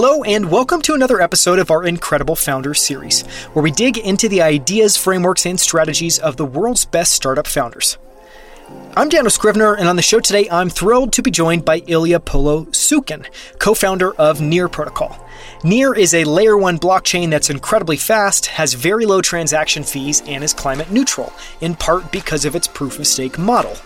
Hello, 0.00 0.22
and 0.22 0.48
welcome 0.48 0.80
to 0.82 0.94
another 0.94 1.20
episode 1.20 1.58
of 1.58 1.72
our 1.72 1.84
Incredible 1.84 2.36
Founders 2.36 2.80
series, 2.80 3.22
where 3.52 3.64
we 3.64 3.72
dig 3.72 3.98
into 3.98 4.28
the 4.28 4.42
ideas, 4.42 4.96
frameworks, 4.96 5.44
and 5.44 5.58
strategies 5.58 6.20
of 6.20 6.36
the 6.36 6.44
world's 6.46 6.84
best 6.84 7.14
startup 7.14 7.48
founders. 7.48 7.98
I'm 8.68 9.08
Daniel 9.08 9.30
Scrivner, 9.30 9.78
and 9.78 9.88
on 9.88 9.96
the 9.96 10.02
show 10.02 10.20
today, 10.20 10.48
I'm 10.50 10.68
thrilled 10.68 11.12
to 11.14 11.22
be 11.22 11.30
joined 11.30 11.64
by 11.64 11.80
Illia 11.82 12.18
Polosukhin, 12.18 13.26
co 13.58 13.72
founder 13.72 14.12
of 14.14 14.40
Near 14.40 14.68
Protocol. 14.68 15.16
Near 15.64 15.94
is 15.94 16.12
a 16.12 16.24
layer 16.24 16.58
1 16.58 16.78
blockchain 16.78 17.30
that's 17.30 17.48
incredibly 17.48 17.96
fast, 17.96 18.46
has 18.46 18.74
very 18.74 19.06
low 19.06 19.22
transaction 19.22 19.84
fees, 19.84 20.22
and 20.26 20.44
is 20.44 20.52
climate 20.52 20.90
neutral, 20.90 21.32
in 21.60 21.76
part 21.76 22.12
because 22.12 22.44
of 22.44 22.54
its 22.54 22.66
proof 22.66 22.98
of 22.98 23.06
stake 23.06 23.38
model. 23.38 23.76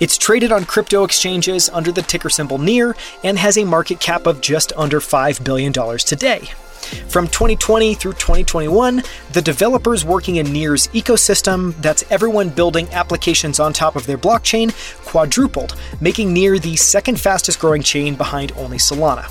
It's 0.00 0.18
traded 0.18 0.52
on 0.52 0.64
crypto 0.64 1.04
exchanges 1.04 1.70
under 1.70 1.90
the 1.90 2.02
ticker 2.02 2.28
symbol 2.28 2.58
NEAR 2.58 2.96
and 3.24 3.38
has 3.38 3.56
a 3.56 3.64
market 3.64 4.00
cap 4.00 4.26
of 4.26 4.40
just 4.40 4.72
under 4.76 5.00
$5 5.00 5.42
billion 5.44 5.72
today. 5.72 6.50
From 7.08 7.26
2020 7.26 7.94
through 7.94 8.12
2021, 8.12 9.02
the 9.32 9.42
developers 9.42 10.04
working 10.04 10.36
in 10.36 10.52
Near's 10.52 10.88
ecosystem, 10.88 11.74
that's 11.82 12.04
everyone 12.10 12.48
building 12.48 12.88
applications 12.92 13.60
on 13.60 13.72
top 13.72 13.96
of 13.96 14.06
their 14.06 14.18
blockchain, 14.18 14.72
quadrupled, 15.04 15.76
making 16.00 16.32
Near 16.32 16.58
the 16.58 16.76
second 16.76 17.20
fastest 17.20 17.58
growing 17.58 17.82
chain 17.82 18.14
behind 18.14 18.52
only 18.52 18.78
Solana. 18.78 19.30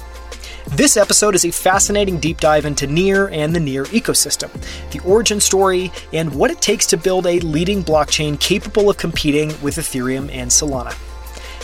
This 0.75 0.97
episode 0.97 1.33
is 1.33 1.45
a 1.45 1.51
fascinating 1.51 2.19
deep 2.19 2.41
dive 2.41 2.65
into 2.65 2.87
Near 2.87 3.29
and 3.29 3.55
the 3.55 3.59
Near 3.59 3.85
ecosystem, 3.85 4.51
the 4.91 4.99
origin 5.07 5.39
story, 5.39 5.91
and 6.11 6.35
what 6.35 6.51
it 6.51 6.59
takes 6.59 6.85
to 6.87 6.97
build 6.97 7.25
a 7.25 7.39
leading 7.39 7.83
blockchain 7.83 8.37
capable 8.39 8.89
of 8.89 8.97
competing 8.97 9.49
with 9.61 9.77
Ethereum 9.77 10.29
and 10.31 10.51
Solana. 10.51 10.93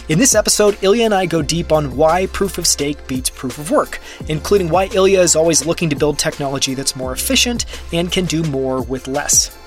In 0.10 0.20
this 0.20 0.36
episode, 0.36 0.76
Illia 0.82 1.06
and 1.06 1.14
I 1.14 1.26
go 1.26 1.42
deep 1.42 1.72
on 1.72 1.96
why 1.96 2.26
proof 2.28 2.58
of 2.58 2.68
stake 2.68 3.08
beats 3.08 3.30
proof 3.30 3.58
of 3.58 3.72
work, 3.72 4.02
including 4.28 4.68
why 4.68 4.90
Illia 4.90 5.20
is 5.20 5.34
always 5.34 5.66
looking 5.66 5.90
to 5.90 5.96
build 5.96 6.20
technology 6.20 6.74
that's 6.74 6.98
more 6.98 7.14
efficient 7.14 7.64
and 7.94 8.12
can 8.12 8.26
do 8.26 8.44
more 8.44 8.82
with 8.82 9.08
less. 9.08 9.58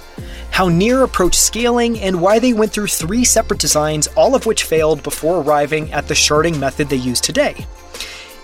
How 0.51 0.69
Near 0.69 1.05
approached 1.05 1.41
scaling 1.41 1.99
and 2.01 2.21
why 2.21 2.39
they 2.39 2.53
went 2.53 2.71
through 2.71 2.89
three 2.89 3.25
separate 3.25 3.61
designs, 3.61 4.09
all 4.09 4.35
of 4.35 4.45
which 4.45 4.65
failed 4.65 5.03
before 5.03 5.41
arriving 5.41 5.91
at 5.95 6.07
the 6.07 6.13
sharding 6.13 6.59
method 6.59 6.91
they 6.91 6.97
use 6.97 7.21
today 7.21 7.67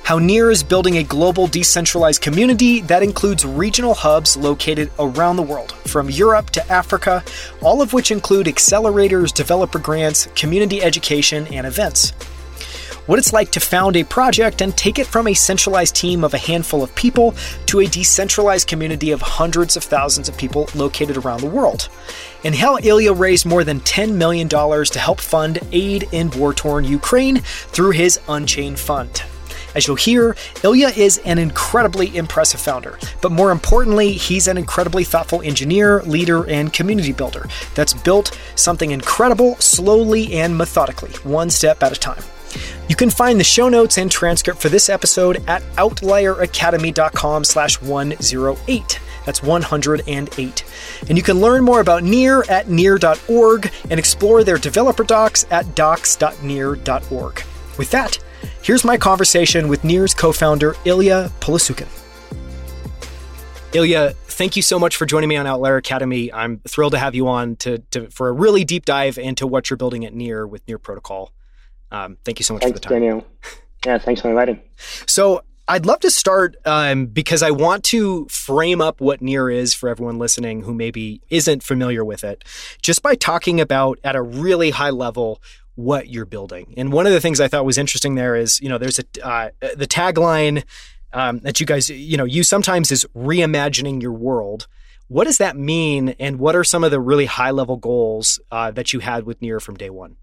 how 0.05 0.19
Near 0.19 0.51
is 0.51 0.65
building 0.65 0.99
a 0.99 1.05
global 1.05 1.47
decentralized 1.47 2.21
community 2.21 2.81
that 2.83 3.05
includes 3.05 3.45
regional 3.45 3.95
hubs 3.95 4.37
located 4.37 4.91
around 4.99 5.37
the 5.37 5.43
world, 5.43 5.73
from 5.87 6.11
Europe 6.11 6.51
to 6.51 6.73
Africa, 6.73 7.23
all 7.63 7.81
of 7.81 7.93
which 7.93 8.11
include 8.11 8.47
accelerators, 8.47 9.33
developer 9.33 9.79
grants, 9.79 10.27
community 10.35 10.83
education, 10.83 11.47
and 11.49 11.67
events. 11.67 12.13
What 13.07 13.19
it's 13.19 13.33
like 13.33 13.51
to 13.53 13.61
found 13.61 13.97
a 13.97 14.05
project 14.05 14.61
and 14.61 14.77
take 14.77 14.99
it 14.99 15.07
from 15.07 15.27
a 15.27 15.35
centralized 15.35 15.97
team 15.97 16.23
of 16.23 16.35
a 16.35 16.39
handful 16.39 16.83
of 16.83 16.95
people 16.95 17.35
to 17.67 17.81
a 17.81 17.87
decentralized 17.87 18.69
community 18.69 19.11
of 19.11 19.21
hundreds 19.21 19.77
of 19.77 19.83
thousands 19.83 20.29
of 20.29 20.37
people 20.37 20.69
located 20.75 21.17
around 21.17 21.41
the 21.41 21.51
world. 21.51 21.89
And 22.45 22.55
how 22.55 22.79
Illia 22.79 23.17
raised 23.17 23.45
more 23.45 23.65
than 23.65 23.81
$10 23.81 24.15
million 24.15 24.49
to 24.49 24.99
help 24.99 25.21
fund 25.21 25.59
aid 25.73 26.09
in 26.13 26.31
war 26.31 26.55
torn 26.55 26.85
Ukraine 26.85 27.39
through 27.41 27.91
his 27.91 28.21
Unchained 28.29 28.79
Fund. 28.79 29.25
As 29.75 29.87
you'll 29.87 29.97
hear, 29.97 30.35
Illia 30.63 30.97
is 30.97 31.19
an 31.25 31.39
incredibly 31.39 32.17
impressive 32.17 32.61
founder, 32.61 32.99
but 33.21 33.33
more 33.33 33.51
importantly, 33.51 34.13
he's 34.13 34.49
an 34.49 34.59
incredibly 34.59 35.05
thoughtful 35.05 35.43
engineer, 35.43 36.03
leader, 36.03 36.49
and 36.49 36.73
community 36.73 37.13
builder 37.13 37.49
that's 37.75 37.95
built 37.95 38.39
something 38.55 38.91
incredible 38.91 39.57
slowly 39.57 40.35
and 40.35 40.57
methodically, 40.57 41.13
one 41.23 41.51
step 41.51 41.83
at 41.83 41.93
a 41.93 42.01
time. 42.01 42.23
You 42.89 42.97
can 42.97 43.11
find 43.11 43.41
the 43.41 43.45
show 43.45 43.69
notes 43.69 43.97
and 43.97 44.11
transcript 44.11 44.61
for 44.61 44.69
this 44.69 44.89
episode 44.89 45.43
at 45.49 45.63
outlieracademy.com 45.77 47.45
slash 47.45 47.81
108. 47.81 49.01
That's 49.25 49.43
108. 49.43 50.65
And 51.09 51.17
you 51.17 51.25
can 51.25 51.41
learn 51.41 51.65
more 51.65 51.81
about 51.81 52.03
Near 52.03 52.45
at 52.49 52.69
near.org 52.69 53.73
and 53.89 53.99
explore 53.99 54.45
their 54.45 54.59
developer 54.59 55.05
docs 55.05 55.47
at 55.51 55.75
docs.near.org. 55.75 57.43
With 57.79 57.91
that, 57.93 58.19
Here's 58.63 58.85
my 58.85 58.97
conversation 58.97 59.67
with 59.67 59.83
Near's 59.83 60.15
co 60.15 60.31
founder, 60.31 60.75
Illia 60.85 61.31
Polosukhin. 61.41 61.89
Illia, 63.73 64.15
thank 64.15 64.55
you 64.55 64.63
so 64.63 64.79
much 64.79 64.95
for 64.95 65.05
joining 65.05 65.29
me 65.29 65.37
on 65.37 65.49
Outlier 65.49 65.79
Academy. 65.79 66.33
I'm 66.33 66.61
thrilled 66.69 66.93
to 66.93 66.99
have 66.99 67.17
you 67.17 67.27
on 67.27 67.57
to, 67.57 67.79
to 67.91 68.09
for 68.11 68.29
a 68.29 68.33
really 68.33 68.65
deep 68.65 68.85
dive 68.85 69.19
into 69.19 69.49
what 69.49 69.69
you're 69.69 69.77
building 69.77 70.05
at 70.05 70.15
Near 70.15 70.47
with 70.47 70.63
Near 70.69 70.79
Protocol. 70.79 71.33
Um, 71.91 72.19
thank 72.25 72.39
you 72.39 72.45
so 72.45 72.55
much 72.55 72.63
thanks, 72.63 72.79
for 72.79 72.83
the 72.83 72.89
time. 72.89 73.01
Daniel. 73.01 73.27
Yeah, 73.85 73.99
thanks 73.99 74.21
for 74.21 74.29
inviting. 74.29 74.61
So 75.09 75.43
I'd 75.67 75.87
love 75.87 75.99
to 76.01 76.11
start 76.11 76.55
um, 76.65 77.07
because 77.07 77.43
I 77.43 77.51
want 77.51 77.83
to 77.87 78.29
frame 78.29 78.81
up 78.81 79.01
what 79.01 79.21
Near 79.21 79.51
is 79.51 79.75
for 79.75 79.89
everyone 79.89 80.21
listening 80.21 80.63
who 80.63 80.73
maybe 80.73 81.21
isn't 81.31 81.65
familiar 81.65 82.05
with 82.05 82.23
it, 82.23 82.45
just 82.81 83.03
by 83.03 83.17
talking 83.17 83.61
about 83.61 83.99
at 84.05 84.15
a 84.15 84.23
really 84.23 84.71
high 84.71 84.91
level 84.91 85.43
what 85.75 86.09
you're 86.09 86.27
building. 86.27 86.75
And 86.77 86.93
one 86.93 87.07
of 87.07 87.13
the 87.13 87.21
things 87.21 87.41
I 87.41 87.49
thought 87.49 87.65
was 87.65 87.79
interesting 87.79 88.15
there 88.15 88.37
is, 88.37 88.61
you 88.61 88.69
know, 88.69 88.79
there's 88.79 88.99
a 88.99 89.27
uh, 89.27 89.51
the 89.61 89.87
tagline 89.87 90.65
um, 91.13 91.39
that 91.41 91.61
you 91.61 91.67
guys, 91.67 91.89
you 91.89 92.17
know, 92.17 92.25
use 92.25 92.49
sometimes 92.49 92.91
is 92.91 93.07
reimagining 93.15 94.03
your 94.03 94.13
world. 94.13 94.67
What 95.09 95.25
does 95.25 95.39
that 95.39 95.57
mean, 95.57 96.11
and 96.19 96.39
what 96.39 96.57
are 96.57 96.65
some 96.65 96.85
of 96.85 96.91
the 96.91 97.01
really 97.01 97.27
high 97.27 97.51
level 97.51 97.77
goals 97.77 98.41
uh, 98.51 98.71
that 98.71 98.93
you 98.93 99.01
had 99.01 99.25
with 99.25 99.43
Near 99.43 99.61
from 99.61 99.77
day 99.77 99.91
one? 99.91 100.17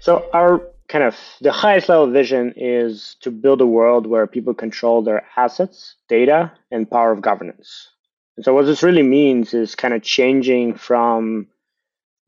So 0.00 0.28
our 0.32 0.62
kind 0.88 1.04
of 1.04 1.16
the 1.40 1.52
highest 1.52 1.88
level 1.88 2.10
vision 2.10 2.54
is 2.56 3.16
to 3.20 3.30
build 3.30 3.60
a 3.60 3.66
world 3.66 4.06
where 4.06 4.26
people 4.26 4.54
control 4.54 5.02
their 5.02 5.24
assets, 5.36 5.96
data, 6.08 6.52
and 6.70 6.90
power 6.90 7.12
of 7.12 7.20
governance. 7.22 7.88
And 8.36 8.44
so 8.44 8.54
what 8.54 8.66
this 8.66 8.82
really 8.82 9.02
means 9.02 9.54
is 9.54 9.74
kind 9.74 9.94
of 9.94 10.02
changing 10.02 10.74
from 10.74 11.48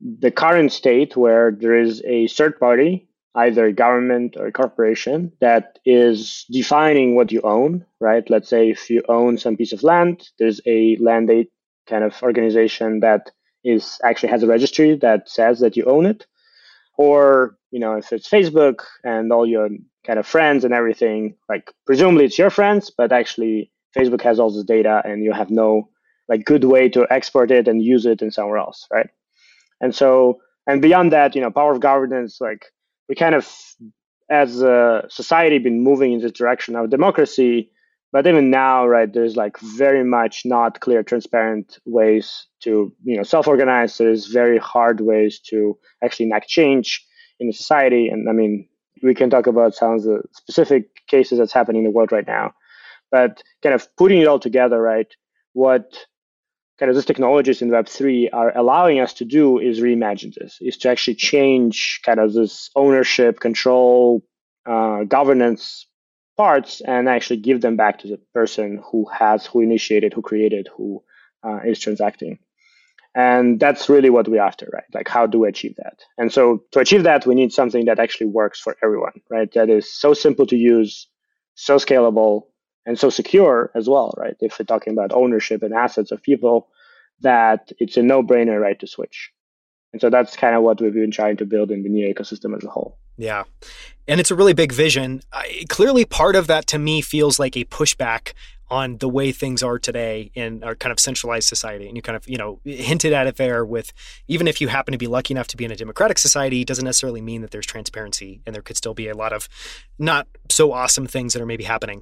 the 0.01 0.31
current 0.31 0.71
state 0.71 1.15
where 1.15 1.51
there 1.51 1.77
is 1.77 2.01
a 2.05 2.27
third 2.27 2.59
party, 2.59 3.07
either 3.35 3.71
government 3.71 4.35
or 4.37 4.51
corporation, 4.51 5.31
that 5.39 5.79
is 5.85 6.45
defining 6.51 7.15
what 7.15 7.31
you 7.31 7.41
own, 7.41 7.85
right? 7.99 8.29
Let's 8.29 8.49
say 8.49 8.69
if 8.69 8.89
you 8.89 9.03
own 9.07 9.37
some 9.37 9.55
piece 9.55 9.73
of 9.73 9.83
land, 9.83 10.29
there's 10.39 10.59
a 10.65 10.97
land 10.99 11.29
aid 11.29 11.47
kind 11.87 12.03
of 12.03 12.21
organization 12.23 12.99
that 13.01 13.31
is 13.63 13.99
actually 14.03 14.29
has 14.29 14.43
a 14.43 14.47
registry 14.47 14.97
that 14.97 15.29
says 15.29 15.59
that 15.59 15.77
you 15.77 15.85
own 15.85 16.05
it. 16.05 16.25
Or, 16.97 17.57
you 17.71 17.79
know, 17.79 17.93
if 17.93 18.11
it's 18.11 18.29
Facebook 18.29 18.81
and 19.03 19.31
all 19.31 19.45
your 19.45 19.69
kind 20.05 20.19
of 20.19 20.27
friends 20.27 20.65
and 20.65 20.73
everything, 20.73 21.35
like 21.47 21.71
presumably 21.85 22.25
it's 22.25 22.37
your 22.37 22.49
friends, 22.49 22.91
but 22.95 23.11
actually 23.11 23.71
Facebook 23.95 24.21
has 24.21 24.39
all 24.39 24.51
this 24.51 24.63
data 24.63 25.01
and 25.05 25.23
you 25.23 25.31
have 25.31 25.49
no 25.49 25.89
like 26.27 26.45
good 26.45 26.63
way 26.63 26.89
to 26.89 27.07
export 27.11 27.51
it 27.51 27.67
and 27.67 27.83
use 27.83 28.05
it 28.05 28.21
in 28.21 28.31
somewhere 28.31 28.57
else, 28.57 28.87
right? 28.91 29.09
And 29.81 29.93
so, 29.93 30.39
and 30.67 30.81
beyond 30.81 31.11
that, 31.11 31.35
you 31.35 31.41
know, 31.41 31.51
power 31.51 31.73
of 31.73 31.81
governance, 31.81 32.39
like 32.39 32.67
we 33.09 33.15
kind 33.15 33.35
of, 33.35 33.51
as 34.29 34.61
a 34.61 35.03
society, 35.09 35.57
been 35.57 35.83
moving 35.83 36.13
in 36.13 36.21
this 36.21 36.31
direction 36.31 36.75
of 36.77 36.89
democracy. 36.89 37.69
But 38.13 38.27
even 38.27 38.49
now, 38.49 38.85
right, 38.87 39.11
there's 39.11 39.35
like 39.35 39.57
very 39.59 40.03
much 40.03 40.45
not 40.45 40.81
clear, 40.81 41.01
transparent 41.01 41.79
ways 41.85 42.45
to, 42.63 42.93
you 43.03 43.17
know, 43.17 43.23
self-organize. 43.23 43.97
There's 43.97 44.27
very 44.27 44.57
hard 44.57 45.01
ways 45.01 45.39
to 45.49 45.77
actually 46.03 46.27
enact 46.27 46.47
change 46.47 47.05
in 47.39 47.47
the 47.47 47.53
society. 47.53 48.07
And 48.09 48.29
I 48.29 48.33
mean, 48.33 48.67
we 49.01 49.15
can 49.15 49.29
talk 49.29 49.47
about 49.47 49.75
some 49.75 49.93
of 49.93 50.03
the 50.03 50.21
specific 50.33 51.07
cases 51.07 51.39
that's 51.39 51.53
happening 51.53 51.81
in 51.81 51.85
the 51.85 51.91
world 51.91 52.11
right 52.11 52.27
now. 52.27 52.53
But 53.11 53.41
kind 53.63 53.73
of 53.73 53.87
putting 53.95 54.21
it 54.21 54.27
all 54.27 54.39
together, 54.39 54.81
right? 54.81 55.07
What 55.53 56.05
kind 56.81 56.89
of 56.89 56.95
these 56.95 57.05
technologies 57.05 57.61
in 57.61 57.69
Web3 57.69 58.29
are 58.33 58.57
allowing 58.57 58.99
us 58.99 59.13
to 59.13 59.23
do 59.23 59.59
is 59.59 59.79
reimagine 59.79 60.33
this, 60.33 60.57
is 60.61 60.77
to 60.77 60.89
actually 60.89 61.13
change 61.13 62.01
kind 62.03 62.19
of 62.19 62.33
this 62.33 62.71
ownership, 62.75 63.39
control, 63.39 64.23
uh, 64.65 65.03
governance 65.03 65.85
parts 66.37 66.81
and 66.81 67.07
actually 67.07 67.37
give 67.37 67.61
them 67.61 67.75
back 67.75 67.99
to 67.99 68.07
the 68.07 68.19
person 68.33 68.81
who 68.91 69.05
has, 69.13 69.45
who 69.45 69.61
initiated, 69.61 70.11
who 70.11 70.23
created, 70.23 70.69
who 70.75 71.03
uh, 71.43 71.59
is 71.63 71.79
transacting. 71.79 72.39
And 73.13 73.59
that's 73.59 73.87
really 73.87 74.09
what 74.09 74.27
we're 74.27 74.41
after, 74.41 74.67
right? 74.73 74.89
Like, 74.91 75.07
how 75.07 75.27
do 75.27 75.41
we 75.41 75.49
achieve 75.49 75.75
that? 75.77 75.99
And 76.17 76.33
so 76.33 76.63
to 76.71 76.79
achieve 76.79 77.03
that, 77.03 77.27
we 77.27 77.35
need 77.35 77.53
something 77.53 77.85
that 77.85 77.99
actually 77.99 78.27
works 78.27 78.59
for 78.59 78.75
everyone, 78.83 79.21
right? 79.29 79.51
That 79.53 79.69
is 79.69 79.93
so 79.93 80.15
simple 80.15 80.47
to 80.47 80.55
use, 80.55 81.07
so 81.53 81.75
scalable, 81.75 82.45
and 82.85 82.97
so 82.97 83.09
secure 83.09 83.71
as 83.75 83.87
well, 83.87 84.13
right? 84.17 84.35
If 84.39 84.59
we're 84.59 84.65
talking 84.65 84.93
about 84.93 85.11
ownership 85.13 85.63
and 85.63 85.73
assets 85.73 86.11
of 86.11 86.21
people, 86.21 86.69
that 87.21 87.71
it's 87.77 87.97
a 87.97 88.01
no-brainer, 88.01 88.59
right, 88.59 88.79
to 88.79 88.87
switch. 88.87 89.31
And 89.93 90.01
so 90.01 90.09
that's 90.09 90.35
kind 90.35 90.55
of 90.55 90.63
what 90.63 90.81
we've 90.81 90.93
been 90.93 91.11
trying 91.11 91.37
to 91.37 91.45
build 91.45 91.69
in 91.69 91.83
the 91.83 91.89
Near 91.89 92.13
ecosystem 92.13 92.55
as 92.55 92.63
a 92.63 92.69
whole. 92.69 92.97
Yeah. 93.17 93.43
And 94.07 94.19
it's 94.19 94.31
a 94.31 94.35
really 94.35 94.53
big 94.53 94.71
vision. 94.71 95.21
I, 95.31 95.65
clearly, 95.69 96.05
part 96.05 96.35
of 96.35 96.47
that 96.47 96.65
to 96.67 96.79
me 96.79 97.01
feels 97.01 97.39
like 97.39 97.55
a 97.55 97.65
pushback 97.65 98.33
on 98.71 98.97
the 98.99 99.09
way 99.09 99.33
things 99.33 99.61
are 99.61 99.77
today 99.77 100.31
in 100.33 100.63
our 100.63 100.75
kind 100.75 100.93
of 100.93 100.99
centralized 100.99 101.47
society. 101.47 101.87
And 101.87 101.97
you 101.97 102.01
kind 102.01 102.15
of, 102.15 102.27
you 102.27 102.37
know, 102.37 102.61
hinted 102.63 103.11
at 103.11 103.27
it 103.27 103.35
there 103.35 103.65
with 103.65 103.91
even 104.29 104.47
if 104.47 104.61
you 104.61 104.69
happen 104.69 104.93
to 104.93 104.97
be 104.97 105.07
lucky 105.07 105.33
enough 105.33 105.47
to 105.47 105.57
be 105.57 105.65
in 105.65 105.71
a 105.71 105.75
democratic 105.75 106.17
society, 106.17 106.63
doesn't 106.63 106.85
necessarily 106.85 107.19
mean 107.19 107.41
that 107.41 107.51
there's 107.51 107.65
transparency 107.65 108.41
and 108.45 108.55
there 108.55 108.61
could 108.61 108.77
still 108.77 108.93
be 108.93 109.09
a 109.09 109.15
lot 109.15 109.33
of 109.33 109.49
not 109.99 110.25
so 110.49 110.71
awesome 110.71 111.05
things 111.05 111.33
that 111.33 111.41
are 111.41 111.45
maybe 111.45 111.65
happening. 111.65 112.01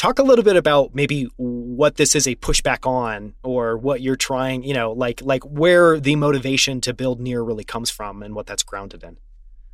Talk 0.00 0.18
a 0.18 0.22
little 0.22 0.42
bit 0.42 0.56
about 0.56 0.94
maybe 0.94 1.28
what 1.36 1.96
this 1.96 2.14
is 2.14 2.26
a 2.26 2.34
pushback 2.36 2.86
on 2.86 3.34
or 3.44 3.76
what 3.76 4.00
you're 4.00 4.16
trying, 4.16 4.62
you 4.62 4.72
know, 4.72 4.92
like 4.92 5.20
like 5.22 5.44
where 5.44 6.00
the 6.00 6.16
motivation 6.16 6.80
to 6.80 6.94
build 6.94 7.20
near 7.20 7.42
really 7.42 7.64
comes 7.64 7.90
from 7.90 8.22
and 8.22 8.34
what 8.34 8.46
that's 8.46 8.62
grounded 8.62 9.02
in. 9.02 9.18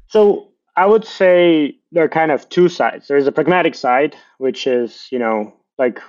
So 0.08 0.49
I 0.75 0.87
would 0.87 1.05
say 1.05 1.78
there 1.93 2.02
are 2.02 2.08
kind 2.08 2.32
of 2.32 2.49
two 2.49 2.69
sides. 2.69 3.06
There's 3.06 3.28
a 3.28 3.32
pragmatic 3.32 3.76
side, 3.76 4.17
which 4.38 4.67
is, 4.67 5.06
you 5.12 5.20
know, 5.20 5.55
like 5.78 6.00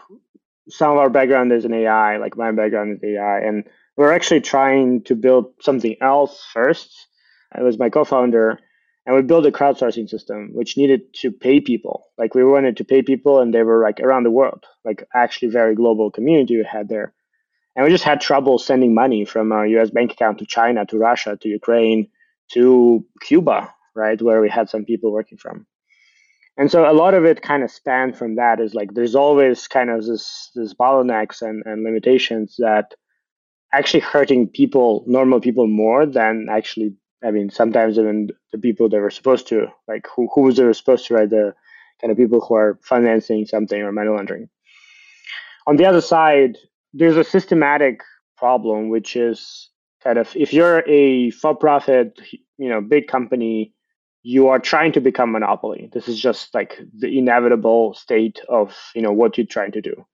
some 0.68 0.92
of 0.92 0.98
our 0.98 1.12
background 1.12 1.52
is 1.52 1.64
in 1.64 1.74
AI, 1.74 2.18
like 2.18 2.36
my 2.36 2.52
background 2.52 2.98
is 2.98 3.04
AI, 3.04 3.42
and 3.42 3.66
we're 3.98 4.12
actually 4.12 4.42
trying 4.42 5.04
to 5.04 5.14
build 5.16 5.54
something 5.62 5.96
else 6.02 6.44
first. 6.52 7.08
It 7.56 7.64
was 7.64 7.78
my 7.78 7.90
co-founder, 7.90 8.60
and 9.08 9.16
we 9.16 9.22
built 9.22 9.46
a 9.46 9.52
crowdsourcing 9.52 10.10
system 10.10 10.50
which 10.54 10.76
needed 10.76 11.14
to 11.14 11.32
pay 11.32 11.62
people. 11.62 12.08
Like 12.18 12.36
we 12.36 12.44
wanted 12.44 12.76
to 12.78 12.84
pay 12.84 13.02
people, 13.02 13.40
and 13.40 13.54
they 13.54 13.64
were 13.64 13.82
like 13.82 14.02
around 14.02 14.24
the 14.24 14.32
world, 14.32 14.66
like 14.84 15.08
actually 15.16 15.50
very 15.50 15.76
global 15.76 16.12
community 16.12 16.58
we 16.58 16.68
had 16.70 16.90
there. 16.90 17.14
And 17.76 17.86
we 17.86 17.90
just 17.90 18.04
had 18.04 18.20
trouble 18.20 18.60
sending 18.60 18.94
money 18.94 19.24
from 19.24 19.54
our 19.54 19.66
U.S. 19.66 19.92
bank 19.92 20.12
account 20.12 20.40
to 20.40 20.46
China, 20.46 20.86
to 20.88 20.98
Russia, 20.98 21.38
to 21.42 21.48
Ukraine, 21.48 22.10
to 22.52 23.06
Cuba, 23.22 23.74
right, 23.96 24.22
where 24.22 24.42
we 24.42 24.50
had 24.50 24.70
some 24.70 24.84
people 24.84 25.14
working 25.14 25.38
from. 25.38 25.66
And 26.58 26.70
so 26.70 26.90
a 26.90 26.92
lot 26.92 27.14
of 27.14 27.24
it 27.24 27.42
kind 27.42 27.64
of 27.64 27.72
spanned 27.72 28.18
from 28.18 28.36
that 28.36 28.60
is 28.60 28.74
like 28.74 28.94
there's 28.94 29.16
always 29.16 29.70
kind 29.70 29.90
of 29.90 30.06
this 30.06 30.52
this 30.54 30.74
bottlenecks 30.74 31.42
and, 31.42 31.64
and 31.66 31.84
limitations 31.84 32.56
that 32.58 32.94
actually 33.72 34.02
hurting 34.02 34.50
people, 34.50 35.06
normal 35.08 35.40
people 35.40 35.68
more 35.68 36.06
than 36.06 36.48
actually 36.50 36.96
I 37.24 37.32
mean 37.32 37.50
sometimes 37.50 37.98
even 37.98 38.30
the 38.52 38.58
people 38.58 38.90
that 38.90 39.00
were 39.00 39.10
supposed 39.10 39.48
to, 39.48 39.68
like 39.88 40.08
who 40.16 40.30
who 40.34 40.42
was 40.42 40.58
they 40.58 40.72
supposed 40.74 41.08
to 41.08 41.16
write 41.16 41.30
the 41.30 41.54
kind 42.02 42.12
of 42.12 42.18
people 42.18 42.40
who 42.40 42.56
are 42.56 42.80
financing 42.84 43.46
something 43.46 43.82
or 43.82 43.92
money 43.92 44.10
laundering. 44.10 44.50
On 45.66 45.76
the 45.76 45.86
other 45.86 46.02
side, 46.02 46.58
there's 46.94 47.18
a 47.18 47.24
systematic 47.24 48.02
problem 48.38 48.90
which 48.90 49.16
is 49.16 49.70
kind 50.04 50.18
of 50.18 50.36
if 50.36 50.54
you're 50.54 50.84
a 50.88 51.32
for 51.32 51.56
profit, 51.56 52.20
you 52.58 52.70
know, 52.70 52.82
big 52.82 53.08
company 53.08 53.74
you 54.24 54.50
are 54.50 54.60
trying 54.60 54.92
to 54.92 55.00
become 55.00 55.32
monopoly. 55.32 55.90
This 55.94 56.10
is 56.10 56.20
just 56.20 56.54
like 56.54 56.78
the 57.00 57.18
inevitable 57.18 57.94
state 57.94 58.42
of 58.50 58.76
you 58.94 59.02
know 59.02 59.14
what 59.14 59.38
you're 59.38 59.48
trying 59.48 59.72
to 59.72 59.82
do, 59.82 60.06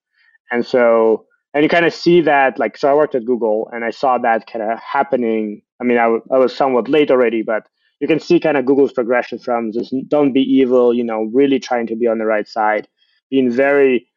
and 0.51 0.65
so 0.65 1.25
and 1.53 1.63
you 1.63 1.69
kind 1.69 1.85
of 1.85 1.93
see 1.93 2.21
that 2.21 2.57
like 2.59 2.77
so 2.77 2.89
I 2.89 2.93
worked 2.93 3.15
at 3.15 3.25
Google 3.25 3.69
and 3.71 3.83
I 3.85 3.91
saw 3.91 4.17
that 4.19 4.47
kind 4.47 4.63
of 4.63 4.79
happening. 4.79 5.61
I 5.81 5.83
mean 5.83 5.97
I, 5.97 6.03
w- 6.03 6.23
I 6.31 6.37
was 6.37 6.55
somewhat 6.55 6.89
late 6.89 7.11
already, 7.11 7.41
but 7.41 7.67
you 7.99 8.07
can 8.07 8.19
see 8.19 8.39
kind 8.39 8.57
of 8.57 8.65
Google's 8.65 8.93
progression 8.93 9.39
from 9.39 9.71
just 9.71 9.93
don't 10.07 10.33
be 10.33 10.41
evil, 10.41 10.93
you 10.93 11.03
know, 11.03 11.29
really 11.33 11.59
trying 11.59 11.87
to 11.87 11.95
be 11.95 12.07
on 12.07 12.17
the 12.17 12.25
right 12.25 12.47
side, 12.47 12.87
being 13.29 13.51
very 13.51 14.07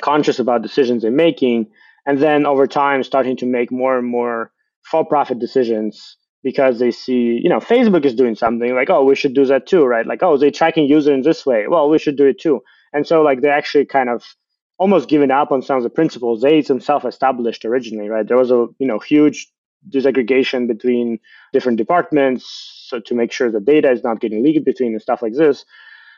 conscious 0.00 0.38
about 0.38 0.62
decisions 0.62 1.02
they're 1.02 1.10
making, 1.10 1.66
and 2.06 2.18
then 2.18 2.46
over 2.46 2.66
time 2.66 3.02
starting 3.02 3.36
to 3.36 3.46
make 3.46 3.70
more 3.70 3.98
and 3.98 4.06
more 4.08 4.50
for-profit 4.90 5.38
decisions 5.38 6.16
because 6.42 6.78
they 6.78 6.90
see, 6.90 7.40
you 7.42 7.48
know, 7.48 7.58
Facebook 7.58 8.04
is 8.04 8.14
doing 8.14 8.34
something 8.34 8.74
like, 8.74 8.90
oh, 8.90 9.04
we 9.04 9.14
should 9.14 9.34
do 9.34 9.44
that 9.44 9.66
too, 9.66 9.84
right? 9.84 10.06
Like, 10.06 10.22
oh, 10.22 10.36
they're 10.36 10.50
tracking 10.50 10.88
users 10.88 11.12
in 11.12 11.22
this 11.22 11.44
way. 11.44 11.66
Well, 11.68 11.90
we 11.90 11.98
should 11.98 12.16
do 12.16 12.26
it 12.26 12.40
too. 12.40 12.60
And 12.92 13.06
so, 13.06 13.22
like, 13.22 13.42
they 13.42 13.50
actually 13.50 13.84
kind 13.84 14.08
of 14.08 14.24
almost 14.78 15.08
given 15.08 15.30
up 15.30 15.50
on 15.50 15.60
some 15.60 15.76
of 15.76 15.82
the 15.82 15.90
principles 15.90 16.40
they 16.40 16.60
themselves 16.60 17.04
established 17.04 17.64
originally, 17.64 18.08
right? 18.08 18.26
There 18.26 18.36
was 18.36 18.50
a, 18.50 18.66
you 18.78 18.86
know, 18.86 18.98
huge 18.98 19.48
disaggregation 19.90 20.66
between 20.66 21.18
different 21.52 21.78
departments 21.78 22.78
so 22.88 23.00
to 23.00 23.14
make 23.14 23.32
sure 23.32 23.50
the 23.50 23.60
data 23.60 23.90
is 23.90 24.02
not 24.02 24.20
getting 24.20 24.42
leaked 24.42 24.64
between 24.64 24.92
and 24.92 25.02
stuff 25.02 25.22
like 25.22 25.34
this. 25.34 25.64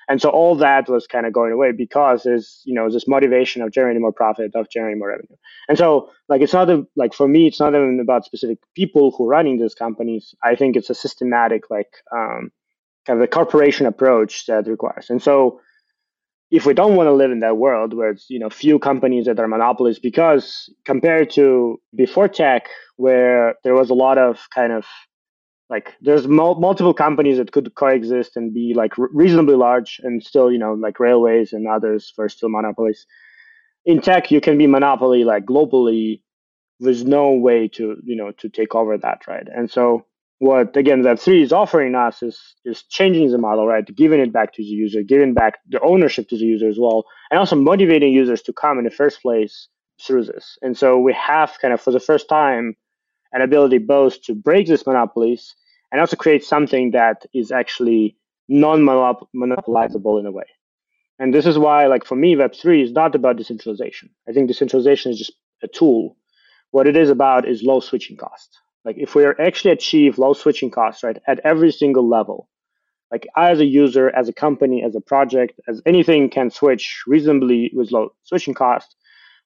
And 0.08 0.20
so 0.20 0.28
all 0.28 0.56
that 0.56 0.88
was 0.88 1.06
kind 1.06 1.24
of 1.24 1.32
going 1.32 1.52
away 1.52 1.72
because 1.72 2.24
there's, 2.24 2.62
you 2.64 2.74
know, 2.74 2.90
this 2.90 3.06
motivation 3.06 3.62
of 3.62 3.70
generating 3.70 4.02
more 4.02 4.12
profit, 4.12 4.52
of 4.54 4.68
generating 4.68 4.98
more 4.98 5.08
revenue. 5.08 5.36
And 5.68 5.78
so 5.78 6.10
like 6.28 6.42
it's 6.42 6.52
not 6.52 6.68
a, 6.68 6.84
like 6.96 7.14
for 7.14 7.28
me, 7.28 7.46
it's 7.46 7.60
not 7.60 7.74
even 7.74 8.00
about 8.02 8.24
specific 8.24 8.58
people 8.74 9.12
who 9.12 9.24
are 9.24 9.28
running 9.28 9.58
these 9.58 9.74
companies. 9.74 10.34
I 10.42 10.56
think 10.56 10.74
it's 10.74 10.90
a 10.90 10.94
systematic 10.94 11.70
like 11.70 11.92
um, 12.12 12.50
kind 13.06 13.18
of 13.18 13.22
a 13.22 13.28
corporation 13.28 13.86
approach 13.86 14.46
that 14.46 14.66
requires. 14.66 15.10
And 15.10 15.22
so 15.22 15.60
if 16.50 16.67
we 16.67 16.75
don't 16.75 16.97
want 16.97 17.06
to 17.06 17.12
live 17.12 17.31
in 17.31 17.41
that 17.41 17.56
world 17.56 17.94
where 17.94 18.11
it's 18.11 18.29
you 18.29 18.38
know 18.38 18.50
few 18.50 18.79
companies 18.79 19.26
that 19.26 19.38
are 19.38 19.49
monopolies 19.49 19.99
because 19.99 20.73
compared 20.85 21.31
to 21.31 21.81
before 21.94 22.29
tech 22.29 22.69
where 22.97 23.55
there 23.64 23.75
was 23.75 23.91
a 23.91 23.94
lot 23.94 24.19
of 24.19 24.38
kind 24.55 24.73
of 24.73 24.85
like 25.69 25.94
there's 26.00 26.26
mul- 26.26 26.61
multiple 26.61 26.93
companies 26.93 27.38
that 27.38 27.52
could 27.52 27.75
coexist 27.76 28.37
and 28.37 28.52
be 28.52 28.75
like 28.75 28.99
r- 28.99 29.08
reasonably 29.12 29.55
large 29.55 30.00
and 30.02 30.23
still 30.23 30.50
you 30.50 30.58
know 30.58 30.75
like 30.75 30.99
railways 30.99 31.52
and 31.52 31.69
others 31.69 32.12
for 32.14 32.29
still 32.29 32.49
monopolies. 32.49 33.06
In 33.85 34.00
tech 34.00 34.31
you 34.31 34.41
can 34.41 34.58
be 34.58 34.67
monopoly 34.67 35.25
like 35.25 35.44
globally 35.47 36.23
there's 36.81 37.05
no 37.05 37.32
way 37.32 37.69
to 37.69 37.97
you 38.02 38.17
know 38.17 38.32
to 38.32 38.49
take 38.49 38.75
over 38.75 38.99
that 38.99 39.26
right? 39.29 39.47
And 39.55 39.70
so 39.70 40.06
what 40.40 40.76
again 40.76 41.02
web3 41.02 41.42
is 41.42 41.52
offering 41.52 41.94
us 41.94 42.22
is 42.22 42.38
is 42.64 42.82
changing 42.84 43.31
the 43.31 43.38
model 43.38 43.66
right 43.66 43.94
giving 43.94 44.20
it 44.20 44.32
back 44.32 44.52
to 44.52 44.62
the 44.62 44.69
user 44.69 45.02
giving 45.02 45.34
back 45.34 45.54
the 45.69 45.81
ownership 45.81 46.28
to 46.28 46.37
the 46.37 46.44
user 46.44 46.69
as 46.69 46.78
well 46.78 47.04
and 47.31 47.38
also 47.38 47.56
motivating 47.56 48.12
users 48.12 48.42
to 48.42 48.52
come 48.52 48.78
in 48.78 48.84
the 48.84 48.90
first 48.90 49.22
place 49.22 49.69
through 50.04 50.25
this 50.25 50.58
and 50.62 50.76
so 50.76 50.98
we 50.98 51.12
have 51.12 51.56
kind 51.62 51.75
of 51.75 51.81
for 51.81 51.92
the 51.92 52.00
first 52.00 52.28
time 52.28 52.75
an 53.32 53.42
ability 53.42 53.78
both 53.78 54.22
to 54.22 54.34
break 54.34 54.66
these 54.66 54.87
monopolies 54.87 55.54
and 55.92 56.00
also 56.00 56.16
create 56.16 56.44
something 56.44 56.92
that 56.92 57.26
is 57.34 57.52
actually 57.52 58.16
non-monopolizable 58.48 60.19
in 60.19 60.26
a 60.26 60.32
way. 60.32 60.44
And 61.19 61.34
this 61.34 61.46
is 61.46 61.58
why, 61.58 61.87
like 61.87 62.04
for 62.04 62.16
me, 62.16 62.34
Web3 62.34 62.82
is 62.82 62.92
not 62.92 63.14
about 63.14 63.37
decentralization. 63.37 64.10
I 64.28 64.32
think 64.32 64.48
decentralization 64.48 65.12
is 65.12 65.19
just 65.19 65.32
a 65.62 65.69
tool. 65.69 66.16
What 66.70 66.87
it 66.87 66.96
is 66.96 67.10
about 67.10 67.48
is 67.48 67.62
low 67.62 67.81
switching 67.81 68.16
costs. 68.16 68.56
Like 68.84 68.96
if 68.98 69.14
we 69.14 69.26
actually 69.26 69.72
achieve 69.72 70.18
low 70.18 70.32
switching 70.32 70.70
costs, 70.70 71.02
right, 71.02 71.18
at 71.26 71.40
every 71.44 71.70
single 71.70 72.08
level, 72.08 72.48
like 73.10 73.26
I 73.36 73.50
as 73.50 73.60
a 73.60 73.64
user, 73.64 74.10
as 74.10 74.28
a 74.28 74.32
company, 74.32 74.82
as 74.82 74.94
a 74.94 75.00
project, 75.00 75.60
as 75.68 75.82
anything 75.84 76.30
can 76.30 76.50
switch 76.50 77.02
reasonably 77.06 77.70
with 77.74 77.92
low 77.92 78.10
switching 78.22 78.54
costs, 78.54 78.94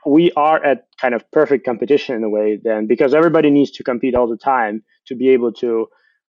we 0.07 0.31
are 0.33 0.63
at 0.65 0.87
kind 1.01 1.15
of 1.15 1.29
perfect 1.31 1.65
competition 1.65 2.15
in 2.15 2.23
a 2.23 2.29
way 2.29 2.59
then 2.63 2.87
because 2.87 3.15
everybody 3.15 3.51
needs 3.51 3.71
to 3.73 3.83
compete 3.83 4.15
all 4.15 4.29
the 4.29 4.37
time 4.37 4.83
to 5.07 5.15
be 5.15 5.31
able 5.31 5.53
to 5.53 5.87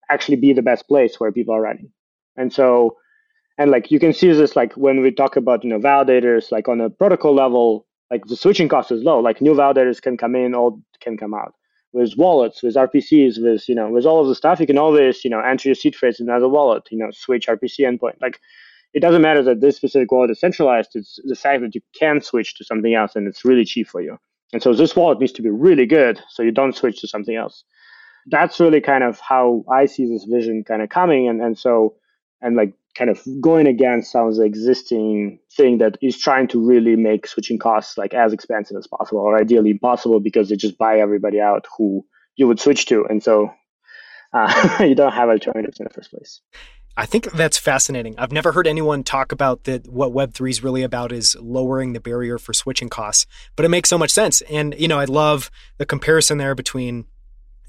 actually 0.10 0.38
be 0.38 0.54
the 0.54 0.62
best 0.62 0.88
place 0.88 1.20
where 1.20 1.32
people 1.32 1.54
are 1.54 1.62
running. 1.62 1.92
And 2.36 2.52
so, 2.52 2.98
and 3.58 3.70
like 3.70 3.92
you 3.92 4.00
can 4.00 4.14
see 4.14 4.32
this 4.32 4.56
like 4.56 4.74
when 4.74 5.02
we 5.02 5.12
talk 5.12 5.36
about 5.36 5.64
you 5.64 5.70
know 5.70 5.80
validators, 5.80 6.52
like 6.52 6.68
on 6.68 6.82
a 6.82 6.90
protocol 6.90 7.36
level, 7.36 7.86
like 8.10 8.26
the 8.26 8.36
switching 8.36 8.70
cost 8.70 8.92
is 8.92 9.04
low. 9.04 9.20
Like 9.20 9.42
new 9.42 9.54
validators 9.54 10.02
can 10.02 10.18
come 10.18 10.36
in, 10.36 10.56
all 10.56 10.82
can 11.00 11.18
come 11.18 11.34
out. 11.34 11.54
With 11.92 12.16
wallets, 12.18 12.62
with 12.62 12.76
RPCs, 12.76 13.42
with 13.42 13.68
you 13.68 13.76
know, 13.76 13.90
with 13.90 14.06
all 14.06 14.22
of 14.22 14.28
the 14.28 14.36
stuff, 14.36 14.60
you 14.60 14.68
can 14.68 14.78
always 14.78 15.24
you 15.24 15.30
know 15.30 15.40
enter 15.40 15.70
your 15.70 15.76
seed 15.76 15.96
phrase 15.96 16.20
in 16.20 16.30
another 16.30 16.48
wallet. 16.48 16.88
You 16.92 17.00
know, 17.00 17.12
switch 17.12 17.48
RPC 17.48 17.80
endpoint. 17.80 18.22
Like 18.22 18.40
it 18.94 19.00
doesn't 19.00 19.22
matter 19.22 19.44
that 19.44 19.62
this 19.62 19.78
specific 19.78 20.12
wallet 20.12 20.32
is 20.32 20.40
centralized. 20.40 20.92
It's 20.96 21.20
the 21.24 21.36
fact 21.36 21.62
that 21.62 21.76
you 21.76 21.82
can 21.98 22.22
switch 22.22 22.56
to 22.58 22.64
something 22.64 22.94
else 22.94 23.16
and 23.16 23.28
it's 23.28 23.46
really 23.46 23.66
cheap 23.66 23.88
for 23.88 24.02
you. 24.02 24.18
And 24.52 24.64
so 24.64 24.74
this 24.74 24.96
wallet 24.96 25.20
needs 25.20 25.32
to 25.34 25.44
be 25.44 25.50
really 25.50 25.86
good 25.86 26.20
so 26.30 26.42
you 26.42 26.52
don't 26.52 26.76
switch 26.76 27.02
to 27.02 27.08
something 27.08 27.36
else 27.36 27.64
that's 28.30 28.60
really 28.60 28.82
kind 28.82 29.04
of 29.04 29.20
how 29.20 29.64
I 29.72 29.86
see 29.86 30.08
this 30.08 30.26
vision 30.26 30.64
kind 30.64 30.82
of 30.82 30.90
coming. 30.90 31.28
And, 31.28 31.42
and 31.42 31.58
so, 31.58 31.96
and 32.42 32.56
like 32.56 32.74
kind 32.96 33.10
of 33.10 33.22
going 33.40 33.68
against 33.68 34.12
some 34.12 34.28
of 34.28 34.36
the 34.36 34.44
existing 34.44 35.40
thing 35.56 35.78
that 35.78 35.98
is 36.02 36.18
trying 36.18 36.48
to 36.48 36.66
really 36.66 36.96
make 36.96 37.28
switching 37.28 37.58
costs 37.58 37.98
like 37.98 38.14
as 38.14 38.34
expensive 38.34 38.78
as 38.78 38.88
possible 38.88 39.22
or 39.22 39.40
ideally 39.40 39.72
impossible 39.72 40.20
because 40.20 40.50
they 40.50 40.56
just 40.56 40.78
buy 40.78 41.00
everybody 41.00 41.40
out 41.40 41.66
who 41.78 42.06
you 42.36 42.48
would 42.48 42.60
switch 42.60 42.86
to. 42.88 43.06
And 43.06 43.24
so 43.24 43.52
uh, 44.34 44.78
you 44.82 44.96
don't 44.96 45.14
have 45.14 45.30
alternatives 45.30 45.80
in 45.80 45.86
the 45.86 45.94
first 45.94 46.12
place. 46.12 46.42
I 46.98 47.06
think 47.06 47.32
that's 47.32 47.58
fascinating. 47.58 48.16
I've 48.18 48.34
never 48.34 48.52
heard 48.52 48.68
anyone 48.68 49.04
talk 49.04 49.32
about 49.32 49.64
that. 49.64 49.88
What 49.88 50.12
Web 50.12 50.34
three 50.34 50.50
is 50.50 50.64
really 50.64 50.84
about 50.84 51.14
is 51.14 51.36
lowering 51.40 51.94
the 51.94 52.02
barrier 52.02 52.38
for 52.38 52.52
switching 52.52 52.90
costs, 52.90 53.26
but 53.56 53.64
it 53.64 53.70
makes 53.70 53.90
so 53.90 53.98
much 53.98 54.12
sense. 54.12 54.42
And 54.42 54.76
you 54.78 54.88
know, 54.88 55.00
I 55.00 55.06
love 55.06 55.50
the 55.78 55.86
comparison 55.86 56.40
there 56.40 56.56
between 56.56 57.06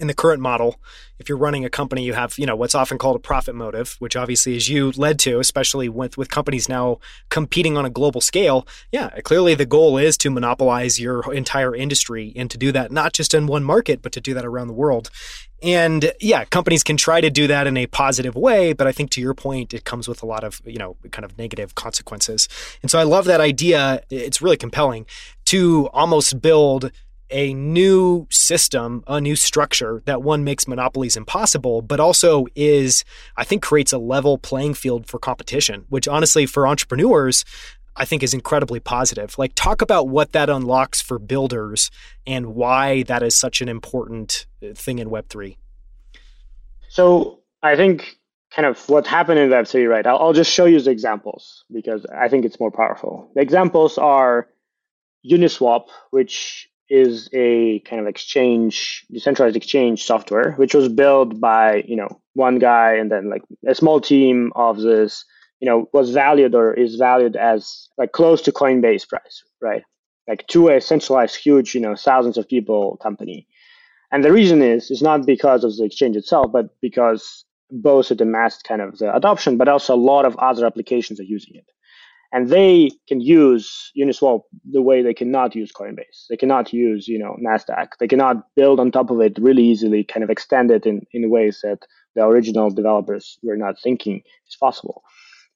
in 0.00 0.06
the 0.06 0.14
current 0.14 0.40
model, 0.40 0.80
if 1.18 1.28
you're 1.28 1.38
running 1.38 1.64
a 1.64 1.70
company, 1.70 2.02
you 2.02 2.14
have, 2.14 2.38
you 2.38 2.46
know, 2.46 2.56
what's 2.56 2.74
often 2.74 2.96
called 2.96 3.16
a 3.16 3.20
profit 3.20 3.54
motive, 3.54 3.96
which 3.98 4.16
obviously 4.16 4.56
is 4.56 4.68
you 4.70 4.90
led 4.92 5.18
to, 5.20 5.38
especially 5.38 5.88
with, 5.88 6.16
with 6.16 6.30
companies 6.30 6.68
now 6.68 6.98
competing 7.28 7.76
on 7.76 7.84
a 7.84 7.90
global 7.90 8.22
scale. 8.22 8.66
Yeah, 8.90 9.10
clearly 9.20 9.54
the 9.54 9.66
goal 9.66 9.98
is 9.98 10.16
to 10.18 10.30
monopolize 10.30 10.98
your 10.98 11.32
entire 11.34 11.76
industry 11.76 12.32
and 12.34 12.50
to 12.50 12.56
do 12.56 12.72
that 12.72 12.90
not 12.90 13.12
just 13.12 13.34
in 13.34 13.46
one 13.46 13.62
market, 13.62 14.00
but 14.00 14.12
to 14.12 14.20
do 14.20 14.32
that 14.32 14.46
around 14.46 14.68
the 14.68 14.74
world. 14.74 15.10
And 15.62 16.10
yeah, 16.20 16.44
companies 16.46 16.82
can 16.82 16.96
try 16.96 17.20
to 17.20 17.28
do 17.28 17.46
that 17.48 17.66
in 17.66 17.76
a 17.76 17.86
positive 17.86 18.34
way, 18.34 18.72
but 18.72 18.86
I 18.86 18.92
think 18.92 19.10
to 19.10 19.20
your 19.20 19.34
point, 19.34 19.74
it 19.74 19.84
comes 19.84 20.08
with 20.08 20.22
a 20.22 20.26
lot 20.26 20.42
of, 20.42 20.62
you 20.64 20.78
know, 20.78 20.96
kind 21.10 21.26
of 21.26 21.36
negative 21.36 21.74
consequences. 21.74 22.48
And 22.80 22.90
so 22.90 22.98
I 22.98 23.02
love 23.02 23.26
that 23.26 23.42
idea. 23.42 24.02
It's 24.08 24.40
really 24.40 24.56
compelling 24.56 25.04
to 25.46 25.90
almost 25.92 26.40
build 26.40 26.90
a 27.30 27.54
new 27.54 28.26
system, 28.30 29.02
a 29.06 29.20
new 29.20 29.36
structure 29.36 30.02
that 30.06 30.22
one 30.22 30.44
makes 30.44 30.66
monopolies 30.66 31.16
impossible, 31.16 31.82
but 31.82 32.00
also 32.00 32.46
is, 32.54 33.04
I 33.36 33.44
think, 33.44 33.62
creates 33.62 33.92
a 33.92 33.98
level 33.98 34.38
playing 34.38 34.74
field 34.74 35.06
for 35.06 35.18
competition, 35.18 35.84
which 35.88 36.08
honestly, 36.08 36.46
for 36.46 36.66
entrepreneurs, 36.66 37.44
I 37.96 38.04
think 38.04 38.22
is 38.22 38.34
incredibly 38.34 38.80
positive. 38.80 39.36
Like, 39.38 39.52
talk 39.54 39.82
about 39.82 40.08
what 40.08 40.32
that 40.32 40.48
unlocks 40.48 41.00
for 41.00 41.18
builders 41.18 41.90
and 42.26 42.54
why 42.54 43.02
that 43.04 43.22
is 43.22 43.36
such 43.36 43.60
an 43.60 43.68
important 43.68 44.46
uh, 44.62 44.74
thing 44.74 44.98
in 44.98 45.08
Web3. 45.08 45.56
So, 46.88 47.40
I 47.62 47.76
think 47.76 48.16
kind 48.50 48.66
of 48.66 48.88
what 48.88 49.06
happened 49.06 49.38
in 49.38 49.50
Web3, 49.50 49.88
right? 49.88 50.06
I'll, 50.06 50.18
I'll 50.18 50.32
just 50.32 50.52
show 50.52 50.64
you 50.64 50.80
the 50.80 50.90
examples 50.90 51.64
because 51.72 52.04
I 52.06 52.28
think 52.28 52.44
it's 52.44 52.58
more 52.58 52.70
powerful. 52.70 53.30
The 53.34 53.42
examples 53.42 53.98
are 53.98 54.48
Uniswap, 55.24 55.86
which 56.10 56.69
is 56.90 57.28
a 57.32 57.78
kind 57.80 58.00
of 58.00 58.08
exchange, 58.08 59.06
decentralized 59.10 59.56
exchange 59.56 60.04
software, 60.04 60.52
which 60.52 60.74
was 60.74 60.88
built 60.88 61.40
by, 61.40 61.84
you 61.86 61.96
know, 61.96 62.20
one 62.34 62.58
guy 62.58 62.94
and 62.94 63.10
then 63.10 63.30
like 63.30 63.42
a 63.66 63.74
small 63.74 64.00
team 64.00 64.52
of 64.56 64.78
this, 64.78 65.24
you 65.60 65.68
know, 65.68 65.88
was 65.92 66.10
valued 66.10 66.54
or 66.54 66.74
is 66.74 66.96
valued 66.96 67.36
as 67.36 67.88
like 67.96 68.12
close 68.12 68.42
to 68.42 68.52
Coinbase 68.52 69.08
price, 69.08 69.44
right? 69.62 69.84
Like 70.28 70.46
to 70.48 70.68
a 70.68 70.80
centralized, 70.80 71.36
huge, 71.36 71.74
you 71.74 71.80
know, 71.80 71.94
thousands 71.94 72.36
of 72.36 72.48
people 72.48 72.98
company. 73.02 73.46
And 74.12 74.24
the 74.24 74.32
reason 74.32 74.60
is, 74.60 74.90
is 74.90 75.00
not 75.00 75.24
because 75.24 75.62
of 75.62 75.76
the 75.76 75.84
exchange 75.84 76.16
itself, 76.16 76.50
but 76.52 76.70
because 76.80 77.44
both 77.70 78.10
it 78.10 78.20
amassed 78.20 78.64
kind 78.64 78.82
of 78.82 78.98
the 78.98 79.14
adoption, 79.14 79.56
but 79.56 79.68
also 79.68 79.94
a 79.94 79.96
lot 79.96 80.24
of 80.24 80.36
other 80.38 80.66
applications 80.66 81.20
are 81.20 81.24
using 81.24 81.54
it 81.54 81.70
and 82.32 82.48
they 82.48 82.90
can 83.08 83.20
use 83.20 83.90
Uniswap 83.98 84.42
the 84.70 84.82
way 84.82 85.02
they 85.02 85.14
cannot 85.14 85.54
use 85.56 85.72
Coinbase. 85.72 86.26
They 86.28 86.36
cannot 86.36 86.72
use, 86.72 87.08
you 87.08 87.18
know, 87.18 87.36
Nasdaq. 87.44 87.88
They 87.98 88.06
cannot 88.06 88.44
build 88.54 88.78
on 88.78 88.92
top 88.92 89.10
of 89.10 89.20
it 89.20 89.36
really 89.40 89.64
easily, 89.64 90.04
kind 90.04 90.22
of 90.22 90.30
extend 90.30 90.70
it 90.70 90.86
in, 90.86 91.02
in 91.12 91.28
ways 91.28 91.60
that 91.62 91.80
the 92.14 92.24
original 92.24 92.70
developers 92.70 93.38
were 93.42 93.56
not 93.56 93.80
thinking 93.82 94.22
is 94.48 94.56
possible. 94.56 95.02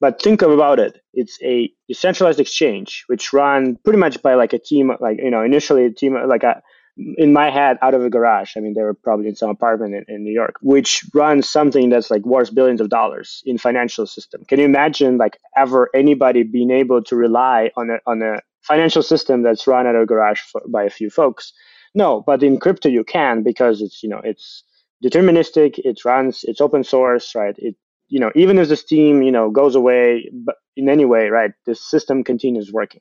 But 0.01 0.21
think 0.21 0.43
about 0.43 0.81
it. 0.81 1.01
It's 1.15 1.39
a 1.43 1.73
decentralized 1.89 2.41
exchange 2.41 3.05
which 3.07 3.33
run 3.33 3.79
pretty 3.85 3.99
much 3.99 4.21
by 4.21 4.35
like 4.35 4.53
a 4.53 4.59
team, 4.59 4.93
like 5.01 5.19
you 5.19 5.31
know, 5.31 5.43
initially 5.43 5.87
a 5.87 5.91
team 5.91 6.17
like 6.29 6.43
a 6.43 6.61
in 6.97 7.33
my 7.33 7.51
head 7.51 7.77
out 7.83 7.95
of 7.95 8.05
a 8.05 8.11
garage. 8.11 8.57
I 8.57 8.61
mean, 8.61 8.75
they 8.75 8.83
were 8.83 8.95
probably 8.95 9.29
in 9.29 9.35
some 9.35 9.51
apartment 9.51 9.95
in, 9.95 10.05
in, 10.15 10.25
New 10.25 10.33
York, 10.33 10.57
which 10.63 11.05
runs 11.13 11.49
something 11.49 11.91
that's 11.91 12.11
like 12.11 12.25
worth 12.25 12.55
billions 12.55 12.81
of 12.81 12.89
dollars 12.89 13.43
in 13.45 13.59
financial 13.59 14.07
system. 14.07 14.45
Can 14.45 14.61
you 14.61 14.65
imagine 14.65 15.19
like 15.19 15.39
ever 15.57 15.91
anybody 15.95 16.45
being 16.45 16.71
able 16.71 17.03
to 17.05 17.17
rely 17.17 17.71
on 17.77 17.91
a 17.91 17.99
on 18.07 18.23
a 18.23 18.41
financial 18.63 19.03
system 19.03 19.43
that's 19.43 19.67
run 19.67 19.87
out 19.87 19.97
of 19.97 20.03
a 20.03 20.07
garage 20.07 20.41
for, 20.41 20.63
by 20.69 20.85
a 20.85 20.91
few 20.91 21.11
folks? 21.11 21.53
No, 21.95 22.23
but 22.25 22.43
in 22.43 22.59
crypto 22.59 22.89
you 22.89 23.05
can 23.05 23.43
because 23.43 23.81
it's 23.81 24.03
you 24.03 24.09
know 24.09 24.21
it's 24.23 24.63
deterministic. 25.05 25.79
It 25.79 26.05
runs. 26.05 26.45
It's 26.45 26.61
open 26.61 26.85
source, 26.85 27.35
right? 27.35 27.57
It 27.59 27.75
you 28.09 28.21
know 28.21 28.31
even 28.37 28.59
if 28.59 28.69
the 28.69 28.77
team 28.77 29.23
you 29.23 29.33
know 29.33 29.51
goes 29.51 29.75
away, 29.75 30.31
but 30.33 30.57
in 30.77 30.89
any 30.89 31.05
way, 31.05 31.29
right, 31.29 31.53
the 31.67 31.75
system 31.75 32.23
continues 32.23 32.73
working, 32.73 33.01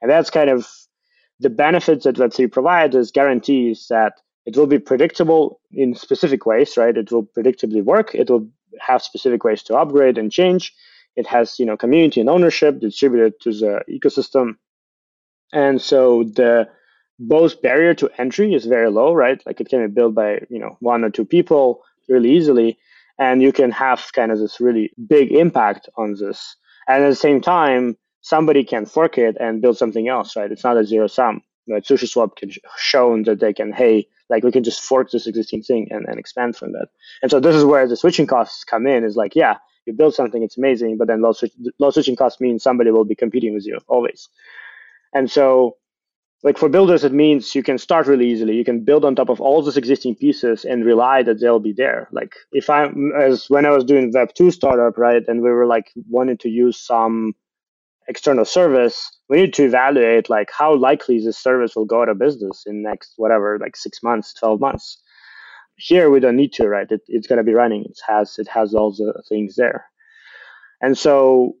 and 0.00 0.08
that's 0.08 0.30
kind 0.30 0.48
of 0.48 0.68
the 1.42 1.50
benefits 1.50 2.04
that 2.04 2.16
Web3 2.16 2.50
provides 2.50 2.94
is 2.94 3.10
guarantees 3.10 3.86
that 3.90 4.14
it 4.46 4.56
will 4.56 4.66
be 4.66 4.78
predictable 4.78 5.60
in 5.72 5.94
specific 5.94 6.46
ways, 6.46 6.76
right? 6.76 6.96
It 6.96 7.10
will 7.12 7.24
predictably 7.24 7.82
work. 7.82 8.14
It 8.14 8.30
will 8.30 8.48
have 8.80 9.02
specific 9.02 9.44
ways 9.44 9.62
to 9.64 9.76
upgrade 9.76 10.18
and 10.18 10.32
change. 10.32 10.72
It 11.16 11.26
has, 11.26 11.58
you 11.58 11.66
know, 11.66 11.76
community 11.76 12.20
and 12.20 12.30
ownership 12.30 12.80
distributed 12.80 13.40
to 13.42 13.52
the 13.52 13.82
ecosystem. 13.90 14.56
And 15.52 15.80
so 15.80 16.24
the 16.24 16.68
both 17.18 17.60
barrier 17.60 17.94
to 17.94 18.10
entry 18.18 18.54
is 18.54 18.64
very 18.64 18.90
low, 18.90 19.12
right? 19.12 19.40
Like 19.44 19.60
it 19.60 19.68
can 19.68 19.86
be 19.86 19.92
built 19.92 20.14
by, 20.14 20.40
you 20.48 20.58
know, 20.58 20.76
one 20.80 21.04
or 21.04 21.10
two 21.10 21.24
people 21.24 21.82
really 22.08 22.32
easily. 22.32 22.78
And 23.18 23.42
you 23.42 23.52
can 23.52 23.70
have 23.70 24.10
kind 24.14 24.32
of 24.32 24.38
this 24.38 24.60
really 24.60 24.92
big 25.06 25.32
impact 25.32 25.88
on 25.96 26.14
this. 26.14 26.56
And 26.88 27.04
at 27.04 27.10
the 27.10 27.14
same 27.14 27.40
time, 27.40 27.96
somebody 28.22 28.64
can 28.64 28.86
fork 28.86 29.18
it 29.18 29.36
and 29.38 29.60
build 29.60 29.76
something 29.76 30.08
else, 30.08 30.34
right? 30.36 30.50
It's 30.50 30.64
not 30.64 30.78
a 30.78 30.84
zero 30.84 31.06
sum. 31.06 31.42
Right? 31.68 31.84
SushiSwap 31.84 32.34
can 32.34 32.50
shown 32.76 33.22
that 33.22 33.38
they 33.38 33.52
can, 33.52 33.72
hey, 33.72 34.08
like 34.28 34.42
we 34.42 34.50
can 34.50 34.64
just 34.64 34.80
fork 34.80 35.12
this 35.12 35.28
existing 35.28 35.62
thing 35.62 35.86
and, 35.90 36.04
and 36.08 36.18
expand 36.18 36.56
from 36.56 36.72
that. 36.72 36.88
And 37.22 37.30
so 37.30 37.38
this 37.38 37.54
is 37.54 37.64
where 37.64 37.86
the 37.86 37.96
switching 37.96 38.26
costs 38.26 38.64
come 38.64 38.84
in. 38.86 39.04
Is 39.04 39.14
like, 39.14 39.36
yeah, 39.36 39.58
you 39.86 39.92
build 39.92 40.14
something, 40.14 40.42
it's 40.42 40.58
amazing, 40.58 40.96
but 40.98 41.06
then 41.06 41.22
low, 41.22 41.32
switch, 41.32 41.52
low 41.78 41.90
switching 41.90 42.16
costs 42.16 42.40
means 42.40 42.64
somebody 42.64 42.90
will 42.90 43.04
be 43.04 43.14
competing 43.14 43.54
with 43.54 43.64
you 43.64 43.78
always. 43.86 44.28
And 45.14 45.30
so, 45.30 45.76
like 46.42 46.58
for 46.58 46.68
builders, 46.68 47.04
it 47.04 47.12
means 47.12 47.54
you 47.54 47.62
can 47.62 47.78
start 47.78 48.08
really 48.08 48.28
easily. 48.28 48.56
You 48.56 48.64
can 48.64 48.82
build 48.82 49.04
on 49.04 49.14
top 49.14 49.28
of 49.28 49.40
all 49.40 49.62
those 49.62 49.76
existing 49.76 50.16
pieces 50.16 50.64
and 50.64 50.84
rely 50.84 51.22
that 51.22 51.38
they'll 51.40 51.60
be 51.60 51.72
there. 51.72 52.08
Like 52.10 52.34
if 52.50 52.68
I'm 52.68 53.12
as 53.12 53.48
when 53.48 53.66
I 53.66 53.70
was 53.70 53.84
doing 53.84 54.10
Web 54.12 54.34
two 54.34 54.50
startup, 54.50 54.98
right, 54.98 55.22
and 55.28 55.42
we 55.42 55.50
were 55.50 55.66
like 55.66 55.92
wanting 56.10 56.38
to 56.38 56.48
use 56.48 56.76
some 56.76 57.34
external 58.08 58.44
service, 58.44 59.10
we 59.28 59.38
need 59.38 59.54
to 59.54 59.64
evaluate 59.64 60.28
like 60.28 60.50
how 60.56 60.74
likely 60.76 61.18
this 61.18 61.38
service 61.38 61.74
will 61.76 61.84
go 61.84 62.02
out 62.02 62.08
of 62.08 62.18
business 62.18 62.64
in 62.66 62.82
next 62.82 63.14
whatever 63.16 63.58
like 63.58 63.76
six 63.76 64.02
months, 64.02 64.34
twelve 64.34 64.60
months. 64.60 65.00
Here 65.76 66.10
we 66.10 66.20
don't 66.20 66.36
need 66.36 66.52
to, 66.54 66.68
right? 66.68 66.90
It, 66.90 67.00
it's 67.08 67.26
going 67.26 67.38
to 67.38 67.44
be 67.44 67.54
running. 67.54 67.84
It 67.84 67.98
has 68.06 68.38
it 68.38 68.48
has 68.48 68.74
all 68.74 68.92
the 68.92 69.22
things 69.28 69.56
there, 69.56 69.86
and 70.80 70.96
so 70.96 71.54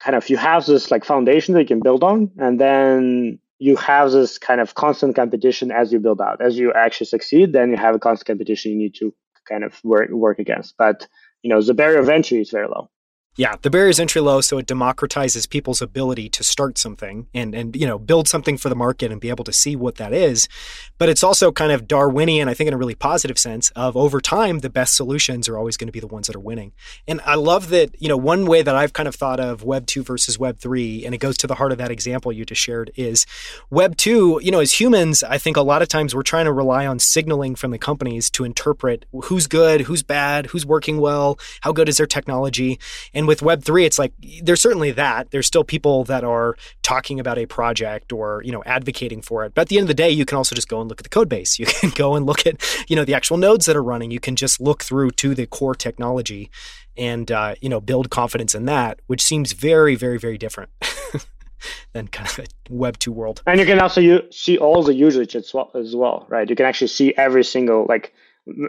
kind 0.00 0.16
of 0.16 0.28
you 0.28 0.36
have 0.36 0.66
this 0.66 0.90
like 0.90 1.04
foundation 1.04 1.54
that 1.54 1.60
you 1.60 1.66
can 1.66 1.80
build 1.80 2.02
on, 2.02 2.30
and 2.38 2.60
then 2.60 3.38
you 3.58 3.76
have 3.76 4.10
this 4.10 4.38
kind 4.38 4.60
of 4.60 4.74
constant 4.74 5.16
competition 5.16 5.70
as 5.70 5.92
you 5.92 5.98
build 5.98 6.20
out. 6.20 6.42
As 6.42 6.58
you 6.58 6.72
actually 6.72 7.06
succeed, 7.06 7.52
then 7.52 7.70
you 7.70 7.76
have 7.76 7.94
a 7.94 7.98
constant 7.98 8.26
competition 8.26 8.72
you 8.72 8.78
need 8.78 8.94
to 8.96 9.14
kind 9.48 9.64
of 9.64 9.78
work 9.84 10.10
work 10.10 10.38
against. 10.38 10.74
But 10.76 11.06
you 11.42 11.50
know 11.50 11.62
the 11.62 11.74
barrier 11.74 12.00
of 12.00 12.08
entry 12.08 12.40
is 12.40 12.50
very 12.50 12.66
low. 12.66 12.90
Yeah, 13.38 13.56
the 13.60 13.68
barrier 13.68 13.90
is 13.90 14.00
entry 14.00 14.22
low, 14.22 14.40
so 14.40 14.56
it 14.56 14.66
democratizes 14.66 15.48
people's 15.48 15.82
ability 15.82 16.30
to 16.30 16.42
start 16.42 16.78
something 16.78 17.26
and 17.34 17.54
and 17.54 17.76
you 17.76 17.86
know 17.86 17.98
build 17.98 18.28
something 18.28 18.56
for 18.56 18.70
the 18.70 18.74
market 18.74 19.12
and 19.12 19.20
be 19.20 19.28
able 19.28 19.44
to 19.44 19.52
see 19.52 19.76
what 19.76 19.96
that 19.96 20.14
is. 20.14 20.48
But 20.96 21.10
it's 21.10 21.22
also 21.22 21.52
kind 21.52 21.70
of 21.70 21.86
Darwinian, 21.86 22.48
I 22.48 22.54
think, 22.54 22.68
in 22.68 22.72
a 22.72 22.78
really 22.78 22.94
positive 22.94 23.38
sense 23.38 23.68
of 23.76 23.94
over 23.94 24.22
time, 24.22 24.60
the 24.60 24.70
best 24.70 24.96
solutions 24.96 25.50
are 25.50 25.58
always 25.58 25.76
going 25.76 25.88
to 25.88 25.92
be 25.92 26.00
the 26.00 26.06
ones 26.06 26.28
that 26.28 26.36
are 26.36 26.40
winning. 26.40 26.72
And 27.06 27.20
I 27.26 27.34
love 27.34 27.68
that 27.68 27.90
you 28.00 28.08
know 28.08 28.16
one 28.16 28.46
way 28.46 28.62
that 28.62 28.74
I've 28.74 28.94
kind 28.94 29.06
of 29.06 29.14
thought 29.14 29.38
of 29.38 29.62
Web 29.62 29.86
two 29.86 30.02
versus 30.02 30.38
Web 30.38 30.58
three, 30.58 31.04
and 31.04 31.14
it 31.14 31.18
goes 31.18 31.36
to 31.38 31.46
the 31.46 31.56
heart 31.56 31.72
of 31.72 31.78
that 31.78 31.90
example 31.90 32.32
you 32.32 32.46
just 32.46 32.62
shared 32.62 32.90
is 32.96 33.26
Web 33.68 33.98
two. 33.98 34.40
You 34.42 34.50
know, 34.50 34.60
as 34.60 34.80
humans, 34.80 35.22
I 35.22 35.36
think 35.36 35.58
a 35.58 35.62
lot 35.62 35.82
of 35.82 35.88
times 35.88 36.14
we're 36.14 36.22
trying 36.22 36.46
to 36.46 36.54
rely 36.54 36.86
on 36.86 36.98
signaling 36.98 37.54
from 37.54 37.70
the 37.70 37.78
companies 37.78 38.30
to 38.30 38.44
interpret 38.44 39.04
who's 39.24 39.46
good, 39.46 39.82
who's 39.82 40.02
bad, 40.02 40.46
who's 40.46 40.64
working 40.64 41.02
well, 41.02 41.38
how 41.60 41.72
good 41.72 41.90
is 41.90 41.98
their 41.98 42.06
technology, 42.06 42.80
and 43.12 43.25
with 43.26 43.40
Web3, 43.40 43.84
it's 43.84 43.98
like 43.98 44.12
there's 44.42 44.60
certainly 44.60 44.90
that. 44.92 45.30
There's 45.30 45.46
still 45.46 45.64
people 45.64 46.04
that 46.04 46.24
are 46.24 46.56
talking 46.82 47.20
about 47.20 47.38
a 47.38 47.46
project 47.46 48.12
or, 48.12 48.42
you 48.44 48.52
know, 48.52 48.62
advocating 48.66 49.22
for 49.22 49.44
it. 49.44 49.54
But 49.54 49.62
at 49.62 49.68
the 49.68 49.76
end 49.76 49.84
of 49.84 49.88
the 49.88 49.94
day, 49.94 50.10
you 50.10 50.24
can 50.24 50.36
also 50.36 50.54
just 50.54 50.68
go 50.68 50.80
and 50.80 50.88
look 50.88 51.00
at 51.00 51.04
the 51.04 51.10
code 51.10 51.28
base. 51.28 51.58
You 51.66 51.66
can 51.66 51.90
go 51.90 52.14
and 52.14 52.26
look 52.26 52.46
at, 52.46 52.62
you 52.88 52.94
know, 52.94 53.04
the 53.04 53.14
actual 53.14 53.38
nodes 53.38 53.66
that 53.66 53.76
are 53.76 53.82
running. 53.82 54.10
You 54.10 54.20
can 54.20 54.36
just 54.36 54.60
look 54.60 54.84
through 54.84 55.10
to 55.12 55.34
the 55.34 55.46
core 55.46 55.74
technology 55.74 56.50
and, 56.96 57.30
uh, 57.32 57.54
you 57.60 57.68
know, 57.68 57.80
build 57.80 58.10
confidence 58.10 58.54
in 58.54 58.66
that, 58.66 59.00
which 59.06 59.22
seems 59.22 59.52
very, 59.52 59.94
very, 59.96 60.18
very 60.18 60.38
different. 60.38 60.70
than 61.92 62.08
kind 62.08 62.28
of 62.28 62.38
a 62.38 62.44
Web 62.68 62.98
two 62.98 63.12
world. 63.12 63.42
And 63.46 63.58
you 63.58 63.66
can 63.66 63.80
also 63.80 64.22
see 64.30 64.58
all 64.58 64.82
the 64.82 64.94
usage 64.94 65.34
as 65.34 65.52
well, 65.52 65.70
as 65.74 65.96
well, 65.96 66.26
right? 66.28 66.48
You 66.48 66.56
can 66.56 66.66
actually 66.66 66.88
see 66.88 67.14
every 67.16 67.44
single 67.44 67.86
like 67.88 68.12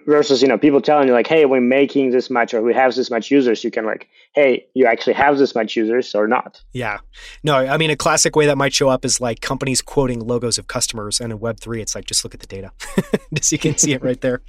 versus 0.06 0.42
you 0.42 0.48
know 0.48 0.58
people 0.58 0.82
telling 0.82 1.08
you 1.08 1.14
like 1.14 1.28
hey 1.28 1.46
we're 1.46 1.62
making 1.62 2.10
this 2.10 2.30
much 2.30 2.54
or 2.54 2.62
we 2.62 2.74
have 2.74 2.96
this 2.96 3.12
much 3.12 3.30
users 3.30 3.64
you 3.64 3.70
can 3.70 3.86
like 3.86 4.08
hey 4.34 4.66
you 4.74 4.88
actually 4.88 5.14
have 5.14 5.38
this 5.38 5.54
much 5.54 5.76
users 5.76 6.16
or 6.16 6.28
not. 6.28 6.62
Yeah. 6.74 7.00
No 7.44 7.56
i 7.56 7.78
mean 7.78 7.90
a 7.90 7.96
classic 7.96 8.36
way 8.36 8.48
that 8.48 8.58
might 8.58 8.74
show 8.74 8.90
up 8.90 9.06
is 9.06 9.22
like 9.22 9.42
companies 9.42 9.82
quoting 9.82 10.20
logos 10.20 10.58
of 10.58 10.68
customers 10.68 11.20
and 11.20 11.32
in 11.32 11.40
web3 11.40 11.80
it's 11.80 11.96
like 11.96 12.06
just 12.06 12.24
look 12.24 12.34
at 12.34 12.40
the 12.40 12.48
data. 12.48 12.72
Just 13.34 13.52
you 13.52 13.58
can 13.58 13.78
see 13.78 13.94
it 13.94 14.02
right 14.02 14.20
there. 14.22 14.42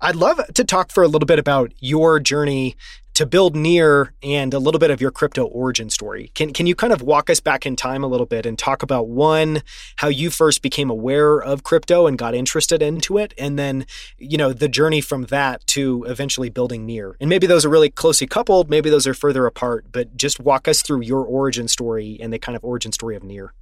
I'd 0.00 0.16
love 0.16 0.40
to 0.54 0.64
talk 0.64 0.90
for 0.90 1.02
a 1.02 1.08
little 1.08 1.26
bit 1.26 1.38
about 1.38 1.72
your 1.78 2.20
journey 2.20 2.76
to 3.16 3.24
build 3.24 3.56
near 3.56 4.12
and 4.22 4.52
a 4.52 4.58
little 4.58 4.78
bit 4.78 4.90
of 4.90 5.00
your 5.00 5.10
crypto 5.10 5.46
origin 5.46 5.88
story. 5.88 6.30
Can 6.34 6.52
can 6.52 6.66
you 6.66 6.74
kind 6.74 6.92
of 6.92 7.00
walk 7.00 7.30
us 7.30 7.40
back 7.40 7.64
in 7.64 7.74
time 7.74 8.04
a 8.04 8.06
little 8.06 8.26
bit 8.26 8.44
and 8.44 8.58
talk 8.58 8.82
about 8.82 9.08
one 9.08 9.62
how 9.96 10.08
you 10.08 10.28
first 10.28 10.60
became 10.60 10.90
aware 10.90 11.38
of 11.38 11.62
crypto 11.62 12.06
and 12.06 12.18
got 12.18 12.34
interested 12.34 12.82
into 12.82 13.16
it 13.16 13.32
and 13.38 13.58
then 13.58 13.86
you 14.18 14.36
know 14.36 14.52
the 14.52 14.68
journey 14.68 15.00
from 15.00 15.24
that 15.24 15.66
to 15.68 16.04
eventually 16.06 16.50
building 16.50 16.84
near. 16.84 17.16
And 17.18 17.30
maybe 17.30 17.46
those 17.46 17.64
are 17.64 17.70
really 17.70 17.88
closely 17.88 18.26
coupled, 18.26 18.68
maybe 18.68 18.90
those 18.90 19.06
are 19.06 19.14
further 19.14 19.46
apart, 19.46 19.86
but 19.90 20.14
just 20.14 20.38
walk 20.38 20.68
us 20.68 20.82
through 20.82 21.00
your 21.00 21.24
origin 21.24 21.68
story 21.68 22.18
and 22.20 22.30
the 22.30 22.38
kind 22.38 22.54
of 22.54 22.62
origin 22.64 22.92
story 22.92 23.16
of 23.16 23.24
near. 23.24 23.54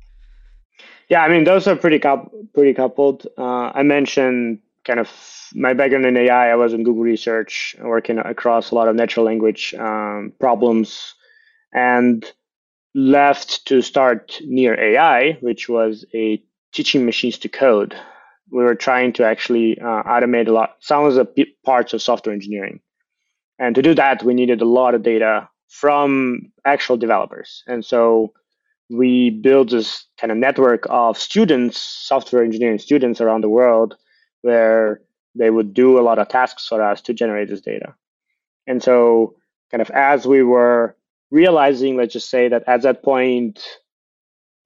Yeah, 1.09 1.23
I 1.23 1.29
mean 1.29 1.45
those 1.45 1.69
are 1.69 1.77
pretty 1.77 2.01
pretty 2.55 2.75
coupled. 2.75 3.29
Uh, 3.39 3.71
I 3.73 3.85
mentioned 3.85 4.59
kind 4.85 5.01
of 5.01 5.11
my 5.55 5.73
background 5.73 6.07
in 6.07 6.17
AI, 6.17 6.51
I 6.51 6.55
was 6.57 6.73
in 6.73 6.83
Google 6.83 7.03
Research, 7.03 7.77
working 7.81 8.19
across 8.19 8.71
a 8.71 8.75
lot 8.75 8.89
of 8.89 8.97
natural 8.97 9.27
language 9.27 9.75
um, 9.75 10.33
problems, 10.41 11.15
and 11.73 12.25
left 12.95 13.67
to 13.67 13.83
start 13.83 14.41
Near 14.45 14.79
AI, 14.79 15.39
which 15.41 15.69
was 15.69 16.05
a 16.15 16.43
teaching 16.73 17.05
machines 17.05 17.39
to 17.39 17.49
code. 17.49 17.95
We 18.51 18.63
were 18.63 18.75
trying 18.75 19.13
to 19.15 19.25
actually 19.25 19.79
uh, 19.81 20.03
automate 20.05 20.49
a 20.49 20.53
lot, 20.53 20.77
some 20.81 21.05
of 21.05 21.15
the 21.15 21.47
parts 21.65 21.93
of 21.93 22.03
software 22.03 22.35
engineering. 22.35 22.81
And 23.59 23.75
to 23.75 23.83
do 23.83 23.95
that, 23.95 24.23
we 24.23 24.35
needed 24.35 24.61
a 24.61 24.67
lot 24.67 24.95
of 24.95 25.03
data 25.03 25.49
from 25.69 26.53
actual 26.65 26.97
developers. 26.97 27.63
And 27.67 27.85
so 27.85 28.33
we 28.91 29.31
built 29.31 29.71
this 29.71 30.05
kind 30.21 30.31
of 30.31 30.37
network 30.37 30.87
of 30.91 31.19
students, 31.19 31.79
software 31.79 32.45
engineering 32.45 32.79
students 32.79 33.21
around 33.21 33.43
the 33.43 33.49
world, 33.49 33.97
where 34.45 35.01
they 35.35 35.49
would 35.49 35.73
do 35.73 35.99
a 35.99 36.03
lot 36.03 36.19
of 36.19 36.29
tasks 36.29 36.67
for 36.69 36.83
us 36.83 37.01
to 37.01 37.15
generate 37.15 37.49
this 37.49 37.63
data. 37.63 37.95
And 38.67 38.83
so, 38.83 39.37
kind 39.71 39.81
of 39.81 39.91
as 39.91 40.27
we 40.27 40.43
were 40.43 40.97
realizing, 41.31 41.97
let's 41.97 42.13
just 42.13 42.29
say 42.31 42.49
that 42.49 42.65
at 42.69 42.83
that 42.83 43.03
point, 43.03 43.61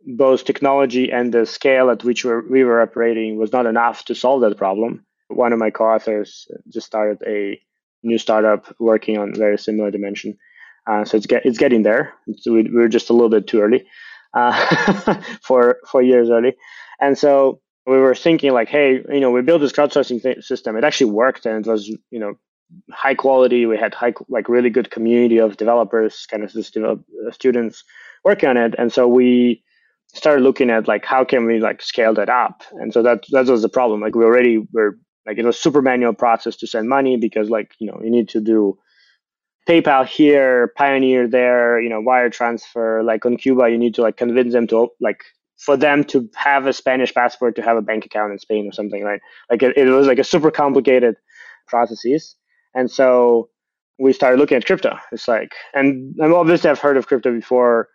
both 0.04 0.44
technology 0.44 1.12
and 1.12 1.32
the 1.32 1.46
scale 1.46 1.90
at 1.90 2.02
which 2.02 2.24
we're, 2.24 2.46
we 2.48 2.64
were 2.64 2.82
operating 2.82 3.38
was 3.38 3.52
not 3.52 3.66
enough 3.66 4.04
to 4.06 4.14
solve 4.14 4.40
that 4.40 4.56
problem. 4.56 5.06
One 5.28 5.52
of 5.52 5.58
my 5.58 5.70
co-authors 5.70 6.48
just 6.68 6.86
started 6.86 7.18
a 7.26 7.60
new 8.02 8.18
startup 8.18 8.74
working 8.80 9.16
on 9.16 9.34
very 9.34 9.58
similar 9.58 9.90
dimension. 9.90 10.36
Uh, 10.90 11.04
so 11.04 11.16
it's 11.16 11.26
get, 11.26 11.46
it's 11.46 11.58
getting 11.58 11.82
there. 11.82 12.14
We, 12.46 12.62
we 12.62 12.82
are 12.82 12.88
just 12.88 13.10
a 13.10 13.12
little 13.12 13.28
bit 13.28 13.46
too 13.46 13.60
early, 13.60 13.86
uh, 14.34 15.22
for 15.42 15.78
four 15.86 16.02
years 16.02 16.30
early, 16.30 16.56
and 17.00 17.16
so 17.16 17.60
we 17.88 17.98
were 17.98 18.14
thinking 18.14 18.52
like, 18.52 18.68
hey, 18.68 19.02
you 19.08 19.20
know, 19.20 19.30
we 19.30 19.42
built 19.42 19.60
this 19.60 19.72
crowdsourcing 19.72 20.22
th- 20.22 20.44
system. 20.44 20.76
It 20.76 20.84
actually 20.84 21.10
worked, 21.12 21.46
and 21.46 21.64
it 21.66 21.70
was 21.70 21.88
you 21.88 22.18
know 22.18 22.34
high 22.92 23.14
quality. 23.14 23.66
We 23.66 23.78
had 23.78 23.94
high 23.94 24.14
like 24.28 24.48
really 24.48 24.70
good 24.70 24.90
community 24.90 25.38
of 25.38 25.56
developers, 25.56 26.26
kind 26.30 26.44
of 26.44 26.52
just 26.52 26.74
develop, 26.74 27.04
uh, 27.26 27.30
students 27.30 27.84
working 28.24 28.48
on 28.48 28.56
it, 28.56 28.74
and 28.78 28.92
so 28.92 29.08
we 29.08 29.62
started 30.14 30.42
looking 30.42 30.70
at 30.70 30.88
like 30.88 31.04
how 31.04 31.24
can 31.24 31.44
we 31.44 31.60
like 31.60 31.82
scale 31.82 32.14
that 32.14 32.28
up 32.28 32.62
and 32.72 32.92
so 32.92 33.02
that 33.02 33.24
that 33.30 33.46
was 33.46 33.62
the 33.62 33.68
problem 33.68 34.00
like 34.00 34.14
we 34.14 34.24
already 34.24 34.66
were 34.72 34.98
like 35.26 35.38
it 35.38 35.44
was 35.44 35.58
super 35.58 35.82
manual 35.82 36.14
process 36.14 36.56
to 36.56 36.66
send 36.66 36.88
money 36.88 37.16
because 37.16 37.50
like 37.50 37.74
you 37.78 37.86
know 37.86 38.00
you 38.02 38.10
need 38.10 38.28
to 38.28 38.40
do 38.40 38.78
paypal 39.68 40.06
here 40.06 40.72
Payoneer 40.78 41.30
there 41.30 41.80
you 41.80 41.90
know 41.90 42.00
wire 42.00 42.30
transfer 42.30 43.02
like 43.02 43.26
on 43.26 43.36
cuba 43.36 43.68
you 43.68 43.76
need 43.76 43.94
to 43.94 44.02
like 44.02 44.16
convince 44.16 44.52
them 44.52 44.66
to 44.68 44.88
like 45.00 45.24
for 45.58 45.76
them 45.76 46.04
to 46.04 46.28
have 46.34 46.66
a 46.66 46.72
spanish 46.72 47.12
passport 47.12 47.56
to 47.56 47.62
have 47.62 47.76
a 47.76 47.82
bank 47.82 48.06
account 48.06 48.32
in 48.32 48.38
spain 48.38 48.66
or 48.68 48.72
something 48.72 49.02
right? 49.02 49.20
Like 49.50 49.62
it, 49.62 49.76
it 49.76 49.90
was 49.90 50.06
like 50.06 50.18
a 50.18 50.24
super 50.24 50.50
complicated 50.50 51.16
processes. 51.66 52.36
And 52.74 52.90
so 52.90 53.50
we 53.98 54.12
started 54.12 54.38
looking 54.38 54.56
at 54.56 54.64
crypto. 54.64 54.96
It's 55.12 55.28
like 55.28 55.52
and, 55.74 56.14
and 56.18 56.32
obviously 56.32 56.70
i've 56.70 56.80
heard 56.80 56.96
of 56.96 57.06
crypto 57.06 57.32
before. 57.32 57.88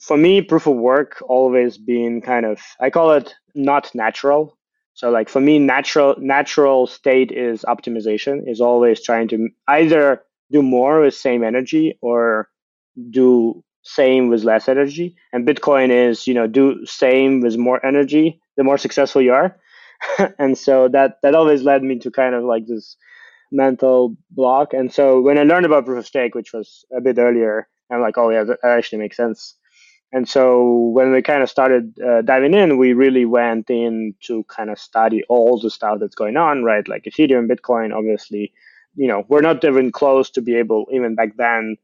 For 0.00 0.16
me, 0.16 0.40
proof 0.40 0.66
of 0.66 0.76
work 0.76 1.22
always 1.28 1.76
been 1.76 2.22
kind 2.22 2.46
of 2.46 2.60
I 2.80 2.88
call 2.88 3.12
it 3.12 3.34
not 3.54 3.94
natural. 3.94 4.56
So 4.94 5.10
like 5.10 5.28
for 5.28 5.40
me, 5.40 5.58
natural 5.58 6.14
natural 6.18 6.86
state 6.86 7.32
is 7.32 7.64
optimization 7.68 8.48
is 8.48 8.60
always 8.60 9.02
trying 9.02 9.28
to 9.28 9.48
either 9.68 10.22
do 10.50 10.62
more 10.62 11.00
with 11.00 11.14
same 11.14 11.44
energy 11.44 11.98
or 12.00 12.48
do 13.10 13.62
same 13.82 14.28
with 14.28 14.44
less 14.44 14.68
energy. 14.68 15.16
And 15.32 15.46
Bitcoin 15.46 15.90
is, 15.90 16.26
you 16.26 16.34
know, 16.34 16.46
do 16.46 16.84
same 16.86 17.40
with 17.40 17.56
more 17.56 17.84
energy, 17.84 18.40
the 18.56 18.64
more 18.64 18.78
successful 18.78 19.22
you 19.22 19.32
are. 19.32 19.56
and 20.38 20.56
so 20.56 20.88
that 20.88 21.18
that 21.22 21.34
always 21.34 21.62
led 21.62 21.82
me 21.82 21.98
to 21.98 22.10
kind 22.10 22.34
of 22.34 22.44
like 22.44 22.66
this 22.66 22.96
mental 23.52 24.16
block. 24.30 24.72
And 24.72 24.92
so 24.92 25.20
when 25.20 25.38
I 25.38 25.42
learned 25.42 25.66
about 25.66 25.86
proof 25.86 25.98
of 25.98 26.06
stake, 26.06 26.34
which 26.34 26.52
was 26.52 26.84
a 26.96 27.00
bit 27.00 27.18
earlier, 27.18 27.68
I'm 27.90 28.00
like, 28.00 28.18
oh 28.18 28.30
yeah, 28.30 28.44
that 28.44 28.58
actually 28.62 28.98
makes 28.98 29.16
sense. 29.16 29.56
And 30.12 30.28
so 30.28 30.90
when 30.92 31.12
we 31.12 31.22
kind 31.22 31.42
of 31.42 31.50
started 31.50 31.94
uh, 32.00 32.22
diving 32.22 32.54
in, 32.54 32.78
we 32.78 32.94
really 32.94 33.24
went 33.24 33.70
in 33.70 34.14
to 34.22 34.44
kind 34.44 34.70
of 34.70 34.78
study 34.78 35.22
all 35.28 35.60
the 35.60 35.70
stuff 35.70 35.98
that's 36.00 36.16
going 36.16 36.36
on, 36.36 36.64
right? 36.64 36.86
Like 36.88 37.04
Ethereum, 37.04 37.48
Bitcoin, 37.48 37.94
obviously, 37.94 38.52
you 38.96 39.06
know, 39.06 39.24
we're 39.28 39.40
not 39.40 39.64
even 39.64 39.92
close 39.92 40.28
to 40.30 40.42
be 40.42 40.56
able, 40.56 40.86
even 40.92 41.14
back 41.14 41.36
then, 41.36 41.76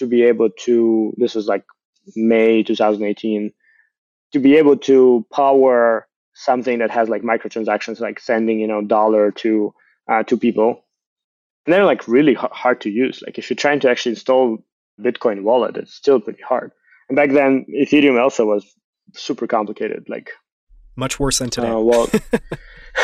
to 0.00 0.06
be 0.06 0.24
able 0.24 0.50
to, 0.64 1.14
this 1.16 1.34
was 1.34 1.46
like 1.46 1.64
May 2.16 2.62
2018, 2.62 3.52
to 4.32 4.38
be 4.38 4.56
able 4.56 4.76
to 4.78 5.24
power 5.32 6.08
something 6.34 6.78
that 6.78 6.90
has 6.90 7.08
like 7.08 7.22
microtransactions, 7.22 8.00
like 8.00 8.18
sending, 8.18 8.58
you 8.58 8.66
know, 8.66 8.82
dollar 8.82 9.30
to, 9.30 9.72
uh, 10.10 10.22
to 10.24 10.36
people. 10.36 10.84
And 11.66 11.74
they're 11.74 11.84
like 11.84 12.08
really 12.08 12.34
hard 12.34 12.80
to 12.82 12.90
use. 12.90 13.22
Like 13.24 13.38
if 13.38 13.48
you're 13.50 13.56
trying 13.56 13.80
to 13.80 13.90
actually 13.90 14.12
install 14.12 14.58
Bitcoin 15.00 15.42
wallet, 15.42 15.76
it's 15.76 15.94
still 15.94 16.18
pretty 16.18 16.42
hard. 16.42 16.72
And 17.08 17.16
back 17.16 17.30
then, 17.30 17.66
Ethereum 17.68 18.20
also 18.20 18.46
was 18.46 18.64
super 19.14 19.46
complicated. 19.46 20.06
Like 20.08 20.30
much 20.96 21.20
worse 21.20 21.38
than 21.38 21.50
today. 21.50 21.68
Uh, 21.68 21.78
well, 21.78 22.08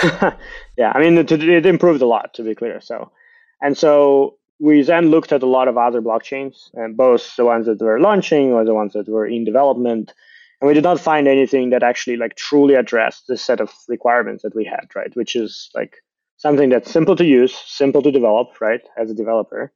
yeah, 0.78 0.92
I 0.94 1.00
mean, 1.00 1.18
it, 1.18 1.30
it 1.30 1.66
improved 1.66 2.00
a 2.00 2.06
lot 2.06 2.34
to 2.34 2.42
be 2.42 2.54
clear. 2.54 2.80
So, 2.80 3.12
and 3.60 3.76
so 3.76 4.38
we 4.58 4.82
then 4.82 5.10
looked 5.10 5.32
at 5.32 5.42
a 5.42 5.46
lot 5.46 5.68
of 5.68 5.76
other 5.76 6.00
blockchains, 6.00 6.70
and 6.74 6.96
both 6.96 7.36
the 7.36 7.44
ones 7.44 7.66
that 7.66 7.80
were 7.80 8.00
launching 8.00 8.52
or 8.52 8.64
the 8.64 8.74
ones 8.74 8.92
that 8.94 9.08
were 9.08 9.26
in 9.26 9.44
development, 9.44 10.12
and 10.60 10.68
we 10.68 10.74
did 10.74 10.84
not 10.84 11.00
find 11.00 11.28
anything 11.28 11.70
that 11.70 11.82
actually 11.82 12.16
like 12.16 12.36
truly 12.36 12.74
addressed 12.74 13.26
the 13.26 13.36
set 13.36 13.60
of 13.60 13.70
requirements 13.88 14.42
that 14.42 14.54
we 14.54 14.64
had, 14.64 14.88
right? 14.94 15.14
Which 15.14 15.36
is 15.36 15.70
like 15.74 15.96
something 16.38 16.70
that's 16.70 16.90
simple 16.90 17.16
to 17.16 17.24
use, 17.24 17.54
simple 17.54 18.02
to 18.02 18.10
develop, 18.10 18.60
right? 18.60 18.80
As 18.96 19.10
a 19.10 19.14
developer, 19.14 19.72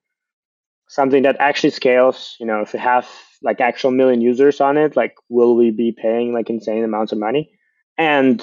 something 0.89 1.23
that 1.23 1.37
actually 1.39 1.71
scales. 1.71 2.37
You 2.41 2.47
know, 2.47 2.61
if 2.61 2.73
you 2.73 2.81
have 2.81 3.07
like 3.43 3.61
actual 3.61 3.91
million 3.91 4.21
users 4.21 4.61
on 4.61 4.79
it, 4.79 4.97
like 4.97 5.15
will 5.29 5.55
we 5.57 5.71
be 5.71 5.93
paying 5.93 6.33
like 6.33 6.49
insane 6.49 6.85
amounts 6.85 7.13
of 7.13 7.19
money? 7.19 7.51
And 7.99 8.41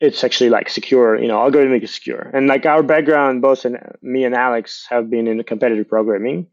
it's 0.00 0.22
actually 0.22 0.50
like 0.50 0.68
secure, 0.68 1.18
you 1.20 1.28
know, 1.28 1.38
algorithmic 1.38 1.82
is 1.82 1.94
secure. 1.94 2.30
And 2.32 2.46
like 2.46 2.66
our 2.66 2.82
background, 2.82 3.42
both 3.42 3.64
in, 3.64 3.78
me 4.02 4.24
and 4.24 4.34
Alex 4.34 4.86
have 4.88 5.10
been 5.10 5.26
in 5.26 5.42
competitive 5.42 5.88
programming, 5.88 6.46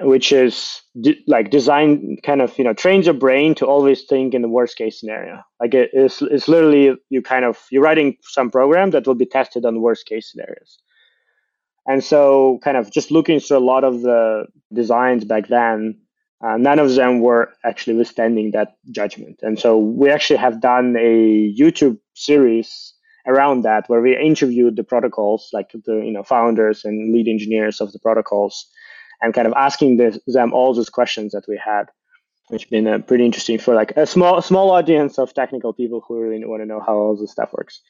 which 0.00 0.32
is 0.32 0.82
de- 1.00 1.22
like 1.26 1.50
design 1.50 2.16
kind 2.24 2.42
of, 2.42 2.56
you 2.58 2.64
know, 2.64 2.72
trains 2.72 3.06
your 3.06 3.14
brain 3.14 3.54
to 3.56 3.66
always 3.66 4.04
think 4.04 4.34
in 4.34 4.42
the 4.42 4.48
worst 4.48 4.76
case 4.76 4.98
scenario. 4.98 5.40
Like 5.60 5.74
it, 5.74 5.90
it's, 5.92 6.22
it's 6.22 6.48
literally 6.48 6.96
you 7.08 7.22
kind 7.22 7.44
of, 7.44 7.64
you're 7.70 7.82
writing 7.82 8.16
some 8.22 8.50
program 8.50 8.90
that 8.90 9.06
will 9.06 9.14
be 9.14 9.26
tested 9.26 9.64
on 9.64 9.80
worst 9.80 10.06
case 10.06 10.30
scenarios. 10.30 10.78
And 11.86 12.04
so, 12.04 12.58
kind 12.62 12.76
of 12.76 12.92
just 12.92 13.10
looking 13.10 13.40
through 13.40 13.56
a 13.56 13.60
lot 13.60 13.82
of 13.82 14.02
the 14.02 14.44
designs 14.74 15.24
back 15.24 15.48
then, 15.48 15.98
uh, 16.40 16.56
none 16.56 16.78
of 16.78 16.94
them 16.94 17.20
were 17.20 17.52
actually 17.64 17.96
withstanding 17.96 18.52
that 18.52 18.76
judgment. 18.90 19.40
And 19.42 19.58
so, 19.58 19.78
we 19.78 20.10
actually 20.10 20.38
have 20.38 20.60
done 20.60 20.96
a 20.96 21.54
YouTube 21.58 21.98
series 22.14 22.94
around 23.26 23.62
that 23.62 23.88
where 23.88 24.00
we 24.00 24.16
interviewed 24.16 24.76
the 24.76 24.84
protocols, 24.84 25.50
like 25.52 25.70
the 25.72 25.96
you 25.96 26.12
know 26.12 26.22
founders 26.22 26.84
and 26.84 27.12
lead 27.12 27.28
engineers 27.28 27.80
of 27.80 27.92
the 27.92 27.98
protocols, 27.98 28.66
and 29.20 29.34
kind 29.34 29.46
of 29.46 29.54
asking 29.56 29.96
this, 29.96 30.18
them 30.26 30.52
all 30.52 30.74
those 30.74 30.90
questions 30.90 31.32
that 31.32 31.44
we 31.48 31.60
had, 31.62 31.84
which 32.48 32.70
been 32.70 32.86
uh, 32.86 32.98
pretty 32.98 33.24
interesting 33.24 33.58
for 33.58 33.74
like 33.74 33.92
a 33.96 34.06
small 34.06 34.40
small 34.40 34.70
audience 34.70 35.18
of 35.18 35.34
technical 35.34 35.72
people 35.72 36.02
who 36.06 36.20
really 36.20 36.44
want 36.44 36.62
to 36.62 36.66
know 36.66 36.80
how 36.80 36.94
all 36.94 37.16
this 37.16 37.32
stuff 37.32 37.52
works 37.52 37.80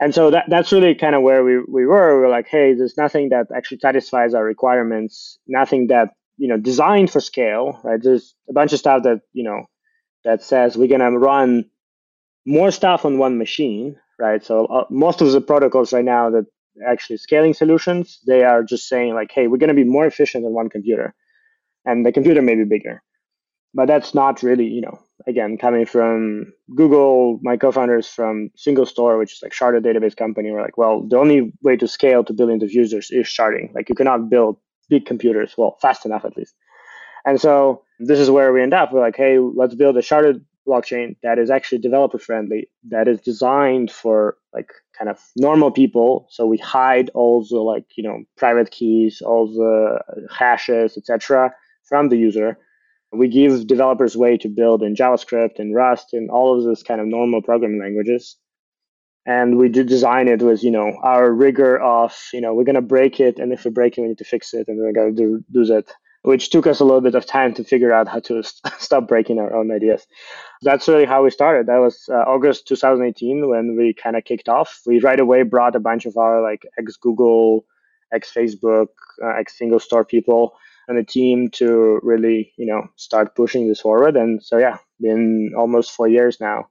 and 0.00 0.14
so 0.14 0.30
that, 0.30 0.44
that's 0.48 0.72
really 0.72 0.94
kind 0.94 1.14
of 1.14 1.22
where 1.22 1.44
we, 1.44 1.58
we 1.60 1.86
were. 1.86 2.16
We 2.16 2.22
were 2.22 2.28
like, 2.28 2.48
hey, 2.48 2.74
there's 2.74 2.96
nothing 2.96 3.28
that 3.30 3.46
actually 3.54 3.78
satisfies 3.78 4.34
our 4.34 4.44
requirements, 4.44 5.38
nothing 5.46 5.86
that, 5.88 6.08
you 6.36 6.48
know, 6.48 6.56
designed 6.56 7.10
for 7.10 7.20
scale, 7.20 7.80
right? 7.84 8.00
There's 8.02 8.34
a 8.48 8.52
bunch 8.52 8.72
of 8.72 8.78
stuff 8.78 9.04
that, 9.04 9.20
you 9.32 9.44
know, 9.44 9.64
that 10.24 10.42
says 10.42 10.76
we're 10.76 10.88
going 10.88 11.00
to 11.00 11.18
run 11.18 11.66
more 12.46 12.70
stuff 12.70 13.04
on 13.04 13.18
one 13.18 13.38
machine, 13.38 13.96
right? 14.18 14.44
So 14.44 14.66
uh, 14.66 14.84
most 14.90 15.20
of 15.20 15.32
the 15.32 15.40
protocols 15.40 15.92
right 15.92 16.04
now 16.04 16.30
that 16.30 16.46
actually 16.86 17.18
scaling 17.18 17.54
solutions, 17.54 18.20
they 18.26 18.42
are 18.42 18.62
just 18.62 18.88
saying 18.88 19.14
like, 19.14 19.30
hey, 19.32 19.46
we're 19.46 19.58
going 19.58 19.68
to 19.68 19.74
be 19.74 19.84
more 19.84 20.06
efficient 20.06 20.44
on 20.44 20.52
one 20.52 20.68
computer 20.68 21.14
and 21.84 22.04
the 22.04 22.12
computer 22.12 22.42
may 22.42 22.54
be 22.54 22.64
bigger. 22.64 23.02
But 23.74 23.86
that's 23.86 24.14
not 24.14 24.42
really, 24.42 24.66
you 24.66 24.82
know, 24.82 25.00
again, 25.26 25.58
coming 25.58 25.84
from 25.84 26.52
Google, 26.76 27.40
my 27.42 27.56
co-founders 27.56 28.06
from 28.06 28.50
SingleStore, 28.56 29.18
which 29.18 29.32
is 29.32 29.40
like 29.42 29.52
sharded 29.52 29.84
database 29.84 30.16
company, 30.16 30.50
we're 30.50 30.62
like, 30.62 30.78
well, 30.78 31.06
the 31.08 31.18
only 31.18 31.52
way 31.62 31.76
to 31.76 31.88
scale 31.88 32.22
to 32.24 32.32
billions 32.32 32.62
of 32.62 32.72
users 32.72 33.10
is 33.10 33.26
sharding. 33.26 33.74
Like 33.74 33.88
you 33.88 33.94
cannot 33.94 34.30
build 34.30 34.58
big 34.88 35.06
computers, 35.06 35.54
well, 35.56 35.76
fast 35.80 36.06
enough 36.06 36.24
at 36.24 36.36
least. 36.36 36.54
And 37.26 37.40
so 37.40 37.82
this 37.98 38.18
is 38.18 38.30
where 38.30 38.52
we 38.52 38.62
end 38.62 38.74
up. 38.74 38.92
We're 38.92 39.00
like, 39.00 39.16
hey, 39.16 39.38
let's 39.38 39.74
build 39.74 39.96
a 39.96 40.00
sharded 40.00 40.42
blockchain 40.66 41.16
that 41.22 41.38
is 41.38 41.50
actually 41.50 41.78
developer 41.78 42.18
friendly, 42.18 42.68
that 42.88 43.08
is 43.08 43.20
designed 43.20 43.90
for 43.90 44.36
like 44.52 44.70
kind 44.96 45.10
of 45.10 45.18
normal 45.36 45.70
people. 45.70 46.26
So 46.30 46.46
we 46.46 46.58
hide 46.58 47.10
all 47.14 47.46
the 47.48 47.58
like, 47.58 47.84
you 47.96 48.04
know, 48.04 48.24
private 48.36 48.70
keys, 48.70 49.20
all 49.20 49.46
the 49.46 50.00
hashes, 50.30 50.96
etc., 50.96 51.52
from 51.84 52.08
the 52.08 52.16
user 52.16 52.58
we 53.16 53.28
give 53.28 53.66
developers 53.66 54.16
way 54.16 54.36
to 54.38 54.48
build 54.48 54.82
in 54.82 54.94
JavaScript 54.94 55.58
and 55.58 55.74
Rust 55.74 56.12
and 56.12 56.30
all 56.30 56.56
of 56.56 56.64
those 56.64 56.82
kind 56.82 57.00
of 57.00 57.06
normal 57.06 57.42
programming 57.42 57.80
languages. 57.80 58.36
And 59.26 59.56
we 59.56 59.68
do 59.68 59.84
design 59.84 60.28
it 60.28 60.42
with, 60.42 60.62
you 60.62 60.70
know, 60.70 60.98
our 61.02 61.32
rigor 61.32 61.80
of, 61.80 62.14
you 62.32 62.40
know, 62.40 62.52
we're 62.52 62.64
to 62.64 62.82
break 62.82 63.20
it. 63.20 63.38
And 63.38 63.52
if 63.52 63.64
we 63.64 63.70
break 63.70 63.96
it, 63.96 64.02
we 64.02 64.08
need 64.08 64.18
to 64.18 64.24
fix 64.24 64.52
it. 64.52 64.68
And 64.68 64.78
we're 64.78 64.92
to 64.92 65.12
do, 65.12 65.44
do 65.50 65.64
that, 65.66 65.90
which 66.22 66.50
took 66.50 66.66
us 66.66 66.80
a 66.80 66.84
little 66.84 67.00
bit 67.00 67.14
of 67.14 67.24
time 67.24 67.54
to 67.54 67.64
figure 67.64 67.92
out 67.92 68.06
how 68.06 68.20
to 68.20 68.42
st- 68.42 68.74
stop 68.78 69.08
breaking 69.08 69.38
our 69.38 69.54
own 69.54 69.70
ideas. 69.70 70.06
That's 70.62 70.88
really 70.88 71.06
how 71.06 71.24
we 71.24 71.30
started. 71.30 71.66
That 71.66 71.78
was 71.78 72.04
uh, 72.10 72.16
August 72.16 72.68
2018 72.68 73.48
when 73.48 73.76
we 73.76 73.94
kind 73.94 74.16
of 74.16 74.24
kicked 74.24 74.48
off. 74.48 74.80
We 74.86 75.00
right 75.00 75.20
away 75.20 75.42
brought 75.42 75.76
a 75.76 75.80
bunch 75.80 76.04
of 76.04 76.18
our 76.18 76.42
like 76.42 76.66
ex 76.78 76.96
Google, 76.96 77.64
ex 78.12 78.30
Facebook, 78.30 78.88
uh, 79.22 79.38
ex 79.38 79.56
SingleStore 79.58 80.06
people 80.06 80.54
and 80.88 80.98
the 80.98 81.04
team 81.04 81.48
to 81.50 81.98
really 82.02 82.52
you 82.56 82.66
know 82.66 82.86
start 82.96 83.34
pushing 83.34 83.68
this 83.68 83.80
forward 83.80 84.16
and 84.16 84.42
so 84.42 84.58
yeah 84.58 84.76
been 85.00 85.52
almost 85.56 85.90
four 85.90 86.08
years 86.08 86.40
now 86.40 86.66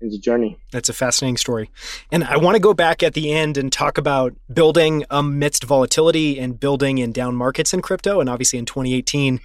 in 0.00 0.10
the 0.10 0.18
journey. 0.18 0.56
That's 0.70 0.88
a 0.88 0.92
fascinating 0.92 1.36
story. 1.36 1.70
And 2.12 2.24
I 2.24 2.36
want 2.36 2.54
to 2.54 2.60
go 2.60 2.72
back 2.72 3.02
at 3.02 3.14
the 3.14 3.32
end 3.32 3.56
and 3.56 3.72
talk 3.72 3.98
about 3.98 4.34
building 4.52 5.04
amidst 5.10 5.64
volatility 5.64 6.38
and 6.38 6.58
building 6.58 6.98
in 6.98 7.10
down 7.12 7.34
markets 7.34 7.74
in 7.74 7.82
crypto. 7.82 8.20
And 8.20 8.28
obviously 8.28 8.58
in 8.58 8.66
2018, 8.66 9.40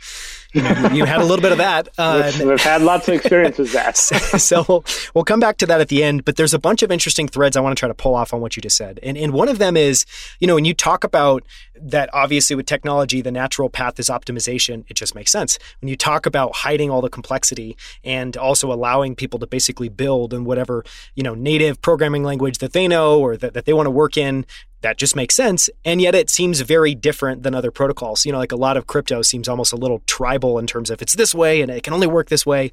you, 0.53 0.61
know, 0.61 0.89
you 0.93 1.05
had 1.05 1.21
a 1.21 1.25
little 1.25 1.41
bit 1.41 1.51
of 1.51 1.57
that. 1.57 1.89
Uh, 1.97 2.31
we've, 2.37 2.47
we've, 2.47 2.61
had 2.61 2.83
lots 2.83 3.07
of 3.07 3.15
experiences 3.15 3.73
that. 3.73 3.97
so 3.97 4.63
we'll, 4.69 4.85
we'll 5.15 5.23
come 5.23 5.39
back 5.39 5.57
to 5.57 5.65
that 5.65 5.81
at 5.81 5.87
the 5.87 6.03
end. 6.03 6.25
But 6.25 6.35
there's 6.35 6.53
a 6.53 6.59
bunch 6.59 6.83
of 6.83 6.91
interesting 6.91 7.27
threads 7.27 7.57
I 7.57 7.61
want 7.61 7.75
to 7.75 7.79
try 7.79 7.87
to 7.87 7.95
pull 7.95 8.13
off 8.13 8.33
on 8.33 8.41
what 8.41 8.55
you 8.55 8.61
just 8.61 8.77
said. 8.77 8.99
And, 9.01 9.17
and 9.17 9.33
one 9.33 9.49
of 9.49 9.57
them 9.57 9.75
is, 9.75 10.05
you 10.39 10.45
know, 10.45 10.55
when 10.55 10.65
you 10.65 10.73
talk 10.73 11.03
about 11.03 11.43
that 11.81 12.09
obviously 12.13 12.55
with 12.55 12.67
technology, 12.67 13.21
the 13.21 13.31
natural 13.31 13.69
path 13.69 13.99
is 13.99 14.09
optimization. 14.09 14.83
It 14.87 14.93
just 14.93 15.15
makes 15.15 15.31
sense. 15.31 15.57
When 15.81 15.89
you 15.89 15.97
talk 15.97 16.25
about 16.25 16.55
hiding 16.57 16.91
all 16.91 17.01
the 17.01 17.09
complexity 17.09 17.75
and 18.03 18.37
also 18.37 18.71
allowing 18.71 19.15
people 19.15 19.39
to 19.39 19.47
basically 19.47 19.89
build 19.89 20.33
whatever, 20.45 20.83
you 21.15 21.23
know, 21.23 21.33
native 21.33 21.81
programming 21.81 22.23
language 22.23 22.59
that 22.59 22.73
they 22.73 22.87
know 22.87 23.19
or 23.19 23.37
that, 23.37 23.53
that 23.53 23.65
they 23.65 23.73
want 23.73 23.87
to 23.87 23.91
work 23.91 24.17
in, 24.17 24.45
that 24.81 24.97
just 24.97 25.15
makes 25.15 25.35
sense. 25.35 25.69
And 25.83 26.01
yet 26.01 26.15
it 26.15 26.29
seems 26.29 26.61
very 26.61 26.93
different 26.93 27.43
than 27.43 27.55
other 27.55 27.71
protocols. 27.71 28.25
You 28.25 28.31
know, 28.31 28.37
like 28.37 28.51
a 28.51 28.57
lot 28.57 28.77
of 28.77 28.87
crypto 28.87 29.21
seems 29.21 29.47
almost 29.47 29.73
a 29.73 29.77
little 29.77 29.99
tribal 30.05 30.59
in 30.59 30.67
terms 30.67 30.89
of 30.89 31.01
it's 31.01 31.15
this 31.15 31.33
way 31.33 31.61
and 31.61 31.71
it 31.71 31.83
can 31.83 31.93
only 31.93 32.07
work 32.07 32.29
this 32.29 32.45
way. 32.45 32.71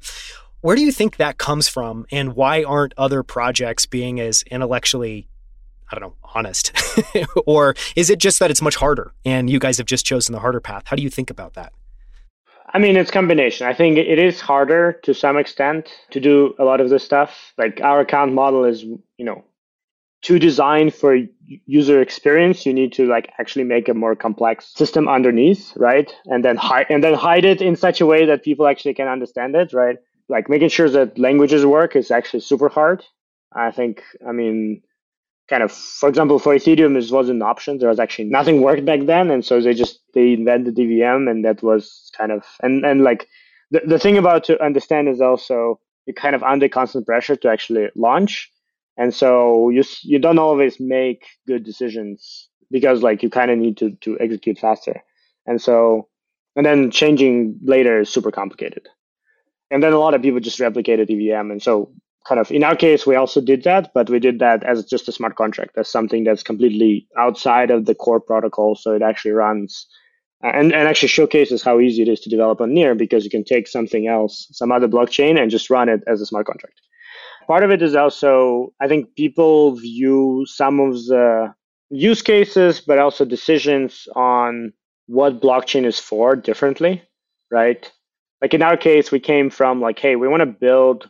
Where 0.61 0.75
do 0.75 0.83
you 0.83 0.91
think 0.91 1.17
that 1.17 1.37
comes 1.37 1.67
from? 1.67 2.05
And 2.11 2.35
why 2.35 2.63
aren't 2.63 2.93
other 2.97 3.23
projects 3.23 3.85
being 3.85 4.19
as 4.19 4.43
intellectually 4.43 5.27
I 5.91 5.99
don't 5.99 6.09
know, 6.09 6.15
honest? 6.35 6.71
or 7.45 7.75
is 7.95 8.09
it 8.09 8.19
just 8.19 8.39
that 8.39 8.49
it's 8.49 8.61
much 8.61 8.75
harder 8.75 9.11
and 9.25 9.49
you 9.49 9.59
guys 9.59 9.77
have 9.77 9.87
just 9.87 10.05
chosen 10.05 10.31
the 10.33 10.39
harder 10.39 10.61
path? 10.61 10.83
How 10.85 10.95
do 10.95 11.03
you 11.03 11.09
think 11.09 11.29
about 11.29 11.55
that? 11.55 11.73
I 12.73 12.79
mean, 12.79 12.95
it's 12.95 13.11
combination. 13.11 13.67
I 13.67 13.73
think 13.73 13.97
it 13.97 14.17
is 14.17 14.39
harder 14.39 14.93
to 15.03 15.13
some 15.13 15.37
extent 15.37 15.89
to 16.11 16.19
do 16.19 16.55
a 16.57 16.63
lot 16.63 16.79
of 16.79 16.89
this 16.89 17.03
stuff. 17.03 17.53
Like 17.57 17.81
our 17.81 17.99
account 17.99 18.33
model 18.33 18.63
is, 18.63 18.83
you 18.83 19.25
know, 19.25 19.43
to 20.23 20.39
design 20.39 20.91
for 20.91 21.17
user 21.65 22.01
experience, 22.01 22.65
you 22.65 22.73
need 22.73 22.93
to 22.93 23.07
like 23.07 23.31
actually 23.39 23.65
make 23.65 23.89
a 23.89 23.93
more 23.93 24.15
complex 24.15 24.67
system 24.73 25.07
underneath, 25.07 25.73
right? 25.75 26.13
And 26.25 26.45
then 26.45 26.55
hide 26.55 26.85
and 26.89 27.03
then 27.03 27.15
hide 27.15 27.43
it 27.43 27.61
in 27.61 27.75
such 27.75 28.01
a 28.01 28.05
way 28.05 28.25
that 28.25 28.43
people 28.43 28.67
actually 28.67 28.93
can 28.93 29.07
understand 29.07 29.55
it, 29.55 29.73
right? 29.73 29.97
Like 30.29 30.47
making 30.47 30.69
sure 30.69 30.89
that 30.89 31.17
languages 31.17 31.65
work 31.65 31.95
is 31.95 32.11
actually 32.11 32.41
super 32.41 32.69
hard. 32.69 33.03
I 33.53 33.71
think, 33.71 34.03
I 34.25 34.31
mean, 34.31 34.81
kind 35.51 35.63
of 35.63 35.71
for 35.71 36.07
example 36.07 36.39
for 36.39 36.55
ethereum 36.55 36.93
this 36.95 37.11
wasn't 37.11 37.35
an 37.35 37.41
option 37.41 37.77
there 37.77 37.89
was 37.89 37.99
actually 37.99 38.23
nothing 38.23 38.61
worked 38.61 38.85
back 38.85 39.01
then. 39.05 39.29
And 39.29 39.43
so 39.45 39.59
they 39.59 39.73
just 39.73 39.99
they 40.13 40.33
invented 40.33 40.79
EVM 40.79 41.27
and 41.27 41.43
that 41.43 41.61
was 41.61 42.09
kind 42.17 42.31
of 42.31 42.45
and 42.63 42.85
and 42.85 43.03
like 43.03 43.27
the, 43.69 43.81
the 43.85 43.99
thing 43.99 44.17
about 44.17 44.45
to 44.45 44.63
understand 44.63 45.09
is 45.09 45.19
also 45.19 45.79
you're 46.05 46.13
kind 46.13 46.35
of 46.35 46.43
under 46.43 46.69
constant 46.69 47.05
pressure 47.05 47.35
to 47.35 47.49
actually 47.49 47.89
launch. 47.95 48.49
And 48.97 49.13
so 49.13 49.69
you 49.69 49.83
you 50.03 50.19
don't 50.19 50.39
always 50.39 50.79
make 50.79 51.25
good 51.45 51.65
decisions 51.65 52.49
because 52.71 53.03
like 53.03 53.21
you 53.21 53.29
kind 53.29 53.51
of 53.51 53.57
need 53.57 53.75
to 53.77 53.91
to 54.05 54.17
execute 54.21 54.57
faster. 54.57 55.03
And 55.45 55.61
so 55.61 56.07
and 56.55 56.65
then 56.65 56.91
changing 56.91 57.59
later 57.61 57.99
is 57.99 58.09
super 58.09 58.31
complicated. 58.31 58.87
And 59.69 59.83
then 59.83 59.91
a 59.91 59.99
lot 59.99 60.13
of 60.13 60.21
people 60.21 60.39
just 60.39 60.59
replicated 60.59 61.11
EVM 61.11 61.51
and 61.51 61.61
so 61.61 61.91
kind 62.27 62.39
of 62.39 62.51
in 62.51 62.63
our 62.63 62.75
case 62.75 63.05
we 63.05 63.15
also 63.15 63.41
did 63.41 63.63
that 63.63 63.91
but 63.93 64.09
we 64.09 64.19
did 64.19 64.39
that 64.39 64.63
as 64.63 64.85
just 64.85 65.07
a 65.07 65.11
smart 65.11 65.35
contract. 65.35 65.77
As 65.77 65.89
something 65.89 66.23
that's 66.23 66.43
completely 66.43 67.07
outside 67.17 67.71
of 67.71 67.85
the 67.85 67.95
core 67.95 68.19
protocol 68.19 68.75
so 68.75 68.93
it 68.93 69.01
actually 69.01 69.31
runs 69.31 69.87
uh, 70.43 70.51
and, 70.53 70.73
and 70.73 70.87
actually 70.87 71.09
showcases 71.09 71.63
how 71.63 71.79
easy 71.79 72.01
it 72.01 72.07
is 72.07 72.19
to 72.21 72.29
develop 72.29 72.61
on 72.61 72.73
near 72.73 72.95
because 72.95 73.23
you 73.23 73.29
can 73.29 73.43
take 73.43 73.67
something 73.67 74.07
else 74.07 74.47
some 74.51 74.71
other 74.71 74.87
blockchain 74.87 75.39
and 75.39 75.51
just 75.51 75.69
run 75.69 75.89
it 75.89 76.01
as 76.07 76.21
a 76.21 76.25
smart 76.25 76.45
contract. 76.45 76.79
Part 77.47 77.63
of 77.63 77.71
it 77.71 77.81
is 77.81 77.95
also 77.95 78.73
i 78.79 78.87
think 78.87 79.15
people 79.15 79.75
view 79.75 80.45
some 80.47 80.79
of 80.79 80.93
the 81.05 81.53
use 81.89 82.21
cases 82.21 82.79
but 82.79 82.99
also 82.99 83.25
decisions 83.25 84.07
on 84.15 84.71
what 85.07 85.41
blockchain 85.41 85.85
is 85.85 85.99
for 85.99 86.35
differently 86.35 87.01
right? 87.51 87.91
Like 88.41 88.55
in 88.55 88.63
our 88.63 88.77
case 88.77 89.11
we 89.11 89.19
came 89.19 89.51
from 89.51 89.81
like 89.81 89.99
hey 89.99 90.15
we 90.15 90.27
want 90.27 90.41
to 90.41 90.47
build 90.47 91.09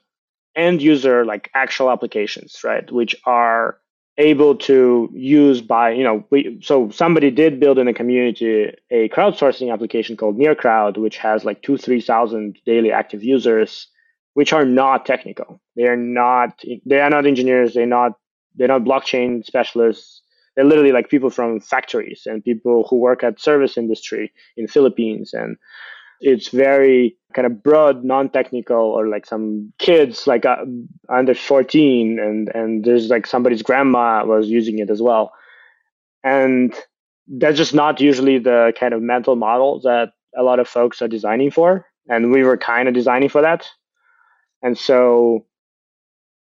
end 0.56 0.82
user 0.82 1.26
like 1.26 1.50
actual 1.54 1.92
applications, 1.92 2.62
right? 2.64 2.90
Which 2.92 3.16
are 3.26 3.78
able 4.18 4.56
to 4.56 5.10
use 5.14 5.62
by, 5.62 5.92
you 5.92 6.04
know, 6.04 6.24
we, 6.30 6.60
so 6.62 6.90
somebody 6.90 7.32
did 7.32 7.60
build 7.60 7.80
in 7.80 7.88
the 7.88 7.94
community 7.94 8.74
a 8.90 9.10
crowdsourcing 9.10 9.72
application 9.72 10.18
called 10.18 10.38
NearCrowd, 10.38 10.98
which 10.98 11.18
has 11.18 11.46
like 11.46 11.62
two, 11.62 11.78
3,000 11.78 12.58
daily 12.66 12.92
active 12.92 13.24
users, 13.24 13.88
which 14.34 14.54
are 14.54 14.66
not 14.66 15.06
technical. 15.06 15.62
They 15.76 15.84
are 15.84 15.98
not, 15.98 16.62
they 16.86 17.00
are 17.00 17.10
not 17.10 17.26
engineers. 17.26 17.74
They're 17.74 17.86
not, 17.86 18.14
they're 18.56 18.68
not 18.68 18.84
blockchain 18.84 19.46
specialists. 19.46 20.22
They're 20.56 20.66
literally 20.66 20.92
like 20.92 21.10
people 21.10 21.30
from 21.30 21.62
factories 21.62 22.24
and 22.26 22.44
people 22.44 22.86
who 22.90 22.98
work 22.98 23.24
at 23.24 23.40
service 23.40 23.78
industry 23.78 24.32
in 24.58 24.68
Philippines 24.68 25.34
and 25.34 25.56
it's 26.22 26.50
very 26.50 27.18
kind 27.34 27.46
of 27.46 27.64
broad, 27.64 28.04
non-technical, 28.04 28.78
or 28.78 29.08
like 29.08 29.26
some 29.26 29.74
kids 29.80 30.28
like 30.28 30.46
uh, 30.46 30.64
under 31.10 31.34
14, 31.34 32.20
and 32.20 32.50
and 32.50 32.86
there's 32.86 33.10
like 33.10 33.28
somebody's 33.28 33.64
grandma 33.64 34.24
was 34.26 34.48
using 34.48 34.80
it 34.80 34.90
as 34.90 35.02
well, 35.02 35.34
and 36.24 36.74
that's 37.28 37.58
just 37.58 37.74
not 37.74 38.00
usually 38.00 38.38
the 38.38 38.74
kind 38.80 38.94
of 38.94 39.02
mental 39.02 39.36
model 39.36 39.82
that 39.82 40.12
a 40.38 40.44
lot 40.44 40.60
of 40.60 40.68
folks 40.68 41.02
are 41.02 41.08
designing 41.08 41.52
for, 41.52 41.86
and 42.08 42.32
we 42.32 42.44
were 42.44 42.58
kind 42.58 42.88
of 42.88 42.94
designing 42.94 43.30
for 43.30 43.42
that, 43.42 43.68
and 44.62 44.78
so 44.78 45.46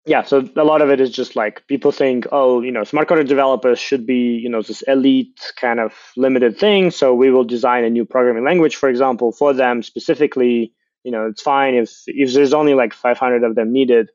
yeah, 0.05 0.23
so 0.23 0.49
a 0.57 0.65
lot 0.65 0.81
of 0.81 0.89
it 0.89 0.99
is 0.99 1.11
just 1.11 1.35
like 1.35 1.65
people 1.67 1.91
think, 1.91 2.27
oh, 2.33 2.61
you 2.61 2.71
know, 2.71 2.83
smart 2.83 3.07
contract 3.07 3.29
developers 3.29 3.79
should 3.79 4.05
be, 4.05 4.35
you 4.35 4.49
know, 4.49 4.61
this 4.61 4.81
elite 4.81 5.53
kind 5.55 5.79
of 5.79 5.93
limited 6.17 6.57
thing. 6.57 6.91
So 6.91 7.13
we 7.13 7.31
will 7.31 7.45
design 7.45 7.85
a 7.85 7.89
new 7.89 8.03
programming 8.03 8.43
language, 8.43 8.75
for 8.75 8.89
example, 8.89 9.31
for 9.31 9.53
them 9.53 9.81
specifically. 9.81 10.73
You 11.05 11.11
know, 11.11 11.27
it's 11.27 11.41
fine 11.41 11.75
if 11.75 12.03
if 12.07 12.33
there's 12.33 12.53
only 12.53 12.73
like 12.73 12.93
500 12.93 13.43
of 13.43 13.55
them 13.55 13.71
needed, 13.71 14.09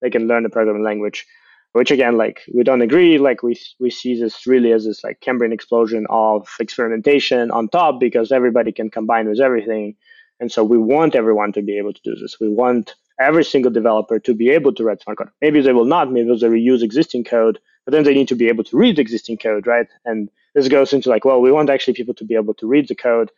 they 0.00 0.08
can 0.08 0.28
learn 0.28 0.44
the 0.44 0.48
programming 0.48 0.82
language. 0.84 1.26
Which 1.72 1.90
again, 1.90 2.16
like 2.16 2.40
we 2.54 2.62
don't 2.62 2.82
agree. 2.82 3.18
Like 3.18 3.42
we 3.42 3.60
we 3.80 3.90
see 3.90 4.18
this 4.18 4.46
really 4.46 4.72
as 4.72 4.84
this 4.86 5.04
like 5.04 5.20
Cambrian 5.20 5.52
explosion 5.52 6.06
of 6.08 6.48
experimentation 6.60 7.50
on 7.50 7.68
top 7.68 8.00
because 8.00 8.32
everybody 8.32 8.72
can 8.72 8.90
combine 8.90 9.28
with 9.28 9.40
everything, 9.40 9.96
and 10.40 10.50
so 10.52 10.64
we 10.64 10.78
want 10.78 11.14
everyone 11.14 11.52
to 11.52 11.62
be 11.62 11.76
able 11.76 11.92
to 11.92 12.00
do 12.04 12.14
this. 12.14 12.36
We 12.40 12.48
want 12.48 12.94
every 13.18 13.44
single 13.44 13.70
developer 13.70 14.18
to 14.18 14.34
be 14.34 14.50
able 14.50 14.72
to 14.74 14.84
write 14.84 15.02
smart 15.02 15.18
code. 15.18 15.28
Maybe 15.40 15.60
they 15.60 15.72
will 15.72 15.84
not, 15.84 16.10
maybe 16.10 16.28
they 16.28 16.46
reuse 16.46 16.82
existing 16.82 17.24
code, 17.24 17.58
but 17.84 17.92
then 17.92 18.04
they 18.04 18.14
need 18.14 18.28
to 18.28 18.34
be 18.34 18.48
able 18.48 18.64
to 18.64 18.76
read 18.76 18.96
the 18.96 19.02
existing 19.02 19.38
code, 19.38 19.66
right? 19.66 19.86
And 20.04 20.30
this 20.54 20.68
goes 20.68 20.92
into 20.92 21.10
like, 21.10 21.24
well, 21.24 21.40
we 21.40 21.52
want 21.52 21.70
actually 21.70 21.94
people 21.94 22.14
to 22.14 22.24
be 22.24 22.34
able 22.34 22.54
to 22.54 22.66
read 22.66 22.88
the 22.88 22.94
code 22.94 23.30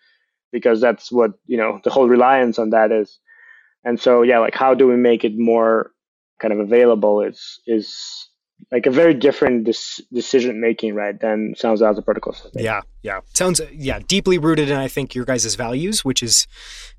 because 0.52 0.80
that's 0.80 1.10
what, 1.12 1.32
you 1.46 1.56
know, 1.56 1.80
the 1.84 1.90
whole 1.90 2.08
reliance 2.08 2.58
on 2.58 2.70
that 2.70 2.92
is. 2.92 3.18
And 3.84 4.00
so, 4.00 4.22
yeah, 4.22 4.38
like 4.38 4.54
how 4.54 4.74
do 4.74 4.86
we 4.86 4.96
make 4.96 5.24
it 5.24 5.38
more 5.38 5.92
kind 6.40 6.52
of 6.52 6.60
available 6.60 7.22
is, 7.22 7.60
is 7.66 8.28
like 8.72 8.86
a 8.86 8.90
very 8.90 9.14
different 9.14 9.64
dis- 9.64 10.00
decision 10.12 10.60
making, 10.60 10.94
right, 10.94 11.18
than 11.20 11.54
sounds 11.56 11.82
out 11.82 11.94
the 11.94 12.02
protocols. 12.02 12.48
Yeah, 12.54 12.80
yeah, 13.06 13.20
sounds 13.34 13.60
yeah 13.72 14.00
deeply 14.00 14.36
rooted 14.36 14.68
in 14.68 14.76
I 14.76 14.88
think 14.88 15.14
your 15.14 15.24
guys' 15.24 15.54
values, 15.54 16.04
which 16.04 16.24
is 16.24 16.48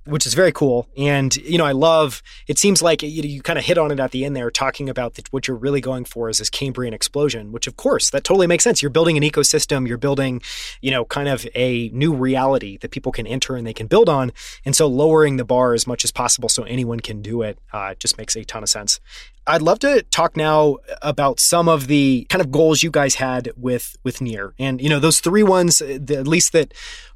which 0.05 0.25
is 0.25 0.33
very 0.33 0.53
cool. 0.53 0.87
And 0.95 1.35
you 1.35 1.57
know, 1.57 1.65
I 1.65 1.73
love. 1.73 2.23
It 2.47 2.57
seems 2.57 2.81
like 2.81 3.03
you, 3.03 3.23
you 3.23 3.41
kind 3.41 3.59
of 3.59 3.65
hit 3.65 3.77
on 3.77 3.91
it 3.91 3.99
at 3.99 4.11
the 4.11 4.23
end 4.23 4.33
there, 4.33 4.49
talking 4.49 4.87
about 4.87 5.19
what 5.31 5.49
you're 5.49 5.57
really 5.57 5.81
going 5.81 6.05
for 6.05 6.29
is 6.29 6.37
this 6.37 6.49
Cambrian 6.49 6.93
explosion, 6.93 7.51
which 7.51 7.67
of 7.67 7.75
course 7.75 8.09
that 8.11 8.23
totally 8.23 8.47
makes 8.47 8.63
sense. 8.63 8.81
You're 8.81 8.89
building 8.89 9.17
an 9.17 9.23
ecosystem. 9.23 9.85
You're 9.85 9.97
building, 9.97 10.41
you 10.79 10.91
know, 10.91 11.03
kind 11.03 11.27
of 11.27 11.45
a 11.53 11.89
new 11.89 12.13
reality 12.13 12.77
that 12.77 12.91
people 12.91 13.11
can 13.11 13.27
enter 13.27 13.57
and 13.57 13.67
they 13.67 13.73
can 13.73 13.87
build 13.87 14.07
on. 14.07 14.31
And 14.63 14.77
so 14.77 14.87
lowering 14.87 15.35
the 15.35 15.45
bar 15.45 15.73
as 15.73 15.85
much 15.85 16.05
as 16.05 16.11
possible 16.11 16.47
so 16.47 16.63
anyone 16.63 17.01
can 17.01 17.21
do 17.21 17.41
it 17.41 17.59
uh, 17.73 17.95
just 17.95 18.17
makes 18.17 18.37
a 18.37 18.45
ton 18.45 18.63
of 18.63 18.69
sense. 18.69 19.01
I'd 19.47 19.61
love 19.61 19.79
to 19.79 20.03
talk 20.03 20.35
now 20.35 20.77
about 21.01 21.39
some 21.39 21.69
of 21.69 21.87
the 21.87 22.27
kind 22.29 22.41
of 22.41 22.51
goals 22.51 22.83
you 22.83 22.91
guys 22.91 23.15
had 23.15 23.49
with 23.55 23.95
with 24.03 24.19
Near, 24.19 24.53
and 24.59 24.81
you 24.81 24.89
know 24.89 24.99
those 24.99 25.21
three 25.21 25.43
ones, 25.43 25.81
the, 25.97 26.17
at 26.17 26.27
least 26.27 26.53
that 26.53 26.73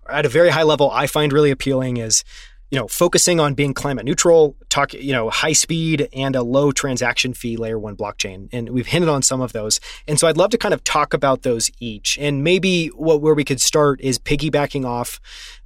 at 0.10 0.26
a 0.26 0.30
very 0.30 0.50
high 0.50 0.64
level, 0.64 0.90
I 0.92 1.08
find 1.08 1.32
really 1.32 1.52
appealing 1.52 1.98
is 1.98 2.24
you 2.72 2.80
know, 2.80 2.88
focusing 2.88 3.40
on 3.42 3.54
being 3.54 3.74
climate 3.74 4.06
neutral, 4.06 4.56
talk, 4.70 4.94
you 4.94 5.12
know, 5.12 5.30
high 5.30 5.52
speed 5.52 6.08
and 6.14 6.38
a 6.38 6.42
low 6.42 6.72
transaction 6.72 7.34
fee 7.34 7.58
layer 7.58 7.78
one 7.78 7.98
blockchain. 7.98 8.48
And 8.54 8.70
we've 8.70 8.88
hinted 8.88 9.10
on 9.10 9.22
some 9.22 9.42
of 9.42 9.52
those. 9.52 9.82
And 10.08 10.18
so 10.18 10.28
I'd 10.28 10.38
love 10.38 10.52
to 10.52 10.58
kind 10.58 10.74
of 10.74 10.82
talk 10.86 11.14
about 11.14 11.42
those 11.42 11.70
each. 11.82 12.18
And 12.18 12.46
maybe 12.46 12.88
what 12.88 13.22
where 13.22 13.34
we 13.34 13.44
could 13.44 13.60
start 13.60 14.00
is 14.00 14.18
piggybacking 14.18 14.86
off 14.86 15.20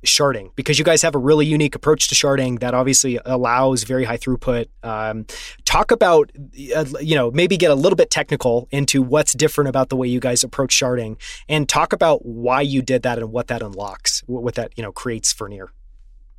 sharding 0.03 0.49
because 0.55 0.79
you 0.79 0.85
guys 0.85 1.03
have 1.03 1.13
a 1.13 1.19
really 1.19 1.45
unique 1.45 1.75
approach 1.75 2.07
to 2.07 2.15
sharding 2.15 2.59
that 2.59 2.73
obviously 2.73 3.19
allows 3.23 3.83
very 3.83 4.05
high 4.05 4.17
throughput. 4.17 4.65
Um, 4.81 5.27
talk 5.63 5.91
about, 5.91 6.31
uh, 6.75 6.85
you 6.99 7.13
know, 7.13 7.29
maybe 7.29 7.55
get 7.55 7.69
a 7.69 7.75
little 7.75 7.95
bit 7.95 8.09
technical 8.09 8.67
into 8.71 9.03
what's 9.03 9.33
different 9.33 9.67
about 9.67 9.89
the 9.89 9.95
way 9.95 10.07
you 10.07 10.19
guys 10.19 10.43
approach 10.43 10.75
sharding 10.75 11.17
and 11.47 11.69
talk 11.69 11.93
about 11.93 12.25
why 12.25 12.61
you 12.61 12.81
did 12.81 13.03
that 13.03 13.19
and 13.19 13.31
what 13.31 13.45
that 13.47 13.61
unlocks, 13.61 14.23
what 14.25 14.55
that, 14.55 14.71
you 14.75 14.81
know, 14.81 14.91
creates 14.91 15.31
for 15.31 15.47
Near. 15.47 15.71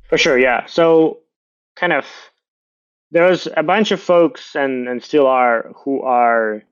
For 0.09 0.17
sure, 0.17 0.37
yeah. 0.37 0.65
So 0.65 1.19
kind 1.75 1.93
of 1.93 2.05
there's 3.11 3.47
a 3.55 3.63
bunch 3.63 3.91
of 3.91 4.01
folks 4.01 4.55
and, 4.55 4.87
and 4.87 5.03
still 5.03 5.27
are 5.27 5.71
who 5.83 6.01
are 6.01 6.63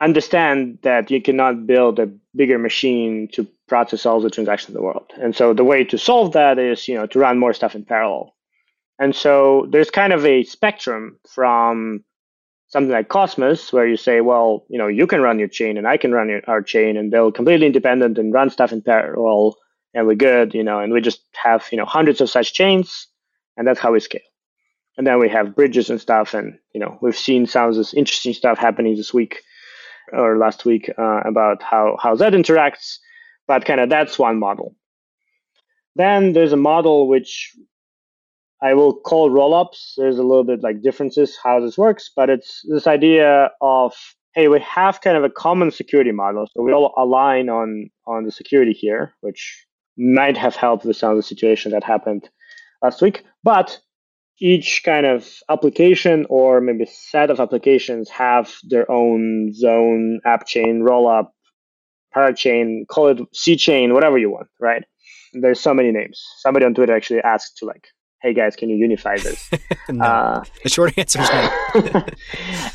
understand 0.00 0.78
that 0.82 1.10
you 1.10 1.22
cannot 1.22 1.66
build 1.66 1.98
a 1.98 2.10
bigger 2.34 2.58
machine 2.58 3.28
to 3.32 3.46
process 3.68 4.04
all 4.04 4.20
the 4.20 4.30
transactions 4.30 4.68
in 4.68 4.74
the 4.74 4.82
world. 4.82 5.10
And 5.16 5.34
so 5.34 5.54
the 5.54 5.64
way 5.64 5.84
to 5.84 5.96
solve 5.96 6.32
that 6.32 6.58
is, 6.58 6.88
you 6.88 6.94
know, 6.94 7.06
to 7.06 7.18
run 7.18 7.38
more 7.38 7.54
stuff 7.54 7.74
in 7.74 7.84
parallel. 7.84 8.34
And 8.98 9.14
so 9.14 9.66
there's 9.70 9.90
kind 9.90 10.12
of 10.12 10.24
a 10.26 10.44
spectrum 10.44 11.18
from 11.28 12.04
something 12.68 12.92
like 12.92 13.08
Cosmos, 13.08 13.72
where 13.72 13.86
you 13.86 13.96
say, 13.96 14.20
well, 14.20 14.66
you 14.68 14.78
know, 14.78 14.88
you 14.88 15.06
can 15.06 15.20
run 15.20 15.38
your 15.38 15.48
chain 15.48 15.78
and 15.78 15.86
I 15.86 15.96
can 15.96 16.12
run 16.12 16.28
your, 16.28 16.42
our 16.48 16.60
chain, 16.60 16.96
and 16.96 17.12
they're 17.12 17.30
completely 17.30 17.66
independent 17.66 18.18
and 18.18 18.32
run 18.32 18.50
stuff 18.50 18.72
in 18.72 18.82
parallel, 18.82 19.56
and 19.94 20.06
we're 20.06 20.14
good, 20.14 20.54
you 20.54 20.64
know, 20.64 20.80
and 20.80 20.92
we 20.92 21.00
just 21.00 21.20
have, 21.42 21.66
you 21.70 21.78
know, 21.78 21.84
hundreds 21.84 22.20
of 22.20 22.28
such 22.28 22.52
chains, 22.52 23.06
and 23.56 23.66
that's 23.66 23.80
how 23.80 23.92
we 23.92 24.00
scale. 24.00 24.20
And 24.96 25.06
then 25.06 25.18
we 25.18 25.28
have 25.28 25.54
bridges 25.54 25.90
and 25.90 26.00
stuff, 26.00 26.34
and 26.34 26.58
you 26.72 26.80
know, 26.80 26.98
we've 27.00 27.16
seen 27.16 27.46
some 27.46 27.68
of 27.68 27.76
this 27.76 27.94
interesting 27.94 28.34
stuff 28.34 28.58
happening 28.58 28.96
this 28.96 29.14
week 29.14 29.42
or 30.12 30.36
last 30.36 30.64
week 30.64 30.90
uh, 30.98 31.20
about 31.24 31.62
how 31.62 31.96
how 32.00 32.14
that 32.16 32.32
interacts. 32.32 32.98
But 33.46 33.64
kind 33.64 33.80
of 33.80 33.90
that's 33.90 34.18
one 34.18 34.38
model. 34.38 34.74
Then 35.96 36.32
there's 36.32 36.52
a 36.52 36.56
model 36.56 37.08
which 37.08 37.52
I 38.62 38.74
will 38.74 38.94
call 38.94 39.30
rollups. 39.30 39.94
There's 39.96 40.18
a 40.18 40.22
little 40.22 40.44
bit 40.44 40.62
like 40.62 40.82
differences 40.82 41.38
how 41.42 41.60
this 41.60 41.76
works, 41.76 42.10
but 42.14 42.30
it's 42.30 42.62
this 42.68 42.86
idea 42.86 43.50
of 43.60 43.94
hey, 44.34 44.48
we 44.48 44.58
have 44.60 45.00
kind 45.00 45.16
of 45.16 45.22
a 45.22 45.30
common 45.30 45.70
security 45.70 46.10
model, 46.10 46.48
so 46.52 46.62
we 46.62 46.72
all 46.72 46.92
align 46.96 47.48
on 47.48 47.90
on 48.06 48.24
the 48.24 48.32
security 48.32 48.72
here, 48.72 49.14
which 49.20 49.66
might 49.96 50.36
have 50.36 50.56
helped 50.56 50.84
with 50.84 50.96
some 50.96 51.10
of 51.10 51.16
the 51.16 51.22
situation 51.22 51.72
that 51.72 51.84
happened 51.84 52.28
last 52.82 53.00
week. 53.02 53.24
But 53.42 53.78
each 54.40 54.82
kind 54.84 55.06
of 55.06 55.28
application 55.48 56.26
or 56.28 56.60
maybe 56.60 56.86
set 56.86 57.30
of 57.30 57.38
applications 57.38 58.10
have 58.10 58.52
their 58.64 58.90
own 58.90 59.52
zone, 59.54 60.20
app 60.24 60.46
chain, 60.46 60.82
roll 60.82 61.06
rollup, 61.06 61.28
parachain, 62.14 62.86
call 62.88 63.08
it 63.08 63.20
C 63.32 63.56
chain, 63.56 63.94
whatever 63.94 64.18
you 64.18 64.30
want, 64.30 64.48
right? 64.60 64.84
There's 65.32 65.60
so 65.60 65.74
many 65.74 65.92
names. 65.92 66.22
Somebody 66.38 66.66
on 66.66 66.74
Twitter 66.74 66.94
actually 66.94 67.20
asked 67.20 67.58
to 67.58 67.66
like 67.66 67.88
hey 68.24 68.32
guys, 68.32 68.56
can 68.56 68.70
you 68.70 68.76
unify 68.76 69.18
this? 69.18 69.50
no. 69.90 70.02
uh, 70.02 70.44
the 70.62 70.70
short 70.70 70.96
answer 70.96 71.20
is 71.20 71.92
no. 71.92 72.06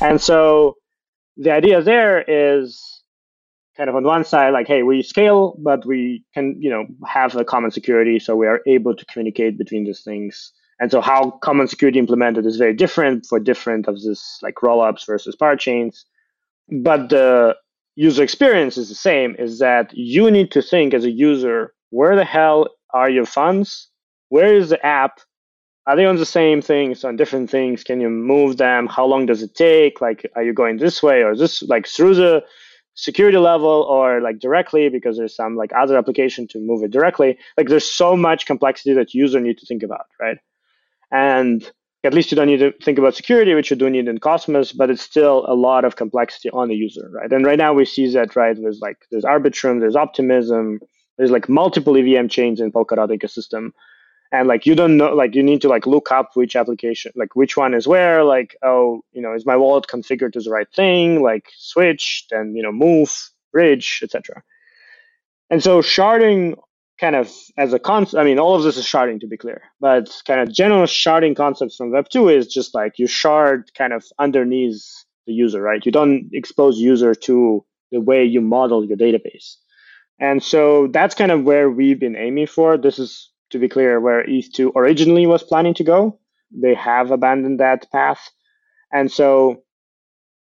and 0.00 0.20
so 0.20 0.76
the 1.36 1.50
idea 1.50 1.82
there 1.82 2.22
is 2.22 2.99
kind 3.80 3.88
of 3.88 3.96
on 3.96 4.04
one 4.04 4.26
side, 4.26 4.50
like, 4.50 4.66
hey, 4.66 4.82
we 4.82 5.02
scale, 5.02 5.56
but 5.58 5.86
we 5.86 6.22
can, 6.34 6.54
you 6.60 6.68
know, 6.68 6.84
have 7.06 7.34
a 7.34 7.46
common 7.46 7.70
security, 7.70 8.18
so 8.18 8.36
we 8.36 8.46
are 8.46 8.60
able 8.66 8.94
to 8.94 9.06
communicate 9.06 9.56
between 9.56 9.84
these 9.84 10.02
things. 10.02 10.52
And 10.80 10.90
so 10.90 11.00
how 11.00 11.30
common 11.42 11.66
security 11.66 11.98
implemented 11.98 12.44
is 12.44 12.58
very 12.58 12.74
different 12.74 13.24
for 13.24 13.40
different 13.40 13.88
of 13.88 13.94
this 14.02 14.38
like 14.42 14.56
rollups 14.56 15.06
versus 15.06 15.34
parachains. 15.34 16.04
But 16.70 17.08
the 17.08 17.56
user 17.96 18.22
experience 18.22 18.76
is 18.76 18.90
the 18.90 18.94
same, 18.94 19.34
is 19.38 19.60
that 19.60 19.90
you 19.94 20.30
need 20.30 20.50
to 20.50 20.60
think 20.60 20.92
as 20.92 21.06
a 21.06 21.10
user, 21.10 21.72
where 21.88 22.16
the 22.16 22.24
hell 22.26 22.68
are 22.92 23.08
your 23.08 23.24
funds? 23.24 23.88
Where 24.28 24.54
is 24.54 24.68
the 24.68 24.84
app? 24.84 25.20
are 25.86 25.96
they 25.96 26.04
on 26.04 26.16
the 26.16 26.26
same 26.26 26.60
things 26.60 27.04
on 27.04 27.16
different 27.16 27.48
things 27.50 27.82
can 27.82 28.02
you 28.02 28.10
move 28.10 28.58
them 28.58 28.86
how 28.86 29.04
long 29.06 29.24
does 29.24 29.42
it 29.42 29.54
take 29.54 29.98
like 30.00 30.30
are 30.36 30.42
you 30.42 30.52
going 30.52 30.76
this 30.76 31.02
way 31.02 31.22
or 31.22 31.34
this 31.34 31.62
like 31.62 31.86
through 31.86 32.14
the 32.14 32.44
security 32.94 33.38
level 33.38 33.86
or 33.88 34.20
like 34.20 34.38
directly 34.38 34.88
because 34.88 35.16
there's 35.16 35.34
some 35.34 35.56
like 35.56 35.70
other 35.72 35.96
application 35.96 36.46
to 36.48 36.58
move 36.58 36.82
it 36.82 36.90
directly. 36.90 37.38
Like 37.56 37.68
there's 37.68 37.90
so 37.90 38.16
much 38.16 38.46
complexity 38.46 38.92
that 38.94 39.14
user 39.14 39.40
need 39.40 39.58
to 39.58 39.66
think 39.66 39.82
about 39.82 40.06
right? 40.20 40.38
And 41.10 41.68
at 42.02 42.14
least 42.14 42.30
you 42.30 42.36
don't 42.36 42.46
need 42.46 42.60
to 42.60 42.72
think 42.82 42.98
about 42.98 43.14
security 43.14 43.54
which 43.54 43.70
you 43.70 43.76
do 43.76 43.90
need 43.90 44.08
in 44.08 44.18
cosmos 44.18 44.72
but 44.72 44.90
it's 44.90 45.02
still 45.02 45.44
a 45.46 45.54
lot 45.54 45.84
of 45.84 45.96
complexity 45.96 46.50
on 46.50 46.68
the 46.68 46.74
user 46.74 47.10
right? 47.12 47.32
And 47.32 47.44
right 47.44 47.58
now 47.58 47.72
we 47.72 47.84
see 47.84 48.10
that 48.12 48.36
right 48.36 48.56
there's 48.60 48.80
like 48.80 48.98
there's 49.10 49.24
arbitrum 49.24 49.80
there's 49.80 49.96
optimism 49.96 50.80
there's 51.18 51.30
like 51.30 51.48
multiple 51.48 51.94
evm 51.94 52.30
chains 52.30 52.60
in 52.60 52.72
polkadot 52.72 53.10
ecosystem 53.10 53.70
and 54.32 54.48
like 54.48 54.66
you 54.66 54.74
don't 54.74 54.96
know 54.96 55.14
like 55.14 55.34
you 55.34 55.42
need 55.42 55.60
to 55.62 55.68
like 55.68 55.86
look 55.86 56.10
up 56.12 56.30
which 56.34 56.56
application 56.56 57.12
like 57.16 57.34
which 57.34 57.56
one 57.56 57.74
is 57.74 57.86
where 57.86 58.24
like 58.24 58.56
oh 58.62 59.02
you 59.12 59.22
know 59.22 59.34
is 59.34 59.46
my 59.46 59.56
wallet 59.56 59.86
configured 59.86 60.32
to 60.32 60.40
the 60.40 60.50
right 60.50 60.72
thing? 60.74 61.22
Like 61.22 61.46
switch 61.56 62.26
then 62.30 62.54
you 62.54 62.62
know 62.62 62.72
move 62.72 63.10
bridge 63.52 64.00
etc 64.02 64.42
and 65.50 65.62
so 65.62 65.80
sharding 65.82 66.56
kind 67.00 67.16
of 67.16 67.32
as 67.56 67.72
a 67.72 67.78
concept 67.78 68.20
i 68.20 68.24
mean 68.24 68.38
all 68.38 68.54
of 68.54 68.62
this 68.62 68.76
is 68.76 68.84
sharding 68.84 69.20
to 69.20 69.26
be 69.26 69.36
clear. 69.36 69.62
But 69.80 70.10
kind 70.26 70.40
of 70.40 70.52
general 70.52 70.84
sharding 70.84 71.34
concepts 71.36 71.76
from 71.76 71.90
web 71.90 72.08
2 72.08 72.28
is 72.28 72.46
just 72.46 72.74
like 72.74 72.98
you 72.98 73.06
shard 73.06 73.70
kind 73.76 73.92
of 73.92 74.04
underneath 74.18 74.84
the 75.26 75.32
user 75.32 75.60
right? 75.60 75.84
You 75.84 75.92
don't 75.92 76.30
expose 76.32 76.78
user 76.78 77.14
to 77.14 77.64
the 77.90 78.00
way 78.00 78.24
you 78.24 78.40
model 78.40 78.84
your 78.84 78.96
database. 78.96 79.56
And 80.18 80.42
so 80.42 80.88
that's 80.88 81.14
kind 81.14 81.32
of 81.32 81.44
where 81.44 81.70
we've 81.70 81.98
been 81.98 82.16
aiming 82.16 82.46
for. 82.46 82.76
This 82.76 82.98
is 82.98 83.29
to 83.50 83.58
be 83.58 83.68
clear, 83.68 84.00
where 84.00 84.24
ETH2 84.24 84.72
originally 84.76 85.26
was 85.26 85.42
planning 85.42 85.74
to 85.74 85.84
go. 85.84 86.18
They 86.50 86.74
have 86.74 87.10
abandoned 87.10 87.60
that 87.60 87.90
path. 87.92 88.30
And 88.92 89.10
so, 89.10 89.62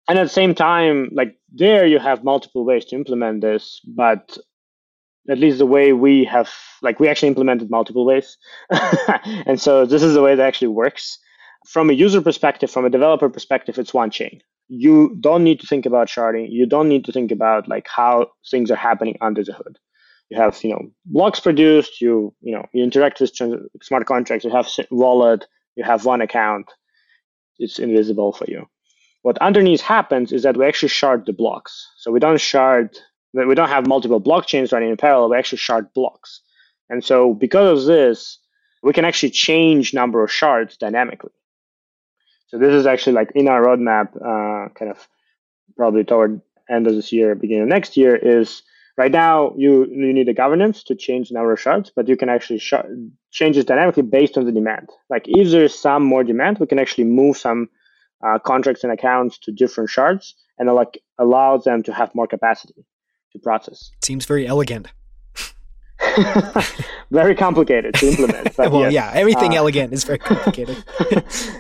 and 0.09 0.19
at 0.19 0.25
the 0.25 0.29
same 0.29 0.55
time, 0.55 1.11
like 1.13 1.37
there, 1.53 1.87
you 1.87 1.99
have 1.99 2.25
multiple 2.25 2.65
ways 2.65 2.85
to 2.87 2.97
implement 2.97 3.41
this, 3.41 3.81
but 3.87 4.39
at 5.29 5.39
least 5.39 5.59
the 5.59 5.67
way 5.67 5.93
we 5.93 6.25
have, 6.25 6.53
like 6.83 7.01
we 7.01 7.09
actually 7.09 7.29
implemented 7.29 7.71
multiple 7.71 8.07
ways. 8.07 8.37
and 9.47 9.61
so 9.61 9.85
this 9.85 10.03
is 10.03 10.15
the 10.15 10.23
way 10.23 10.35
that 10.35 10.47
actually 10.47 10.69
works. 10.69 11.19
From 11.67 11.91
a 11.91 11.95
user 11.95 12.21
perspective, 12.21 12.71
from 12.71 12.85
a 12.85 12.91
developer 12.91 13.29
perspective, 13.29 13.79
it's 13.79 13.93
one 13.93 14.11
chain. 14.11 14.41
You 14.69 15.17
don't 15.19 15.43
need 15.43 15.61
to 15.61 15.67
think 15.67 15.85
about 15.85 16.09
sharding. 16.09 16.47
You 16.51 16.67
don't 16.67 16.89
need 16.89 17.05
to 17.07 17.13
think 17.13 17.33
about 17.33 17.69
like 17.69 17.89
how 17.89 18.29
things 18.49 18.71
are 18.71 18.77
happening 18.77 19.17
under 19.21 19.43
the 19.43 19.53
hood 19.53 19.79
you 20.31 20.41
have 20.41 20.59
you 20.63 20.71
know 20.71 20.91
blocks 21.05 21.41
produced 21.41 22.01
you 22.01 22.35
you 22.41 22.53
know 22.53 22.67
you 22.73 22.83
interact 22.83 23.21
with 23.21 23.33
smart 23.83 24.07
contracts 24.07 24.45
you 24.45 24.51
have 24.51 24.69
wallet 24.91 25.47
you 25.77 25.85
have 25.85 26.05
one 26.05 26.21
account 26.21 26.67
it's 27.59 27.79
invisible 27.79 28.33
for 28.33 28.45
you. 28.49 28.69
What 29.23 29.39
underneath 29.39 29.81
happens 29.81 30.33
is 30.33 30.43
that 30.45 30.57
we 30.57 30.67
actually 30.67 30.91
shard 30.91 31.27
the 31.27 31.33
blocks. 31.33 31.91
So 31.97 32.11
we 32.13 32.21
don't 32.21 32.41
shard 32.41 32.97
we 33.33 33.55
don't 33.55 33.69
have 33.69 33.87
multiple 33.87 34.21
blockchains 34.21 34.73
running 34.73 34.91
in 34.91 34.97
parallel 34.97 35.31
we 35.31 35.37
actually 35.37 35.59
shard 35.59 35.93
blocks. 35.95 36.41
And 36.89 37.05
so 37.05 37.35
because 37.35 37.81
of 37.81 37.87
this 37.87 38.39
we 38.83 38.93
can 38.93 39.05
actually 39.05 39.31
change 39.31 39.95
number 39.95 40.23
of 40.23 40.33
shards 40.33 40.77
dynamically. 40.77 41.33
So 42.49 42.59
this 42.59 42.73
is 42.73 42.87
actually 42.87 43.15
like 43.15 43.33
in 43.35 43.49
our 43.49 43.63
roadmap 43.63 44.15
uh, 44.17 44.69
kind 44.75 44.91
of 44.91 45.09
probably 45.77 46.05
toward 46.05 46.41
end 46.71 46.87
of 46.87 46.95
this 46.95 47.13
year 47.13 47.35
beginning 47.35 47.65
of 47.65 47.69
next 47.69 47.97
year 47.97 48.15
is 48.15 48.63
Right 48.97 49.13
now, 49.13 49.53
you, 49.57 49.87
you 49.91 50.13
need 50.13 50.29
a 50.29 50.33
governance 50.33 50.83
to 50.85 50.95
change 50.95 51.29
the 51.29 51.35
number 51.35 51.53
of 51.53 51.61
shards, 51.61 51.93
but 51.95 52.09
you 52.09 52.17
can 52.17 52.31
actually 52.31 52.59
sh- 52.59 52.75
change 53.31 53.57
this 53.57 53.65
dynamically 53.67 54.03
based 54.03 54.39
on 54.39 54.47
the 54.47 54.53
demand. 54.53 54.89
Like 55.11 55.25
if 55.27 55.51
there's 55.51 55.79
some 55.79 56.03
more 56.03 56.25
demand, 56.25 56.59
we 56.59 56.67
can 56.67 56.79
actually 56.79 57.05
move 57.05 57.37
some 57.37 57.69
uh, 58.27 58.39
contracts 58.39 58.85
and 58.85 58.93
accounts 58.93 59.39
to 59.41 59.53
different 59.53 59.91
shards 59.91 60.35
and 60.59 60.73
like 60.73 61.03
allow 61.19 61.59
them 61.59 61.83
to 61.83 61.93
have 61.93 62.15
more 62.15 62.27
capacity 62.27 62.87
to 63.33 63.39
process. 63.39 63.91
Seems 64.03 64.25
very 64.25 64.47
elegant. 64.47 64.89
very 67.11 67.35
complicated 67.35 67.95
to 67.95 68.09
implement. 68.09 68.57
well, 68.59 68.81
yes. 68.81 68.93
yeah, 68.93 69.11
everything 69.13 69.53
uh, 69.53 69.57
elegant 69.57 69.93
is 69.93 70.05
very 70.05 70.19
complicated. 70.19 70.83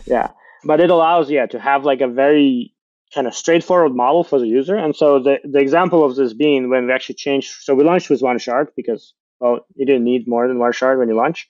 yeah, 0.06 0.30
but 0.64 0.80
it 0.80 0.88
allows 0.88 1.30
yeah 1.30 1.44
to 1.46 1.60
have 1.60 1.84
like 1.84 2.00
a 2.00 2.08
very 2.08 2.72
kind 3.14 3.26
of 3.26 3.34
straightforward 3.34 3.94
model 3.94 4.24
for 4.24 4.38
the 4.38 4.46
user. 4.46 4.76
And 4.76 4.94
so 4.94 5.18
the, 5.18 5.38
the 5.44 5.58
example 5.58 6.04
of 6.04 6.16
this 6.16 6.32
being 6.32 6.68
when 6.68 6.86
we 6.86 6.92
actually 6.92 7.14
changed, 7.14 7.50
so 7.60 7.74
we 7.74 7.84
launched 7.84 8.10
with 8.10 8.22
one 8.22 8.38
shard 8.38 8.68
because, 8.76 9.14
well, 9.40 9.66
you 9.74 9.86
didn't 9.86 10.04
need 10.04 10.26
more 10.26 10.48
than 10.48 10.58
one 10.58 10.72
shard 10.72 10.98
when 10.98 11.08
you 11.08 11.14
launch. 11.14 11.48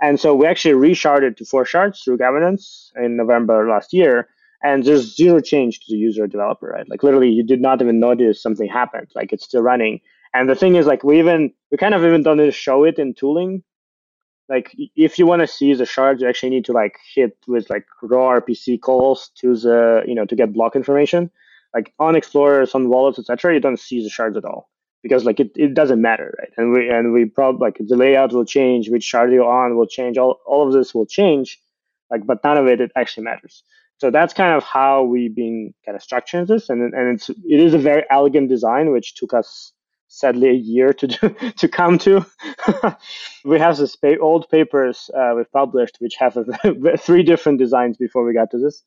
And 0.00 0.18
so 0.18 0.34
we 0.34 0.46
actually 0.46 0.74
resharded 0.74 1.36
to 1.36 1.44
four 1.44 1.64
shards 1.64 2.02
through 2.02 2.18
governance 2.18 2.92
in 2.96 3.16
November 3.16 3.68
last 3.68 3.92
year. 3.92 4.28
And 4.62 4.84
there's 4.84 5.16
zero 5.16 5.40
change 5.40 5.80
to 5.80 5.86
the 5.88 5.98
user 5.98 6.26
developer, 6.26 6.68
right? 6.68 6.88
Like 6.88 7.02
literally 7.02 7.30
you 7.30 7.44
did 7.44 7.60
not 7.60 7.80
even 7.80 7.98
notice 7.98 8.42
something 8.42 8.68
happened. 8.68 9.08
Like 9.14 9.32
it's 9.32 9.44
still 9.44 9.62
running. 9.62 10.00
And 10.34 10.48
the 10.48 10.54
thing 10.54 10.76
is 10.76 10.86
like 10.86 11.04
we 11.04 11.18
even, 11.18 11.52
we 11.70 11.78
kind 11.78 11.94
of 11.94 12.04
even 12.04 12.22
don't 12.22 12.52
show 12.52 12.84
it 12.84 12.98
in 12.98 13.14
tooling 13.14 13.62
like 14.52 14.76
if 14.96 15.18
you 15.18 15.24
want 15.26 15.40
to 15.40 15.46
see 15.46 15.72
the 15.72 15.86
shards, 15.86 16.20
you 16.20 16.28
actually 16.28 16.50
need 16.50 16.66
to 16.66 16.72
like 16.72 16.98
hit 17.14 17.36
with 17.48 17.70
like 17.70 17.86
raw 18.02 18.38
RPC 18.38 18.80
calls 18.80 19.30
to 19.40 19.56
the 19.56 20.02
you 20.06 20.14
know 20.14 20.26
to 20.26 20.36
get 20.36 20.52
block 20.52 20.76
information. 20.76 21.30
Like 21.74 21.94
on 21.98 22.16
explorers, 22.16 22.74
on 22.74 22.90
wallets, 22.90 23.18
etc., 23.18 23.54
you 23.54 23.60
don't 23.60 23.80
see 23.80 24.02
the 24.02 24.10
shards 24.10 24.36
at 24.36 24.44
all 24.44 24.68
because 25.02 25.24
like 25.24 25.40
it, 25.40 25.52
it 25.56 25.72
doesn't 25.72 26.02
matter, 26.02 26.34
right? 26.38 26.52
And 26.58 26.70
we 26.72 26.90
and 26.90 27.14
we 27.14 27.24
probably 27.24 27.66
like 27.66 27.78
the 27.80 27.96
layout 27.96 28.32
will 28.34 28.44
change, 28.44 28.90
which 28.90 29.04
shard 29.04 29.32
you're 29.32 29.50
on 29.60 29.76
will 29.76 29.86
change, 29.86 30.18
all 30.18 30.38
all 30.46 30.66
of 30.66 30.74
this 30.74 30.94
will 30.94 31.06
change, 31.06 31.58
like 32.10 32.26
but 32.26 32.44
none 32.44 32.58
of 32.58 32.66
it 32.66 32.82
it 32.82 32.92
actually 32.94 33.24
matters. 33.24 33.62
So 34.02 34.10
that's 34.10 34.34
kind 34.34 34.54
of 34.54 34.64
how 34.64 35.04
we've 35.04 35.34
been 35.34 35.72
kind 35.86 35.96
of 35.96 36.02
structuring 36.02 36.46
this, 36.46 36.68
and 36.68 36.92
and 36.92 37.14
it's 37.14 37.30
it 37.30 37.60
is 37.66 37.72
a 37.72 37.78
very 37.78 38.04
elegant 38.10 38.50
design, 38.50 38.92
which 38.92 39.14
took 39.14 39.32
us 39.32 39.72
sadly 40.12 40.50
a 40.50 40.52
year 40.52 40.92
to 40.92 41.06
do, 41.06 41.28
to 41.56 41.68
come 41.68 41.98
to. 41.98 42.24
we 43.44 43.58
have 43.58 43.76
this 43.78 43.96
pa- 43.96 44.20
old 44.20 44.48
papers 44.50 45.10
uh, 45.16 45.32
we've 45.36 45.50
published 45.52 45.96
which 46.00 46.16
have 46.18 46.36
a, 46.36 46.96
three 46.98 47.22
different 47.22 47.58
designs 47.58 47.96
before 47.96 48.24
we 48.24 48.34
got 48.34 48.50
to 48.50 48.58
this. 48.58 48.82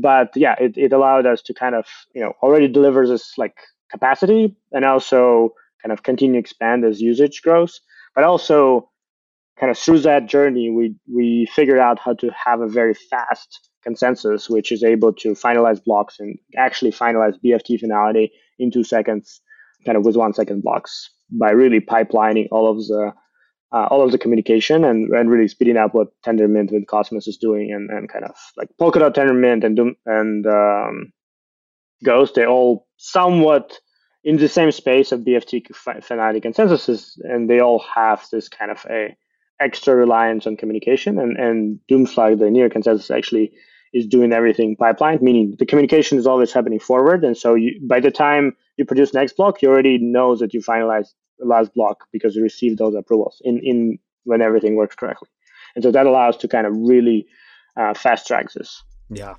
But 0.00 0.30
yeah, 0.34 0.54
it, 0.58 0.76
it 0.76 0.92
allowed 0.92 1.26
us 1.26 1.42
to 1.42 1.54
kind 1.54 1.74
of 1.74 1.86
you 2.14 2.22
know 2.22 2.32
already 2.42 2.68
delivers 2.68 3.10
this 3.10 3.36
like 3.36 3.56
capacity 3.90 4.56
and 4.72 4.84
also 4.84 5.50
kind 5.82 5.92
of 5.92 6.02
continue 6.02 6.40
expand 6.40 6.84
as 6.84 7.00
usage 7.00 7.42
grows. 7.42 7.80
But 8.14 8.24
also 8.24 8.90
kind 9.58 9.70
of 9.70 9.78
through 9.78 10.00
that 10.00 10.26
journey, 10.26 10.70
we 10.70 10.94
we 11.12 11.46
figured 11.54 11.78
out 11.78 11.98
how 11.98 12.14
to 12.14 12.30
have 12.30 12.60
a 12.60 12.68
very 12.68 12.94
fast 12.94 13.70
consensus, 13.82 14.48
which 14.48 14.72
is 14.72 14.82
able 14.82 15.12
to 15.12 15.32
finalize 15.32 15.82
blocks 15.84 16.18
and 16.18 16.38
actually 16.56 16.92
finalize 16.92 17.34
BFT 17.44 17.78
finality 17.78 18.32
in 18.58 18.70
two 18.70 18.84
seconds, 18.84 19.40
kind 19.84 19.96
of 19.96 20.04
with 20.04 20.16
one 20.16 20.34
second 20.34 20.62
blocks 20.62 21.10
by 21.30 21.50
really 21.50 21.80
pipelining 21.80 22.46
all 22.50 22.70
of 22.70 22.78
the 22.86 23.12
uh, 23.72 23.86
all 23.90 24.04
of 24.04 24.12
the 24.12 24.18
communication 24.18 24.84
and, 24.84 25.10
and 25.10 25.28
really 25.28 25.48
speeding 25.48 25.76
up 25.76 25.94
what 25.94 26.08
Tendermint 26.24 26.70
with 26.70 26.86
Cosmos 26.86 27.26
is 27.26 27.36
doing 27.36 27.72
and, 27.72 27.90
and 27.90 28.08
kind 28.08 28.24
of 28.24 28.36
like 28.56 28.68
Polkadot, 28.80 29.14
Tendermint, 29.14 29.64
and 29.64 29.74
Doom, 29.74 29.96
and 30.06 30.46
um, 30.46 31.12
Ghost. 32.04 32.36
They 32.36 32.46
all 32.46 32.86
somewhat 32.98 33.78
in 34.22 34.36
the 34.36 34.48
same 34.48 34.70
space 34.70 35.10
of 35.10 35.20
BFT 35.20 35.74
finality 36.04 36.40
consensuses, 36.40 37.18
and 37.24 37.50
they 37.50 37.60
all 37.60 37.84
have 37.94 38.24
this 38.30 38.48
kind 38.48 38.70
of 38.70 38.86
a 38.88 39.16
extra 39.60 39.94
reliance 39.94 40.46
on 40.46 40.56
communication. 40.56 41.18
And 41.18 41.36
and 41.36 41.80
Doomslug, 41.90 42.38
the 42.38 42.50
Near 42.50 42.70
consensus, 42.70 43.10
actually 43.10 43.52
is 43.94 44.06
doing 44.06 44.32
everything 44.32 44.76
pipeline, 44.76 45.18
meaning 45.22 45.54
the 45.58 45.64
communication 45.64 46.18
is 46.18 46.26
always 46.26 46.52
happening 46.52 46.80
forward. 46.80 47.24
And 47.24 47.36
so 47.36 47.54
you, 47.54 47.80
by 47.88 48.00
the 48.00 48.10
time 48.10 48.56
you 48.76 48.84
produce 48.84 49.14
next 49.14 49.36
block, 49.36 49.62
you 49.62 49.70
already 49.70 49.98
know 49.98 50.36
that 50.36 50.52
you 50.52 50.60
finalized 50.60 51.14
the 51.38 51.46
last 51.46 51.72
block 51.74 52.04
because 52.12 52.34
you 52.34 52.42
received 52.42 52.78
those 52.78 52.94
approvals 52.94 53.40
in, 53.44 53.60
in 53.62 53.98
when 54.24 54.42
everything 54.42 54.74
works 54.74 54.96
correctly. 54.96 55.28
And 55.76 55.84
so 55.84 55.92
that 55.92 56.06
allows 56.06 56.36
to 56.38 56.48
kind 56.48 56.66
of 56.66 56.72
really 56.76 57.26
uh, 57.76 57.94
fast 57.94 58.26
track 58.26 58.52
this. 58.52 58.82
Yeah. 59.10 59.34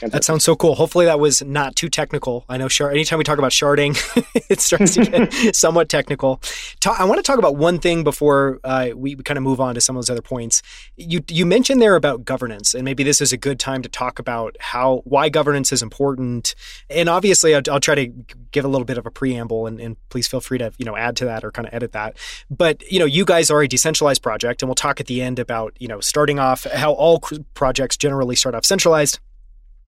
That 0.00 0.22
sounds 0.22 0.44
so 0.44 0.54
cool. 0.54 0.76
Hopefully, 0.76 1.06
that 1.06 1.18
was 1.18 1.42
not 1.42 1.74
too 1.74 1.88
technical. 1.88 2.44
I 2.48 2.56
know 2.56 2.68
shard. 2.68 2.92
Anytime 2.92 3.18
we 3.18 3.24
talk 3.24 3.38
about 3.38 3.50
sharding, 3.50 3.96
it 4.48 4.60
starts 4.60 4.94
to 4.94 5.04
get 5.04 5.56
somewhat 5.56 5.88
technical. 5.88 6.40
I 6.86 7.04
want 7.04 7.18
to 7.18 7.22
talk 7.22 7.38
about 7.38 7.56
one 7.56 7.78
thing 7.78 8.04
before 8.04 8.60
uh, 8.62 8.90
we 8.94 9.16
kind 9.16 9.36
of 9.36 9.42
move 9.42 9.60
on 9.60 9.74
to 9.74 9.80
some 9.80 9.96
of 9.96 10.02
those 10.02 10.10
other 10.10 10.22
points. 10.22 10.62
You 10.96 11.22
you 11.28 11.44
mentioned 11.44 11.82
there 11.82 11.96
about 11.96 12.24
governance, 12.24 12.74
and 12.74 12.84
maybe 12.84 13.02
this 13.02 13.20
is 13.20 13.32
a 13.32 13.36
good 13.36 13.58
time 13.58 13.82
to 13.82 13.88
talk 13.88 14.18
about 14.18 14.56
how 14.60 15.02
why 15.04 15.28
governance 15.28 15.72
is 15.72 15.82
important. 15.82 16.54
And 16.88 17.08
obviously, 17.08 17.54
I'll, 17.54 17.62
I'll 17.70 17.80
try 17.80 17.96
to 17.96 18.06
give 18.52 18.64
a 18.64 18.68
little 18.68 18.84
bit 18.84 18.98
of 18.98 19.06
a 19.06 19.10
preamble, 19.10 19.66
and, 19.66 19.80
and 19.80 19.96
please 20.10 20.28
feel 20.28 20.40
free 20.40 20.58
to 20.58 20.72
you 20.78 20.84
know 20.84 20.96
add 20.96 21.16
to 21.16 21.24
that 21.24 21.44
or 21.44 21.50
kind 21.50 21.66
of 21.66 21.74
edit 21.74 21.92
that. 21.92 22.16
But 22.48 22.88
you 22.90 23.00
know, 23.00 23.04
you 23.04 23.24
guys 23.24 23.50
are 23.50 23.62
a 23.62 23.68
decentralized 23.68 24.22
project, 24.22 24.62
and 24.62 24.68
we'll 24.68 24.76
talk 24.76 25.00
at 25.00 25.06
the 25.06 25.22
end 25.22 25.40
about 25.40 25.74
you 25.80 25.88
know 25.88 25.98
starting 25.98 26.38
off 26.38 26.64
how 26.64 26.92
all 26.92 27.20
projects 27.54 27.96
generally 27.96 28.36
start 28.36 28.54
off 28.54 28.64
centralized 28.64 29.18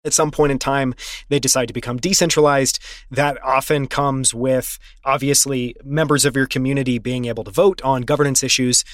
at 0.05 0.13
some 0.13 0.31
point 0.31 0.53
in 0.53 0.59
time 0.59 0.95
they 1.29 1.39
decide 1.39 1.67
to 1.69 1.75
become 1.75 1.99
decentralized. 1.99 2.79
That 3.11 3.43
often 3.43 3.87
comes 3.87 4.33
with 4.35 4.79
obviously 5.05 5.77
members 5.85 6.25
of 6.25 6.37
your 6.37 6.47
community 6.47 6.99
being 6.99 7.27
able 7.27 7.45
to 7.45 7.51
vote 7.51 7.83
on 7.83 8.03
governance 8.03 8.43
issues 8.43 8.85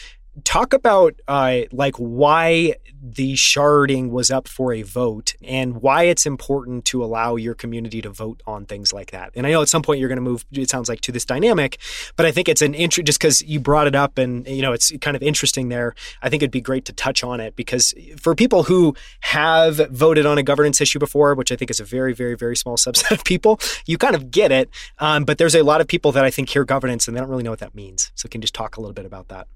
talk 0.44 0.72
about 0.72 1.14
uh, 1.29 1.61
like 1.72 1.96
why 1.96 2.75
the 3.03 3.35
sharding 3.35 4.11
was 4.11 4.31
up 4.31 4.49
for 4.49 4.72
a 4.72 4.83
vote 4.83 5.35
and 5.42 5.81
why 5.81 6.05
it's 6.05 6.27
important 6.27 6.85
to 6.87 7.05
allow 7.05 7.37
your 7.37 7.55
community 7.55 8.03
to 8.03 8.11
vote 8.11 8.42
on 8.46 8.66
things 8.66 8.92
like 8.92 9.12
that. 9.12 9.31
And 9.35 9.46
I 9.46 9.51
know 9.51 9.62
at 9.62 9.68
some 9.68 9.83
point 9.83 10.01
you're 10.01 10.09
going 10.09 10.16
to 10.16 10.22
move. 10.22 10.44
It 10.53 10.70
sounds 10.70 10.88
like 10.88 11.01
to 11.03 11.12
this 11.12 11.25
dynamic, 11.25 11.79
but 12.16 12.27
I 12.27 12.33
think 12.33 12.49
it's 12.49 12.62
an 12.62 12.75
interest 12.75 13.07
just 13.07 13.20
because 13.20 13.42
you 13.42 13.61
brought 13.61 13.87
it 13.87 13.94
up 13.94 14.18
and 14.18 14.46
you 14.46 14.62
know 14.62 14.72
it's 14.72 14.92
kind 15.01 15.16
of 15.16 15.22
interesting 15.22 15.68
there. 15.68 15.94
I 16.22 16.29
think 16.29 16.42
it'd 16.42 16.51
be 16.51 16.61
great 16.61 16.85
to 16.87 16.92
touch 16.92 17.22
on 17.22 17.40
it 17.40 17.55
because 17.57 17.94
for 18.18 18.35
people 18.35 18.64
who 18.64 18.94
have 19.20 19.77
voted 19.90 20.27
on 20.27 20.38
a 20.38 20.42
governance 20.42 20.81
issue 20.81 20.99
before, 20.99 21.35
which 21.35 21.53
I 21.53 21.57
think 21.57 21.70
is 21.70 21.81
a 21.81 21.85
very 21.85 22.12
very 22.12 22.35
very 22.35 22.57
small 22.57 22.77
subset 22.87 23.11
of 23.12 23.25
people, 23.25 23.61
you 23.87 23.99
kind 23.99 24.14
of 24.14 24.31
get 24.31 24.51
it. 24.53 24.70
Um, 24.99 25.25
but 25.25 25.38
there's 25.38 25.55
a 25.55 25.62
lot 25.62 25.81
of 25.81 25.87
people 25.87 26.12
that 26.12 26.25
I 26.25 26.31
think 26.31 26.49
hear 26.49 26.64
governance 26.64 27.07
and 27.07 27.16
they 27.16 27.20
don't 27.20 27.31
really 27.31 27.42
know 27.42 27.51
what 27.51 27.61
that 27.61 27.75
means. 27.75 28.11
So 28.14 28.29
can 28.29 28.40
you 28.40 28.42
just 28.42 28.55
talk 28.55 28.77
a 28.77 28.81
little 28.81 28.94
bit 28.94 29.07
about 29.07 29.29
that? 29.29 29.46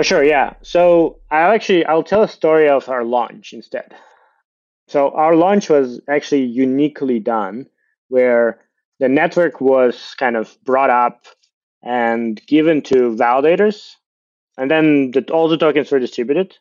For 0.00 0.04
sure, 0.04 0.24
yeah. 0.24 0.54
So 0.62 1.18
I'll 1.30 1.52
actually 1.52 1.84
I'll 1.84 2.02
tell 2.02 2.22
a 2.22 2.28
story 2.28 2.70
of 2.70 2.88
our 2.88 3.04
launch 3.04 3.52
instead. 3.52 3.94
So 4.88 5.10
our 5.10 5.36
launch 5.36 5.68
was 5.68 6.00
actually 6.08 6.44
uniquely 6.44 7.18
done 7.18 7.66
where 8.08 8.60
the 8.98 9.10
network 9.10 9.60
was 9.60 10.14
kind 10.18 10.36
of 10.36 10.56
brought 10.64 10.88
up 10.88 11.26
and 11.82 12.40
given 12.46 12.80
to 12.84 13.14
validators, 13.14 13.90
and 14.56 14.70
then 14.70 15.10
the, 15.10 15.22
all 15.30 15.50
the 15.50 15.58
tokens 15.58 15.92
were 15.92 15.98
distributed 15.98 16.56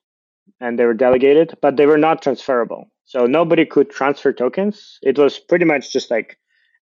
and 0.60 0.78
they 0.78 0.84
were 0.84 0.94
delegated, 0.94 1.58
but 1.62 1.78
they 1.78 1.86
were 1.86 1.98
not 1.98 2.22
transferable. 2.22 2.92
So 3.06 3.26
nobody 3.26 3.66
could 3.66 3.90
transfer 3.90 4.34
tokens. 4.34 5.00
It 5.02 5.18
was 5.18 5.40
pretty 5.40 5.64
much 5.64 5.94
just 5.94 6.12
like 6.12 6.38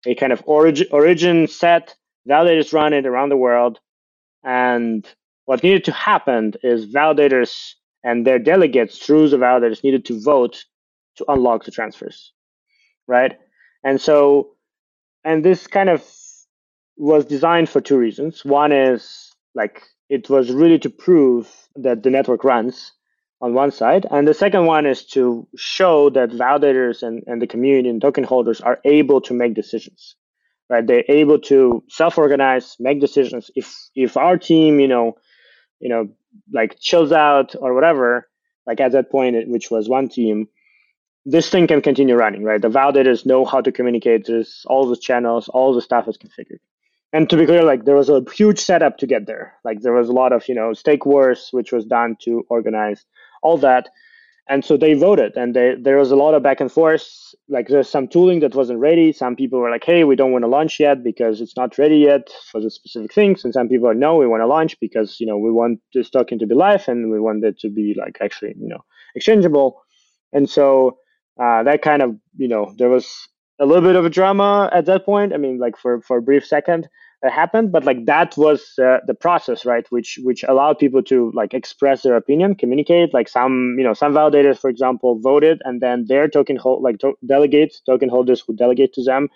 a 0.06 0.14
kind 0.14 0.32
of 0.32 0.42
origin 0.46 0.86
origin 0.90 1.48
set. 1.48 1.94
Validators 2.26 2.72
run 2.72 2.94
it 2.94 3.04
around 3.04 3.28
the 3.28 3.36
world, 3.36 3.78
and 4.42 5.06
what 5.46 5.62
needed 5.62 5.84
to 5.84 5.92
happen 5.92 6.52
is 6.62 6.92
validators 6.92 7.72
and 8.04 8.26
their 8.26 8.38
delegates 8.38 8.98
through 8.98 9.28
the 9.28 9.36
validators 9.36 9.82
needed 9.82 10.04
to 10.04 10.20
vote 10.20 10.64
to 11.16 11.24
unlock 11.28 11.64
the 11.64 11.70
transfers, 11.70 12.32
right? 13.08 13.38
And 13.82 14.00
so, 14.00 14.50
and 15.24 15.44
this 15.44 15.66
kind 15.66 15.88
of 15.88 16.04
was 16.96 17.24
designed 17.24 17.68
for 17.68 17.80
two 17.80 17.96
reasons. 17.96 18.44
One 18.44 18.72
is 18.72 19.32
like 19.54 19.82
it 20.08 20.28
was 20.28 20.52
really 20.52 20.78
to 20.80 20.90
prove 20.90 21.50
that 21.76 22.02
the 22.02 22.10
network 22.10 22.44
runs 22.44 22.92
on 23.40 23.54
one 23.54 23.70
side. 23.70 24.06
And 24.10 24.26
the 24.26 24.34
second 24.34 24.66
one 24.66 24.86
is 24.86 25.04
to 25.08 25.46
show 25.56 26.10
that 26.10 26.30
validators 26.30 27.02
and, 27.02 27.22
and 27.26 27.40
the 27.40 27.46
community 27.46 27.88
and 27.88 28.00
token 28.00 28.24
holders 28.24 28.60
are 28.60 28.78
able 28.84 29.20
to 29.22 29.34
make 29.34 29.54
decisions. 29.54 30.16
Right. 30.68 30.84
They're 30.84 31.04
able 31.08 31.38
to 31.42 31.84
self-organize, 31.88 32.76
make 32.80 33.00
decisions. 33.00 33.52
If 33.54 33.72
if 33.94 34.16
our 34.16 34.36
team, 34.36 34.80
you 34.80 34.88
know, 34.88 35.16
you 35.80 35.88
know, 35.88 36.08
like 36.52 36.78
chills 36.80 37.12
out 37.12 37.54
or 37.58 37.74
whatever, 37.74 38.28
like 38.66 38.80
at 38.80 38.92
that 38.92 39.10
point, 39.10 39.48
which 39.48 39.70
was 39.70 39.88
one 39.88 40.08
team, 40.08 40.48
this 41.24 41.50
thing 41.50 41.66
can 41.66 41.82
continue 41.82 42.14
running, 42.14 42.44
right? 42.44 42.62
The 42.62 42.68
validators 42.68 43.26
know 43.26 43.44
how 43.44 43.60
to 43.60 43.72
communicate. 43.72 44.26
There's 44.26 44.64
all 44.66 44.88
the 44.88 44.96
channels, 44.96 45.48
all 45.48 45.74
the 45.74 45.82
stuff 45.82 46.08
is 46.08 46.16
configured. 46.16 46.60
And 47.12 47.28
to 47.30 47.36
be 47.36 47.46
clear, 47.46 47.62
like 47.62 47.84
there 47.84 47.94
was 47.96 48.08
a 48.08 48.24
huge 48.34 48.58
setup 48.58 48.98
to 48.98 49.06
get 49.06 49.26
there. 49.26 49.54
Like 49.64 49.80
there 49.80 49.92
was 49.92 50.08
a 50.08 50.12
lot 50.12 50.32
of, 50.32 50.48
you 50.48 50.54
know, 50.54 50.72
stake 50.72 51.06
wars, 51.06 51.48
which 51.50 51.72
was 51.72 51.84
done 51.84 52.16
to 52.22 52.44
organize 52.48 53.04
all 53.42 53.58
that 53.58 53.88
and 54.48 54.64
so 54.64 54.76
they 54.76 54.94
voted 54.94 55.36
and 55.36 55.54
they, 55.54 55.74
there 55.78 55.96
was 55.96 56.10
a 56.10 56.16
lot 56.16 56.34
of 56.34 56.42
back 56.42 56.60
and 56.60 56.70
forth. 56.70 57.34
Like 57.48 57.68
there's 57.68 57.88
some 57.88 58.08
tooling 58.08 58.40
that 58.40 58.54
wasn't 58.54 58.78
ready. 58.78 59.12
Some 59.12 59.36
people 59.36 59.58
were 59.58 59.70
like 59.70 59.84
hey 59.84 60.04
we 60.04 60.16
don't 60.16 60.32
want 60.32 60.42
to 60.44 60.48
launch 60.48 60.78
yet 60.80 61.02
because 61.02 61.40
it's 61.40 61.56
not 61.56 61.78
ready 61.78 61.98
yet 61.98 62.30
for 62.50 62.60
the 62.60 62.70
specific 62.70 63.12
things 63.12 63.44
and 63.44 63.52
some 63.52 63.68
people 63.68 63.88
are 63.88 63.94
no 63.94 64.16
we 64.16 64.26
want 64.26 64.42
to 64.42 64.46
launch 64.46 64.78
because 64.80 65.18
you 65.20 65.26
know 65.26 65.38
we 65.38 65.50
want 65.50 65.80
this 65.94 66.10
token 66.10 66.38
to 66.38 66.46
be 66.46 66.54
live 66.54 66.86
and 66.88 67.10
we 67.10 67.20
want 67.20 67.44
it 67.44 67.58
to 67.60 67.70
be 67.70 67.94
like 67.98 68.18
actually 68.20 68.54
you 68.58 68.68
know 68.68 68.84
exchangeable. 69.14 69.82
And 70.32 70.48
so 70.48 70.98
uh, 71.42 71.62
that 71.64 71.82
kind 71.82 72.02
of 72.02 72.16
you 72.36 72.48
know 72.48 72.74
there 72.78 72.88
was 72.88 73.28
a 73.58 73.66
little 73.66 73.82
bit 73.82 73.96
of 73.96 74.04
a 74.04 74.10
drama 74.10 74.68
at 74.72 74.86
that 74.86 75.04
point. 75.04 75.32
I 75.32 75.38
mean 75.38 75.58
like 75.58 75.76
for 75.76 76.00
for 76.02 76.18
a 76.18 76.22
brief 76.22 76.46
second 76.46 76.88
happened 77.24 77.72
but 77.72 77.84
like 77.84 78.04
that 78.04 78.36
was 78.36 78.78
uh, 78.78 78.98
the 79.06 79.14
process 79.14 79.64
right 79.64 79.90
which 79.90 80.18
which 80.22 80.44
allowed 80.44 80.78
people 80.78 81.02
to 81.02 81.32
like 81.34 81.54
express 81.54 82.02
their 82.02 82.14
opinion 82.14 82.54
communicate 82.54 83.12
like 83.12 83.28
some 83.28 83.74
you 83.78 83.82
know 83.82 83.94
some 83.94 84.12
validators 84.12 84.58
for 84.58 84.70
example 84.70 85.18
voted 85.20 85.60
and 85.64 85.80
then 85.80 86.04
their 86.06 86.28
token 86.28 86.56
hold 86.56 86.82
like 86.82 86.98
to- 86.98 87.18
delegates 87.26 87.80
token 87.80 88.08
holders 88.08 88.44
who 88.46 88.54
delegate 88.54 88.92
to 88.92 89.02
them 89.02 89.28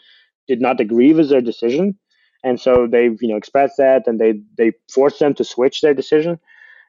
did 0.50 0.60
not 0.60 0.80
agree 0.80 1.12
with 1.12 1.28
their 1.28 1.40
decision. 1.40 1.96
And 2.42 2.60
so 2.60 2.88
they 2.90 3.04
you 3.20 3.28
know 3.28 3.36
expressed 3.36 3.76
that 3.78 4.02
and 4.06 4.18
they 4.20 4.32
they 4.58 4.72
forced 4.92 5.20
them 5.20 5.34
to 5.34 5.44
switch 5.44 5.80
their 5.80 5.94
decision. 5.94 6.40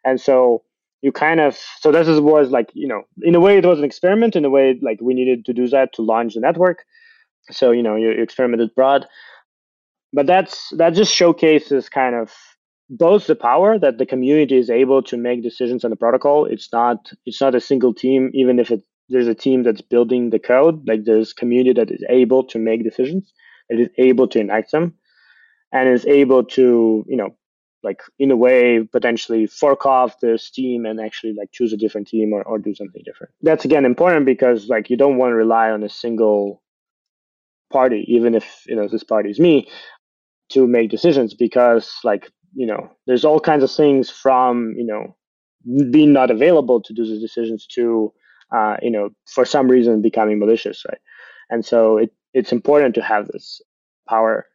And 0.03 0.19
so 0.19 0.63
you 1.01 1.11
kind 1.11 1.39
of 1.39 1.57
so 1.81 1.91
this 1.91 2.07
is, 2.07 2.19
was 2.19 2.49
like 2.49 2.69
you 2.73 2.87
know 2.87 3.01
in 3.21 3.35
a 3.35 3.39
way 3.39 3.57
it 3.57 3.65
was 3.65 3.79
an 3.79 3.85
experiment 3.85 4.35
in 4.35 4.45
a 4.45 4.49
way 4.49 4.79
like 4.81 4.99
we 5.01 5.13
needed 5.13 5.45
to 5.45 5.53
do 5.53 5.67
that 5.67 5.93
to 5.93 6.01
launch 6.01 6.33
the 6.33 6.39
network. 6.39 6.79
So 7.51 7.71
you 7.71 7.83
know 7.83 7.95
you, 7.95 8.09
you 8.11 8.23
experimented 8.23 8.73
broad 8.73 9.05
but 10.13 10.27
that's 10.27 10.69
that 10.77 10.91
just 10.91 11.13
showcases 11.13 11.89
kind 11.89 12.15
of 12.15 12.31
both 12.89 13.27
the 13.27 13.35
power 13.35 13.79
that 13.79 13.97
the 13.97 14.05
community 14.05 14.57
is 14.57 14.69
able 14.69 15.01
to 15.01 15.17
make 15.17 15.41
decisions 15.41 15.85
on 15.85 15.91
the 15.91 15.95
protocol. 15.95 16.45
It's 16.45 16.71
not 16.71 17.11
it's 17.25 17.41
not 17.41 17.55
a 17.55 17.61
single 17.61 17.93
team, 17.93 18.29
even 18.33 18.59
if 18.59 18.71
it, 18.71 18.83
there's 19.09 19.27
a 19.27 19.35
team 19.35 19.63
that's 19.63 19.81
building 19.81 20.29
the 20.29 20.39
code. 20.39 20.87
Like 20.87 21.05
there's 21.05 21.33
community 21.33 21.73
that 21.73 21.91
is 21.91 22.03
able 22.09 22.43
to 22.45 22.59
make 22.59 22.83
decisions, 22.83 23.31
that 23.69 23.79
is 23.79 23.89
able 23.97 24.27
to 24.29 24.39
enact 24.39 24.71
them, 24.71 24.95
and 25.71 25.87
is 25.87 26.05
able 26.05 26.43
to 26.43 27.05
you 27.07 27.17
know 27.17 27.35
like 27.83 28.01
in 28.19 28.29
a 28.29 28.35
way 28.35 28.83
potentially 28.91 29.47
fork 29.47 29.85
off 29.85 30.19
this 30.19 30.51
team 30.51 30.85
and 30.85 30.99
actually 30.99 31.33
like 31.33 31.51
choose 31.51 31.73
a 31.73 31.77
different 31.77 32.07
team 32.07 32.33
or, 32.33 32.43
or 32.43 32.59
do 32.59 32.75
something 32.75 33.01
different 33.05 33.33
that's 33.41 33.65
again 33.65 33.85
important 33.85 34.25
because 34.25 34.67
like 34.67 34.89
you 34.89 34.97
don't 34.97 35.17
want 35.17 35.31
to 35.31 35.35
rely 35.35 35.71
on 35.71 35.83
a 35.83 35.89
single 35.89 36.61
party 37.71 38.05
even 38.07 38.35
if 38.35 38.63
you 38.67 38.75
know 38.75 38.87
this 38.87 39.03
party 39.03 39.29
is 39.29 39.39
me 39.39 39.67
to 40.53 40.67
make 40.67 40.89
decisions 40.89 41.33
because 41.33 41.91
like 42.03 42.31
you 42.53 42.65
know 42.65 42.89
there's 43.07 43.25
all 43.25 43.39
kinds 43.39 43.63
of 43.63 43.71
things 43.71 44.09
from 44.09 44.73
you 44.77 44.85
know 44.85 45.15
being 45.91 46.13
not 46.13 46.31
available 46.31 46.81
to 46.81 46.93
do 46.93 47.05
the 47.05 47.19
decisions 47.19 47.67
to 47.67 48.11
uh, 48.55 48.77
you 48.81 48.91
know 48.91 49.09
for 49.25 49.45
some 49.45 49.67
reason 49.67 50.01
becoming 50.01 50.39
malicious 50.39 50.83
right? 50.87 50.99
And 51.51 51.65
so 51.65 51.97
it, 51.97 52.11
it's 52.33 52.51
important 52.51 52.95
to 52.95 53.03
have 53.03 53.27
this 53.27 53.61
power. 54.09 54.47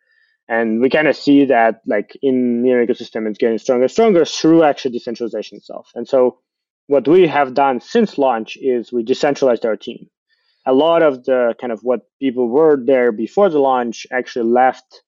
And 0.48 0.80
we 0.80 0.90
kind 0.90 1.08
of 1.08 1.16
see 1.16 1.44
that 1.46 1.82
like 1.86 2.16
in 2.22 2.62
Near 2.62 2.84
ecosystem 2.84 3.28
it's 3.28 3.38
getting 3.38 3.58
stronger 3.58 3.84
and 3.84 3.90
stronger 3.90 4.24
through 4.24 4.62
actually 4.62 4.92
decentralization 4.92 5.58
itself. 5.58 5.90
And 5.94 6.08
so 6.08 6.38
what 6.86 7.06
we 7.06 7.26
have 7.26 7.54
done 7.54 7.80
since 7.80 8.16
launch 8.16 8.56
is 8.60 8.92
we 8.92 9.02
decentralized 9.02 9.66
our 9.66 9.76
team. 9.76 10.08
A 10.64 10.72
lot 10.72 11.02
of 11.02 11.24
the 11.24 11.54
kind 11.60 11.72
of 11.72 11.80
what 11.82 12.02
people 12.20 12.48
were 12.48 12.76
there 12.82 13.12
before 13.12 13.50
the 13.50 13.58
launch 13.58 14.06
actually 14.10 14.50
left 14.50 15.02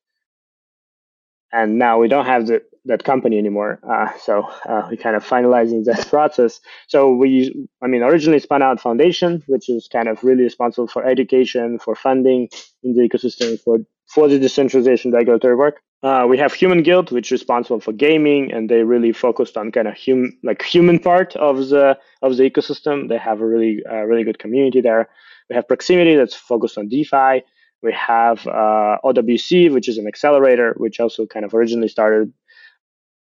and 1.53 1.79
now 1.79 1.99
we 1.99 2.09
don't 2.09 2.27
have 2.27 2.47
the, 2.47 2.63
that 2.85 3.05
company 3.05 3.39
anymore. 3.39 3.81
Uh, 3.89 4.11
so 4.19 4.43
uh, 4.69 4.87
we're 4.91 4.97
kind 4.97 5.17
of 5.17 5.27
finalizing 5.27 5.85
that 5.85 6.07
process. 6.11 6.61
So 6.89 7.15
we, 7.15 7.69
I 7.83 7.87
mean, 7.87 8.03
originally 8.03 8.39
spun 8.41 8.63
out 8.63 8.81
Foundation, 8.81 9.43
which 9.47 9.69
is 9.69 9.89
kind 9.89 10.09
of 10.09 10.23
really 10.25 10.43
responsible 10.43 10.89
for 10.89 11.05
education, 11.05 11.79
for 11.79 11.95
funding 11.95 12.49
in 12.83 12.95
the 12.95 13.03
ecosystem, 13.03 13.61
for 13.61 13.79
for 14.07 14.27
the 14.27 14.39
decentralization 14.39 15.13
regulatory 15.13 15.55
work. 15.55 15.83
Uh, 16.03 16.25
we 16.29 16.39
have 16.39 16.55
Human 16.55 16.83
Guild, 16.83 17.11
which 17.11 17.29
is 17.29 17.33
responsible 17.33 17.81
for 17.81 17.93
gaming, 17.93 18.53
and 18.53 18.71
they 18.71 18.85
really 18.85 19.13
focused 19.13 19.57
on 19.57 19.73
kind 19.73 19.89
of 19.89 19.95
human, 19.95 20.39
like 20.45 20.63
human 20.63 20.99
part 20.99 21.35
of 21.37 21.69
the 21.69 21.99
of 22.23 22.37
the 22.37 22.49
ecosystem. 22.49 23.09
They 23.09 23.19
have 23.19 23.41
a 23.41 23.47
really 23.47 23.83
uh, 23.91 24.05
really 24.05 24.25
good 24.25 24.39
community 24.39 24.81
there. 24.81 25.09
We 25.51 25.57
have 25.57 25.67
Proximity, 25.67 26.15
that's 26.15 26.35
focused 26.35 26.79
on 26.79 26.89
DeFi. 26.89 27.43
We 27.83 27.93
have 27.93 28.47
uh, 28.47 28.99
OWC, 29.05 29.73
which 29.73 29.89
is 29.89 29.99
an 29.99 30.07
accelerator, 30.07 30.75
which 30.77 31.01
also 31.01 31.27
kind 31.27 31.45
of 31.45 31.55
originally 31.55 31.89
started, 31.89 32.33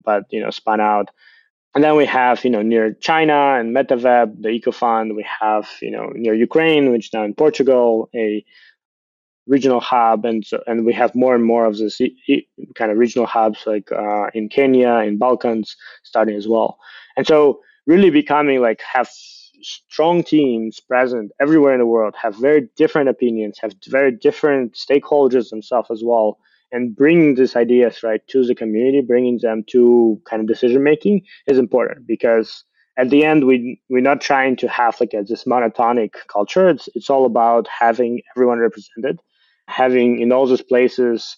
but 0.04 0.26
you 0.30 0.42
know 0.42 0.50
spun 0.50 0.82
out. 0.82 1.10
And 1.74 1.84
then 1.84 1.96
we 1.96 2.06
have 2.06 2.44
you 2.44 2.50
know 2.50 2.62
Near 2.62 2.94
China 2.94 3.58
and 3.58 3.76
MetaWeb, 3.76 4.42
the 4.42 4.50
EcoFund. 4.50 5.16
We 5.16 5.26
have 5.40 5.70
you 5.82 5.92
know 5.92 6.12
Near 6.14 6.34
Ukraine, 6.34 6.92
which 6.92 7.12
now 7.14 7.24
in 7.24 7.34
Portugal, 7.34 8.10
a 8.14 8.44
regional 9.48 9.80
hub, 9.80 10.26
and 10.26 10.46
so, 10.46 10.62
and 10.68 10.86
we 10.86 10.94
have 10.94 11.16
more 11.16 11.34
and 11.36 11.46
more 11.46 11.66
of 11.66 11.78
this 11.78 12.00
kind 12.76 12.92
of 12.92 12.98
regional 12.98 13.26
hubs 13.26 13.64
like 13.66 13.92
uh, 13.92 14.28
in 14.34 14.50
Kenya, 14.50 14.96
in 14.96 15.18
Balkans, 15.18 15.76
starting 16.04 16.36
as 16.36 16.48
well. 16.48 16.78
And 17.18 17.26
so 17.26 17.62
really 17.88 18.10
becoming 18.10 18.62
like 18.62 18.82
have 18.94 19.10
strong 19.64 20.24
teams 20.24 20.80
present 20.80 21.32
everywhere 21.40 21.74
in 21.74 21.80
the 21.80 21.86
world 21.86 22.16
have 22.22 22.36
very 22.36 22.68
different 22.76 23.10
opinions, 23.10 23.58
have 23.60 23.74
very 23.88 24.12
different 24.12 24.74
stakeholders 24.74 25.50
themselves 25.50 25.90
as 25.92 26.02
well, 26.04 26.38
and 26.72 26.96
bringing 26.96 27.36
these 27.36 27.56
ideas 27.56 28.04
right 28.04 28.26
to 28.28 28.46
the 28.46 28.56
community, 28.56 29.02
bringing 29.02 29.40
them 29.42 29.64
to 29.68 30.22
kind 30.30 30.42
of 30.42 30.48
decision 30.48 30.84
making 30.84 31.22
is 31.48 31.58
important 31.58 32.08
because 32.08 32.64
at 32.98 33.10
the 33.10 33.24
end 33.24 33.46
we 33.46 33.82
we're 33.90 34.02
not 34.02 34.22
trying 34.22 34.56
to 34.58 34.68
have 34.68 35.00
like 35.00 35.14
a, 35.14 35.24
this 35.24 35.46
monotonic 35.46 36.14
culture. 36.28 36.70
It's 36.70 36.90
it's 36.96 37.10
all 37.10 37.26
about 37.26 37.68
having 37.68 38.22
everyone 38.36 38.60
represented, 38.60 39.20
having 39.68 40.20
in 40.20 40.32
all 40.32 40.46
those 40.46 40.62
places, 40.62 41.38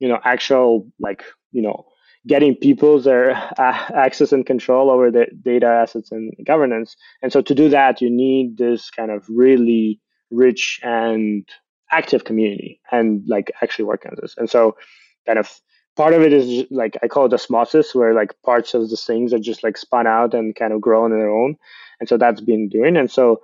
you 0.00 0.08
know, 0.08 0.20
actual 0.24 0.86
like 0.98 1.24
you 1.52 1.62
know 1.62 1.86
getting 2.26 2.54
people 2.54 3.00
their 3.00 3.32
uh, 3.58 3.78
access 3.94 4.32
and 4.32 4.44
control 4.44 4.90
over 4.90 5.10
the 5.10 5.26
data 5.42 5.66
assets 5.66 6.10
and 6.12 6.32
governance. 6.44 6.96
And 7.22 7.32
so 7.32 7.40
to 7.42 7.54
do 7.54 7.68
that, 7.68 8.00
you 8.00 8.10
need 8.10 8.58
this 8.58 8.90
kind 8.90 9.10
of 9.10 9.24
really 9.28 10.00
rich 10.30 10.80
and 10.82 11.48
active 11.90 12.24
community 12.24 12.80
and 12.90 13.22
like 13.26 13.50
actually 13.62 13.86
work 13.86 14.04
on 14.06 14.16
this. 14.20 14.34
And 14.36 14.50
so 14.50 14.76
kind 15.26 15.38
of 15.38 15.60
part 15.96 16.12
of 16.12 16.22
it 16.22 16.32
is 16.32 16.64
like 16.70 16.96
I 17.02 17.08
call 17.08 17.26
it 17.26 17.32
osmosis, 17.32 17.94
where 17.94 18.14
like 18.14 18.34
parts 18.44 18.74
of 18.74 18.90
the 18.90 18.96
things 18.96 19.32
are 19.32 19.38
just 19.38 19.62
like 19.62 19.76
spun 19.76 20.06
out 20.06 20.34
and 20.34 20.54
kind 20.54 20.72
of 20.72 20.80
grown 20.80 21.12
on 21.12 21.18
their 21.18 21.30
own. 21.30 21.56
And 22.00 22.08
so 22.08 22.16
that's 22.16 22.40
been 22.40 22.68
doing. 22.68 22.96
And 22.96 23.10
so 23.10 23.40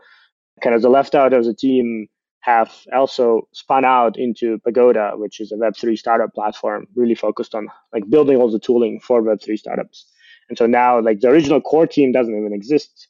kind 0.63 0.75
of 0.75 0.83
the 0.83 0.89
left 0.89 1.15
out 1.15 1.33
of 1.33 1.45
the 1.45 1.55
team 1.55 2.07
have 2.45 2.71
also 2.93 3.49
spun 3.53 3.87
out 3.87 4.19
into 4.19 4.59
Pagoda, 4.59 5.13
which 5.15 5.41
is 5.41 5.51
a 5.51 5.57
Web3 5.57 5.97
startup 5.97 6.35
platform 6.35 6.87
really 6.95 7.15
focused 7.15 7.55
on 7.55 7.69
like 7.91 8.09
building 8.11 8.37
all 8.37 8.51
the 8.51 8.59
tooling 8.59 9.01
for 9.01 9.23
Web3 9.23 9.57
startups. 9.59 10.05
And 10.51 10.59
so 10.59 10.67
now 10.67 11.01
like 11.01 11.21
the 11.21 11.29
original 11.29 11.63
core 11.63 11.87
team 11.87 12.13
doesn't 12.13 12.37
even 12.39 12.53
exist 12.53 13.09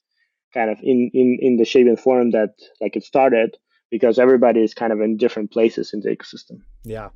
kind 0.52 0.70
of 0.70 0.78
in, 0.84 1.10
in, 1.12 1.38
in 1.40 1.56
the 1.56 1.64
shape 1.64 1.88
and 1.88 1.98
form 1.98 2.30
that 2.30 2.50
like 2.80 2.94
it 2.94 3.02
started 3.02 3.56
because 3.90 4.20
everybody 4.20 4.60
is 4.62 4.72
kind 4.72 4.92
of 4.92 5.00
in 5.00 5.16
different 5.16 5.50
places 5.50 5.92
in 5.92 6.00
the 6.00 6.10
ecosystem. 6.10 6.60
Yeah, 6.84 7.08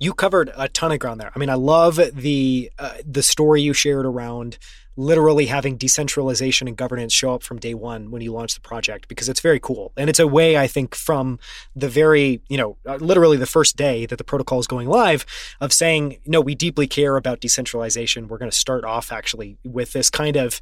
you 0.00 0.12
covered 0.12 0.50
a 0.56 0.68
ton 0.68 0.90
of 0.90 0.98
ground 0.98 1.20
there. 1.20 1.30
I 1.34 1.38
mean, 1.38 1.50
I 1.50 1.54
love 1.54 2.00
the 2.14 2.70
uh, 2.80 2.94
the 3.04 3.22
story 3.22 3.62
you 3.62 3.72
shared 3.72 4.06
around 4.06 4.58
literally 5.00 5.46
having 5.46 5.76
decentralization 5.76 6.68
and 6.68 6.76
governance 6.76 7.12
show 7.12 7.34
up 7.34 7.42
from 7.42 7.58
day 7.58 7.72
one 7.72 8.10
when 8.10 8.20
you 8.20 8.32
launch 8.32 8.54
the 8.54 8.60
project 8.60 9.08
because 9.08 9.28
it's 9.28 9.40
very 9.40 9.58
cool 9.58 9.92
and 9.96 10.10
it's 10.10 10.18
a 10.18 10.26
way 10.26 10.58
I 10.58 10.66
think 10.66 10.94
from 10.94 11.38
the 11.74 11.88
very 11.88 12.42
you 12.48 12.58
know 12.58 12.76
uh, 12.86 12.96
literally 12.96 13.38
the 13.38 13.46
first 13.46 13.76
day 13.76 14.04
that 14.04 14.16
the 14.16 14.24
protocol 14.24 14.60
is 14.60 14.66
going 14.66 14.88
live 14.88 15.24
of 15.60 15.72
saying 15.72 16.18
no 16.26 16.40
we 16.40 16.54
deeply 16.54 16.86
care 16.86 17.16
about 17.16 17.40
decentralization. 17.40 18.28
We're 18.28 18.38
going 18.38 18.50
to 18.50 18.56
start 18.56 18.84
off 18.84 19.10
actually 19.10 19.56
with 19.64 19.92
this 19.92 20.10
kind 20.10 20.36
of 20.36 20.60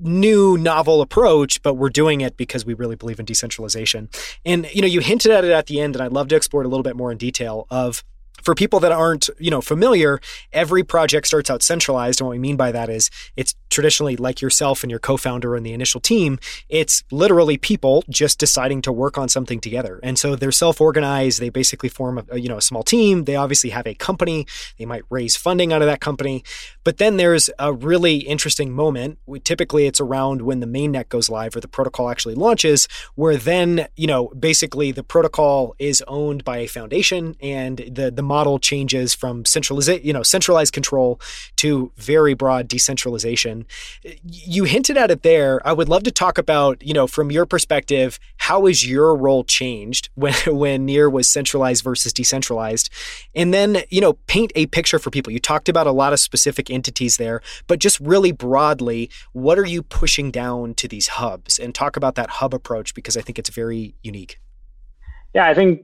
new 0.00 0.56
novel 0.56 1.00
approach, 1.00 1.62
but 1.62 1.74
we're 1.74 1.90
doing 1.90 2.20
it 2.20 2.36
because 2.36 2.64
we 2.64 2.74
really 2.74 2.96
believe 2.96 3.18
in 3.18 3.26
decentralization. 3.26 4.08
And 4.44 4.68
you 4.72 4.80
know, 4.80 4.86
you 4.86 5.00
hinted 5.00 5.32
at 5.32 5.44
it 5.44 5.50
at 5.50 5.66
the 5.66 5.80
end, 5.80 5.96
and 5.96 6.02
I'd 6.02 6.12
love 6.12 6.28
to 6.28 6.36
explore 6.36 6.62
it 6.62 6.66
a 6.66 6.68
little 6.68 6.82
bit 6.82 6.96
more 6.96 7.10
in 7.10 7.18
detail 7.18 7.66
of 7.70 8.04
for 8.42 8.54
people 8.54 8.80
that 8.80 8.92
aren't, 8.92 9.30
you 9.38 9.50
know, 9.50 9.60
familiar, 9.60 10.20
every 10.52 10.82
project 10.82 11.26
starts 11.26 11.50
out 11.50 11.62
centralized. 11.62 12.20
And 12.20 12.28
what 12.28 12.32
we 12.32 12.38
mean 12.38 12.56
by 12.56 12.72
that 12.72 12.88
is 12.88 13.10
it's 13.36 13.54
traditionally 13.70 14.16
like 14.16 14.40
yourself 14.40 14.82
and 14.82 14.90
your 14.90 15.00
co-founder 15.00 15.56
and 15.56 15.64
the 15.64 15.72
initial 15.72 16.00
team. 16.00 16.38
It's 16.68 17.02
literally 17.10 17.56
people 17.56 18.04
just 18.10 18.38
deciding 18.38 18.82
to 18.82 18.92
work 18.92 19.16
on 19.16 19.28
something 19.28 19.60
together. 19.60 19.98
And 20.02 20.18
so 20.18 20.36
they're 20.36 20.52
self-organized. 20.52 21.40
They 21.40 21.48
basically 21.48 21.88
form 21.88 22.22
a, 22.30 22.38
you 22.38 22.48
know, 22.48 22.58
a 22.58 22.62
small 22.62 22.82
team. 22.82 23.24
They 23.24 23.36
obviously 23.36 23.70
have 23.70 23.86
a 23.86 23.94
company. 23.94 24.46
They 24.78 24.84
might 24.84 25.04
raise 25.08 25.36
funding 25.36 25.72
out 25.72 25.80
of 25.80 25.88
that 25.88 26.00
company. 26.00 26.44
But 26.84 26.98
then 26.98 27.16
there's 27.16 27.48
a 27.58 27.72
really 27.72 28.16
interesting 28.16 28.72
moment. 28.72 29.18
We, 29.26 29.40
typically 29.40 29.86
it's 29.86 30.00
around 30.00 30.42
when 30.42 30.60
the 30.60 30.66
mainnet 30.66 31.08
goes 31.08 31.30
live 31.30 31.56
or 31.56 31.60
the 31.60 31.68
protocol 31.68 32.10
actually 32.10 32.34
launches, 32.34 32.88
where 33.14 33.36
then, 33.36 33.88
you 33.96 34.06
know, 34.06 34.28
basically 34.38 34.92
the 34.92 35.02
protocol 35.02 35.74
is 35.78 36.02
owned 36.06 36.44
by 36.44 36.58
a 36.58 36.66
foundation 36.66 37.36
and 37.40 37.78
the, 37.78 38.10
the 38.10 38.22
model 38.32 38.58
changes 38.58 39.14
from 39.14 39.44
centralization, 39.44 40.06
you 40.06 40.12
know, 40.16 40.22
centralized 40.22 40.72
control 40.72 41.20
to 41.56 41.92
very 41.96 42.34
broad 42.34 42.66
decentralization. 42.66 43.66
You 44.22 44.64
hinted 44.64 44.96
at 44.96 45.10
it 45.10 45.22
there. 45.22 45.60
I 45.66 45.72
would 45.74 45.90
love 45.94 46.04
to 46.04 46.10
talk 46.10 46.38
about, 46.38 46.82
you 46.82 46.94
know, 46.94 47.06
from 47.06 47.30
your 47.30 47.44
perspective, 47.44 48.18
how 48.38 48.64
has 48.66 48.88
your 48.94 49.14
role 49.14 49.44
changed 49.44 50.08
when 50.22 50.34
when 50.46 50.86
Near 50.86 51.10
was 51.10 51.28
centralized 51.28 51.84
versus 51.84 52.12
decentralized? 52.12 52.88
And 53.34 53.52
then, 53.52 53.82
you 53.90 54.00
know, 54.00 54.14
paint 54.34 54.50
a 54.54 54.64
picture 54.66 54.98
for 54.98 55.10
people. 55.10 55.30
You 55.30 55.38
talked 55.38 55.68
about 55.68 55.86
a 55.86 55.92
lot 56.02 56.14
of 56.14 56.20
specific 56.20 56.70
entities 56.70 57.18
there, 57.18 57.42
but 57.66 57.80
just 57.80 58.00
really 58.00 58.32
broadly, 58.32 59.10
what 59.32 59.58
are 59.58 59.66
you 59.74 59.82
pushing 59.82 60.30
down 60.30 60.72
to 60.80 60.88
these 60.88 61.08
hubs? 61.20 61.58
And 61.58 61.74
talk 61.74 61.96
about 61.96 62.14
that 62.14 62.30
hub 62.38 62.54
approach 62.54 62.94
because 62.94 63.16
I 63.16 63.20
think 63.20 63.38
it's 63.38 63.50
very 63.50 63.94
unique. 64.02 64.38
Yeah, 65.34 65.46
I 65.46 65.54
think 65.54 65.82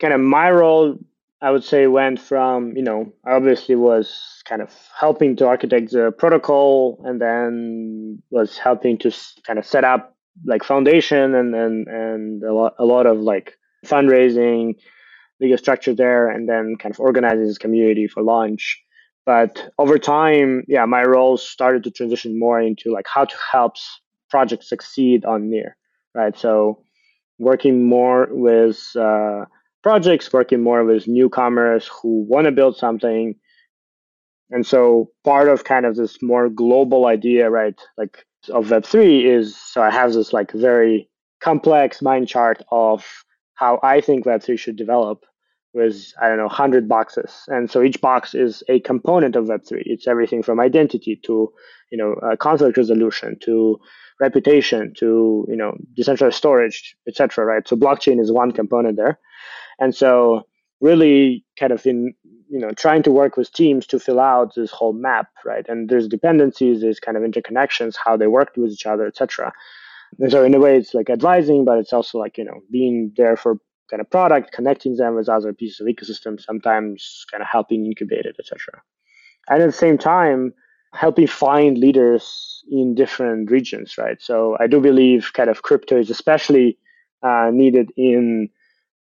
kind 0.00 0.12
of 0.12 0.20
my 0.20 0.50
role 0.50 0.98
I 1.42 1.50
would 1.50 1.64
say 1.64 1.88
went 1.88 2.20
from, 2.20 2.76
you 2.76 2.82
know, 2.82 3.12
I 3.26 3.32
obviously 3.32 3.74
was 3.74 4.42
kind 4.48 4.62
of 4.62 4.70
helping 4.98 5.34
to 5.36 5.46
architect 5.48 5.90
the 5.90 6.12
protocol 6.16 7.02
and 7.04 7.20
then 7.20 8.22
was 8.30 8.56
helping 8.56 8.96
to 8.98 9.12
kind 9.44 9.58
of 9.58 9.66
set 9.66 9.82
up 9.84 10.16
like 10.46 10.62
foundation 10.62 11.34
and 11.34 11.52
and, 11.54 11.88
and 11.88 12.42
a, 12.44 12.54
lot, 12.54 12.74
a 12.78 12.84
lot 12.84 13.06
of 13.06 13.18
like 13.18 13.58
fundraising, 13.84 14.76
legal 15.40 15.58
structure 15.58 15.94
there, 15.94 16.28
and 16.28 16.48
then 16.48 16.76
kind 16.78 16.94
of 16.94 17.00
organizing 17.00 17.46
this 17.46 17.58
community 17.58 18.06
for 18.06 18.22
launch. 18.22 18.80
But 19.26 19.68
over 19.78 19.98
time, 19.98 20.62
yeah, 20.68 20.84
my 20.84 21.02
role 21.02 21.36
started 21.36 21.82
to 21.84 21.90
transition 21.90 22.38
more 22.38 22.60
into 22.60 22.92
like 22.92 23.06
how 23.12 23.24
to 23.24 23.36
help 23.50 23.74
projects 24.30 24.68
succeed 24.68 25.24
on 25.24 25.50
Near, 25.50 25.76
right? 26.14 26.38
So 26.38 26.84
working 27.38 27.88
more 27.88 28.28
with 28.30 28.80
uh, 28.96 29.46
projects, 29.82 30.32
working 30.32 30.62
more 30.62 30.84
with 30.84 31.08
newcomers 31.08 31.88
who 31.88 32.24
want 32.28 32.46
to 32.46 32.52
build 32.52 32.76
something. 32.76 33.34
And 34.50 34.66
so 34.66 35.10
part 35.24 35.48
of 35.48 35.64
kind 35.64 35.86
of 35.86 35.96
this 35.96 36.22
more 36.22 36.48
global 36.48 37.06
idea, 37.06 37.50
right, 37.50 37.80
like 37.96 38.24
of 38.50 38.66
Web3 38.66 39.24
is 39.24 39.56
so 39.56 39.82
I 39.82 39.90
have 39.90 40.12
this 40.12 40.32
like 40.32 40.52
very 40.52 41.08
complex 41.40 42.02
mind 42.02 42.28
chart 42.28 42.62
of 42.70 43.04
how 43.54 43.78
I 43.82 44.00
think 44.00 44.24
Web3 44.24 44.58
should 44.58 44.76
develop 44.76 45.24
with, 45.74 46.12
I 46.20 46.28
don't 46.28 46.36
know, 46.36 46.44
100 46.44 46.88
boxes. 46.88 47.44
And 47.48 47.70
so 47.70 47.82
each 47.82 48.00
box 48.00 48.34
is 48.34 48.62
a 48.68 48.80
component 48.80 49.36
of 49.36 49.46
Web3. 49.46 49.82
It's 49.86 50.06
everything 50.06 50.42
from 50.42 50.60
identity 50.60 51.18
to, 51.24 51.52
you 51.90 51.98
know, 51.98 52.14
uh, 52.14 52.36
conflict 52.36 52.76
resolution 52.76 53.38
to 53.44 53.78
reputation 54.20 54.92
to, 54.98 55.46
you 55.48 55.56
know, 55.56 55.76
decentralized 55.96 56.36
storage, 56.36 56.94
etc. 57.08 57.44
right? 57.44 57.66
So 57.66 57.76
blockchain 57.76 58.20
is 58.20 58.30
one 58.30 58.52
component 58.52 58.96
there. 58.96 59.18
And 59.78 59.94
so 59.94 60.46
really 60.80 61.44
kind 61.58 61.72
of 61.72 61.86
in 61.86 62.12
you 62.50 62.58
know 62.58 62.70
trying 62.72 63.02
to 63.04 63.10
work 63.10 63.36
with 63.36 63.52
teams 63.52 63.86
to 63.86 63.98
fill 63.98 64.20
out 64.20 64.54
this 64.54 64.70
whole 64.70 64.92
map 64.92 65.28
right? 65.44 65.66
And 65.68 65.88
there's 65.88 66.08
dependencies 66.08 66.82
there's 66.82 67.00
kind 67.00 67.16
of 67.16 67.22
interconnections 67.22 67.96
how 68.04 68.16
they 68.16 68.26
work 68.26 68.50
with 68.56 68.72
each 68.72 68.84
other 68.84 69.06
etc 69.06 69.52
and 70.18 70.30
so 70.30 70.44
in 70.44 70.54
a 70.54 70.60
way 70.60 70.76
it's 70.76 70.92
like 70.92 71.08
advising 71.08 71.64
but 71.64 71.78
it's 71.78 71.92
also 71.92 72.18
like 72.18 72.36
you 72.36 72.44
know 72.44 72.60
being 72.70 73.12
there 73.16 73.36
for 73.36 73.56
kind 73.90 74.00
of 74.00 74.10
product 74.10 74.52
connecting 74.52 74.96
them 74.96 75.14
with 75.14 75.28
other 75.28 75.52
pieces 75.52 75.80
of 75.80 75.86
ecosystem 75.86 76.40
sometimes 76.40 77.24
kind 77.30 77.42
of 77.42 77.48
helping 77.48 77.86
incubate 77.86 78.26
it 78.26 78.36
etc 78.38 78.82
and 79.48 79.62
at 79.62 79.66
the 79.66 79.72
same 79.72 79.96
time 79.96 80.52
helping 80.92 81.26
find 81.26 81.78
leaders 81.78 82.62
in 82.70 82.94
different 82.94 83.50
regions 83.50 83.96
right? 83.96 84.20
So 84.20 84.56
i 84.60 84.66
do 84.66 84.80
believe 84.80 85.32
kind 85.32 85.48
of 85.48 85.62
crypto 85.62 85.98
is 85.98 86.10
especially 86.10 86.76
uh, 87.22 87.50
needed 87.52 87.92
in 87.96 88.50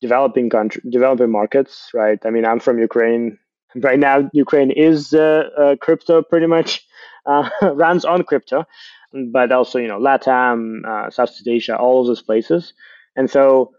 developing 0.02 0.50
country, 0.50 0.82
developing 0.89 1.32
markets, 1.32 1.89
right? 1.93 2.20
I 2.26 2.30
mean, 2.30 2.45
I'm 2.45 2.60
from 2.60 2.80
Ukraine. 2.80 3.38
Right 3.76 4.00
now, 4.00 4.28
Ukraine 4.34 4.72
is 4.72 5.14
uh, 5.14 5.43
uh, 5.56 5.76
crypto 5.76 6.24
pretty 6.24 6.47
much 6.47 6.84
uh, 7.28 7.47
runs 7.62 8.04
on 8.04 8.24
crypto, 8.24 8.66
but 9.32 9.52
also 9.52 9.78
you 9.78 9.88
know 9.88 10.00
LATAM, 10.00 10.84
uh, 10.88 11.12
Southeast 11.12 11.47
Asia, 11.47 11.78
all 11.78 12.02
of 12.02 12.08
those 12.08 12.24
places, 12.24 12.74
and 13.16 13.30
so 13.30 13.72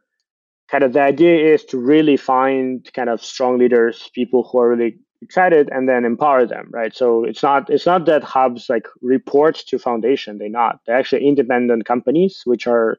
kind 0.71 0.85
of 0.85 0.93
the 0.93 1.03
idea 1.03 1.53
is 1.55 1.65
to 1.65 1.79
really 1.79 2.17
find 2.17 2.89
kind 2.95 3.09
of 3.09 3.21
strong 3.21 3.59
leaders, 3.59 4.09
people 4.15 4.49
who 4.49 4.61
are 4.61 4.69
really 4.69 4.97
excited, 5.23 5.69
and 5.73 5.89
then 5.89 6.05
empower 6.05 6.47
them, 6.47 6.69
right? 6.71 6.95
So 6.95 7.25
it's 7.25 7.43
not 7.43 7.69
it's 7.69 7.87
not 7.87 8.07
that 8.07 8.23
hubs 8.23 8.71
like 8.71 8.87
report 9.03 9.57
to 9.69 9.79
foundation. 9.79 10.39
They're 10.39 10.49
not. 10.49 10.79
They're 10.87 10.97
actually 10.97 11.27
independent 11.27 11.85
companies 11.85 12.43
which 12.45 12.69
are 12.69 12.99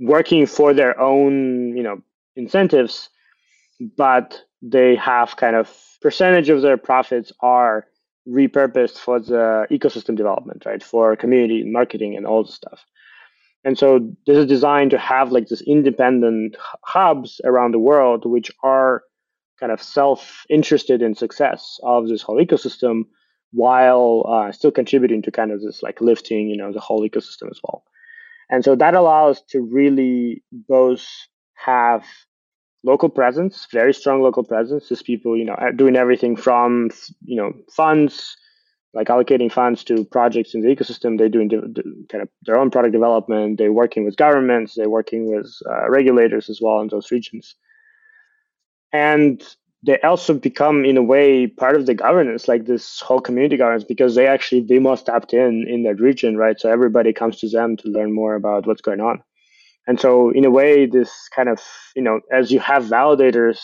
working 0.00 0.46
for 0.46 0.72
their 0.72 0.98
own 0.98 1.76
you 1.76 1.82
know 1.82 2.00
incentives, 2.40 3.08
but 3.96 4.28
they 4.62 4.96
have 4.96 5.36
kind 5.36 5.56
of 5.56 5.66
percentage 6.02 6.48
of 6.48 6.62
their 6.62 6.76
profits 6.76 7.32
are 7.40 7.86
repurposed 8.28 8.98
for 8.98 9.20
the 9.20 9.66
ecosystem 9.70 10.16
development, 10.16 10.64
right? 10.66 10.82
For 10.82 11.16
community 11.16 11.64
marketing 11.64 12.16
and 12.16 12.26
all 12.26 12.44
the 12.44 12.52
stuff. 12.52 12.80
And 13.64 13.78
so 13.78 13.88
this 14.26 14.38
is 14.38 14.46
designed 14.46 14.90
to 14.92 14.98
have 14.98 15.32
like 15.32 15.48
this 15.48 15.62
independent 15.62 16.56
hubs 16.84 17.40
around 17.44 17.72
the 17.72 17.78
world, 17.90 18.24
which 18.24 18.50
are 18.62 19.02
kind 19.58 19.72
of 19.72 19.82
self-interested 19.82 21.02
in 21.02 21.14
success 21.14 21.78
of 21.82 22.08
this 22.08 22.22
whole 22.22 22.42
ecosystem, 22.42 23.02
while 23.52 24.24
uh, 24.28 24.52
still 24.52 24.70
contributing 24.70 25.22
to 25.22 25.30
kind 25.30 25.52
of 25.52 25.60
this 25.60 25.82
like 25.82 26.00
lifting, 26.00 26.48
you 26.48 26.56
know, 26.56 26.72
the 26.72 26.80
whole 26.80 27.02
ecosystem 27.08 27.50
as 27.50 27.60
well. 27.62 27.82
And 28.48 28.64
so 28.64 28.74
that 28.76 28.94
allows 28.94 29.42
to 29.50 29.60
really 29.60 30.42
both 30.52 31.04
have 31.54 32.04
local 32.82 33.08
presence, 33.08 33.66
very 33.72 33.92
strong 33.92 34.22
local 34.22 34.44
presence. 34.44 34.88
These 34.88 35.02
people, 35.02 35.36
you 35.36 35.44
know, 35.44 35.56
doing 35.76 35.96
everything 35.96 36.36
from 36.36 36.90
you 37.24 37.36
know 37.36 37.52
funds, 37.70 38.36
like 38.94 39.08
allocating 39.08 39.52
funds 39.52 39.84
to 39.84 40.04
projects 40.04 40.54
in 40.54 40.62
the 40.62 40.68
ecosystem. 40.68 41.18
They're 41.18 41.28
doing 41.28 41.50
kind 42.10 42.22
of 42.22 42.28
their 42.42 42.58
own 42.58 42.70
product 42.70 42.92
development. 42.92 43.58
They're 43.58 43.72
working 43.72 44.04
with 44.04 44.16
governments. 44.16 44.74
They're 44.74 44.90
working 44.90 45.34
with 45.34 45.50
uh, 45.68 45.90
regulators 45.90 46.48
as 46.48 46.60
well 46.60 46.80
in 46.80 46.88
those 46.88 47.10
regions. 47.10 47.54
And 48.92 49.42
they 49.82 49.98
also 50.00 50.34
become, 50.34 50.84
in 50.84 50.96
a 50.96 51.02
way, 51.02 51.46
part 51.46 51.76
of 51.76 51.86
the 51.86 51.94
governance, 51.94 52.48
like 52.48 52.66
this 52.66 53.00
whole 53.00 53.20
community 53.20 53.56
governance, 53.56 53.84
because 53.84 54.14
they 54.14 54.26
actually 54.26 54.62
they 54.62 54.78
most 54.78 55.06
tapped 55.06 55.32
in 55.32 55.66
in 55.68 55.84
that 55.84 56.00
region, 56.00 56.36
right? 56.36 56.60
So 56.60 56.70
everybody 56.70 57.12
comes 57.12 57.38
to 57.40 57.48
them 57.48 57.76
to 57.78 57.88
learn 57.88 58.12
more 58.12 58.34
about 58.34 58.66
what's 58.66 58.82
going 58.82 59.00
on. 59.00 59.22
And 59.90 59.98
so 59.98 60.30
in 60.30 60.44
a 60.44 60.50
way, 60.52 60.86
this 60.86 61.28
kind 61.34 61.48
of, 61.48 61.60
you 61.96 62.02
know, 62.02 62.20
as 62.30 62.52
you 62.52 62.60
have 62.60 62.84
validators, 62.84 63.58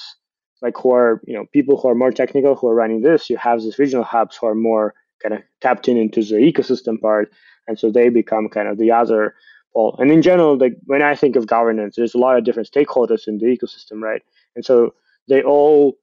like 0.61 0.77
who 0.77 0.91
are, 0.91 1.20
you 1.24 1.35
know, 1.35 1.45
people 1.53 1.81
who 1.81 1.89
are 1.89 1.95
more 1.95 2.11
technical 2.11 2.57
who 2.57 2.66
are 2.66 2.74
running 2.74 3.03
this, 3.03 3.31
you 3.31 3.37
have 3.37 3.61
these 3.61 3.79
regional 3.79 4.03
hubs 4.03 4.37
who 4.37 4.49
are 4.49 4.55
more 4.57 4.93
kind 5.22 5.37
of 5.37 5.43
tapped 5.61 5.87
in 5.87 5.97
into 5.97 6.24
the 6.24 6.35
ecosystem 6.35 7.01
part. 7.01 7.31
And 7.68 7.79
so 7.79 7.93
they 7.93 8.09
become 8.09 8.49
kind 8.49 8.66
of 8.66 8.77
the 8.77 8.91
other 8.91 9.37
pole. 9.72 9.95
And 10.01 10.11
in 10.11 10.20
general, 10.20 10.59
like 10.59 10.74
when 10.87 11.01
I 11.01 11.14
think 11.14 11.37
of 11.37 11.47
governance, 11.47 11.95
there's 11.95 12.16
a 12.16 12.18
lot 12.18 12.37
of 12.37 12.43
different 12.43 12.72
stakeholders 12.72 13.29
in 13.29 13.39
the 13.39 13.47
ecosystem, 13.47 14.01
right? 14.03 14.22
And 14.57 14.64
so 14.64 14.95
they 15.29 15.45
all 15.45 15.97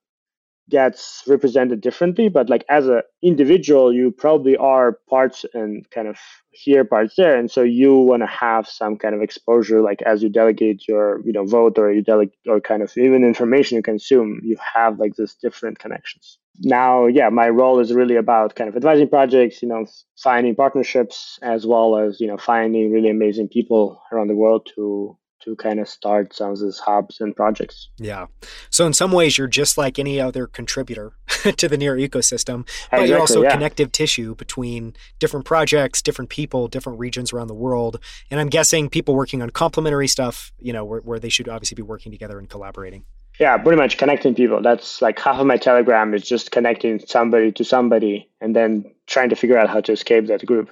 gets 0.70 1.24
represented 1.28 1.82
differently 1.82 2.30
but 2.30 2.50
like 2.50 2.66
as 2.70 2.88
an 2.88 3.02
individual 3.22 3.94
you 3.94 4.12
probably 4.12 4.56
are 4.58 5.00
parts 5.10 5.46
and 5.54 5.90
kind 5.92 6.08
of 6.08 6.18
here 6.52 6.86
parts 6.86 7.16
there 7.18 7.36
and 7.38 7.52
so 7.52 7.62
you 7.62 7.96
want 7.96 8.22
to 8.22 8.28
have 8.28 8.68
some 8.68 8.96
kind 8.96 9.14
of 9.14 9.22
exposure 9.22 9.82
like 9.82 10.02
as 10.04 10.24
you 10.24 10.30
delegate 10.30 10.88
your 10.88 11.22
you 11.26 11.34
know 11.34 11.46
vote 11.46 11.78
or 11.78 11.92
you 11.92 12.02
delegate 12.02 12.38
or 12.48 12.62
kind 12.62 12.82
of 12.82 12.96
even 12.98 13.24
information 13.24 13.76
you 13.76 13.84
consume 13.84 14.40
you 14.44 14.56
have 14.74 15.00
like 15.00 15.16
this 15.16 15.36
different 15.36 15.80
connections. 15.80 16.38
Now 16.60 17.08
yeah 17.08 17.30
my 17.30 17.50
role 17.50 17.80
is 17.80 17.92
really 17.92 18.16
about 18.16 18.56
kind 18.56 18.70
of 18.70 18.76
advising 18.76 19.10
projects 19.10 19.62
you 19.62 19.68
know 19.68 19.86
finding 20.18 20.56
partnerships 20.56 21.40
as 21.42 21.66
well 21.66 21.98
as 21.98 22.22
you 22.22 22.28
know 22.28 22.38
finding 22.38 22.92
really 22.92 23.10
amazing 23.10 23.50
people 23.50 24.02
around 24.12 24.28
the 24.28 24.36
world 24.36 24.70
to 24.76 25.18
to 25.44 25.56
kind 25.56 25.80
of 25.80 25.88
start 25.88 26.34
some 26.34 26.52
of 26.52 26.60
these 26.60 26.80
hubs 26.80 27.20
and 27.22 27.36
projects. 27.36 27.90
Yeah. 27.98 28.28
So 28.70 28.86
in 28.86 28.94
some 28.94 29.12
ways, 29.12 29.38
you're 29.38 29.48
just 29.48 29.78
like 29.78 30.00
any 30.00 30.20
other 30.20 30.48
contributor 30.48 31.14
to 31.58 31.68
the 31.68 31.78
Near 31.78 31.96
ecosystem, 31.96 32.66
but 32.66 32.98
exactly, 32.98 33.10
you're 33.10 33.20
also 33.20 33.44
yeah. 33.44 33.52
connective 33.52 33.92
tissue 33.92 34.36
between 34.36 34.96
different 35.20 35.46
projects, 35.46 36.02
different 36.02 36.30
people, 36.30 36.68
different 36.68 37.00
regions 37.00 37.34
around 37.34 37.48
the 37.48 37.54
world. 37.54 38.00
And 38.32 38.40
I'm 38.40 38.50
guessing 38.50 38.90
people 38.90 39.16
working 39.16 39.42
on 39.42 39.50
complementary 39.50 40.08
stuff, 40.08 40.52
you 40.60 40.74
know, 40.74 40.86
where, 40.86 41.02
where 41.02 41.20
they 41.20 41.30
should 41.30 41.50
obviously 41.50 41.76
be 41.76 41.82
working 41.82 42.12
together 42.12 42.40
and 42.40 42.50
collaborating. 42.50 43.06
Yeah, 43.40 43.58
pretty 43.58 43.78
much 43.78 43.98
connecting 43.98 44.36
people. 44.36 44.62
That's 44.62 45.02
like 45.02 45.20
half 45.20 45.40
of 45.40 45.48
my 45.48 45.58
Telegram 45.58 46.14
is 46.14 46.28
just 46.28 46.52
connecting 46.52 47.00
somebody 47.00 47.52
to 47.54 47.64
somebody 47.64 48.30
and 48.40 48.56
then 48.56 48.86
trying 49.08 49.30
to 49.30 49.36
figure 49.36 49.58
out 49.58 49.70
how 49.70 49.82
to 49.82 49.92
escape 49.92 50.28
that 50.28 50.46
group. 50.46 50.70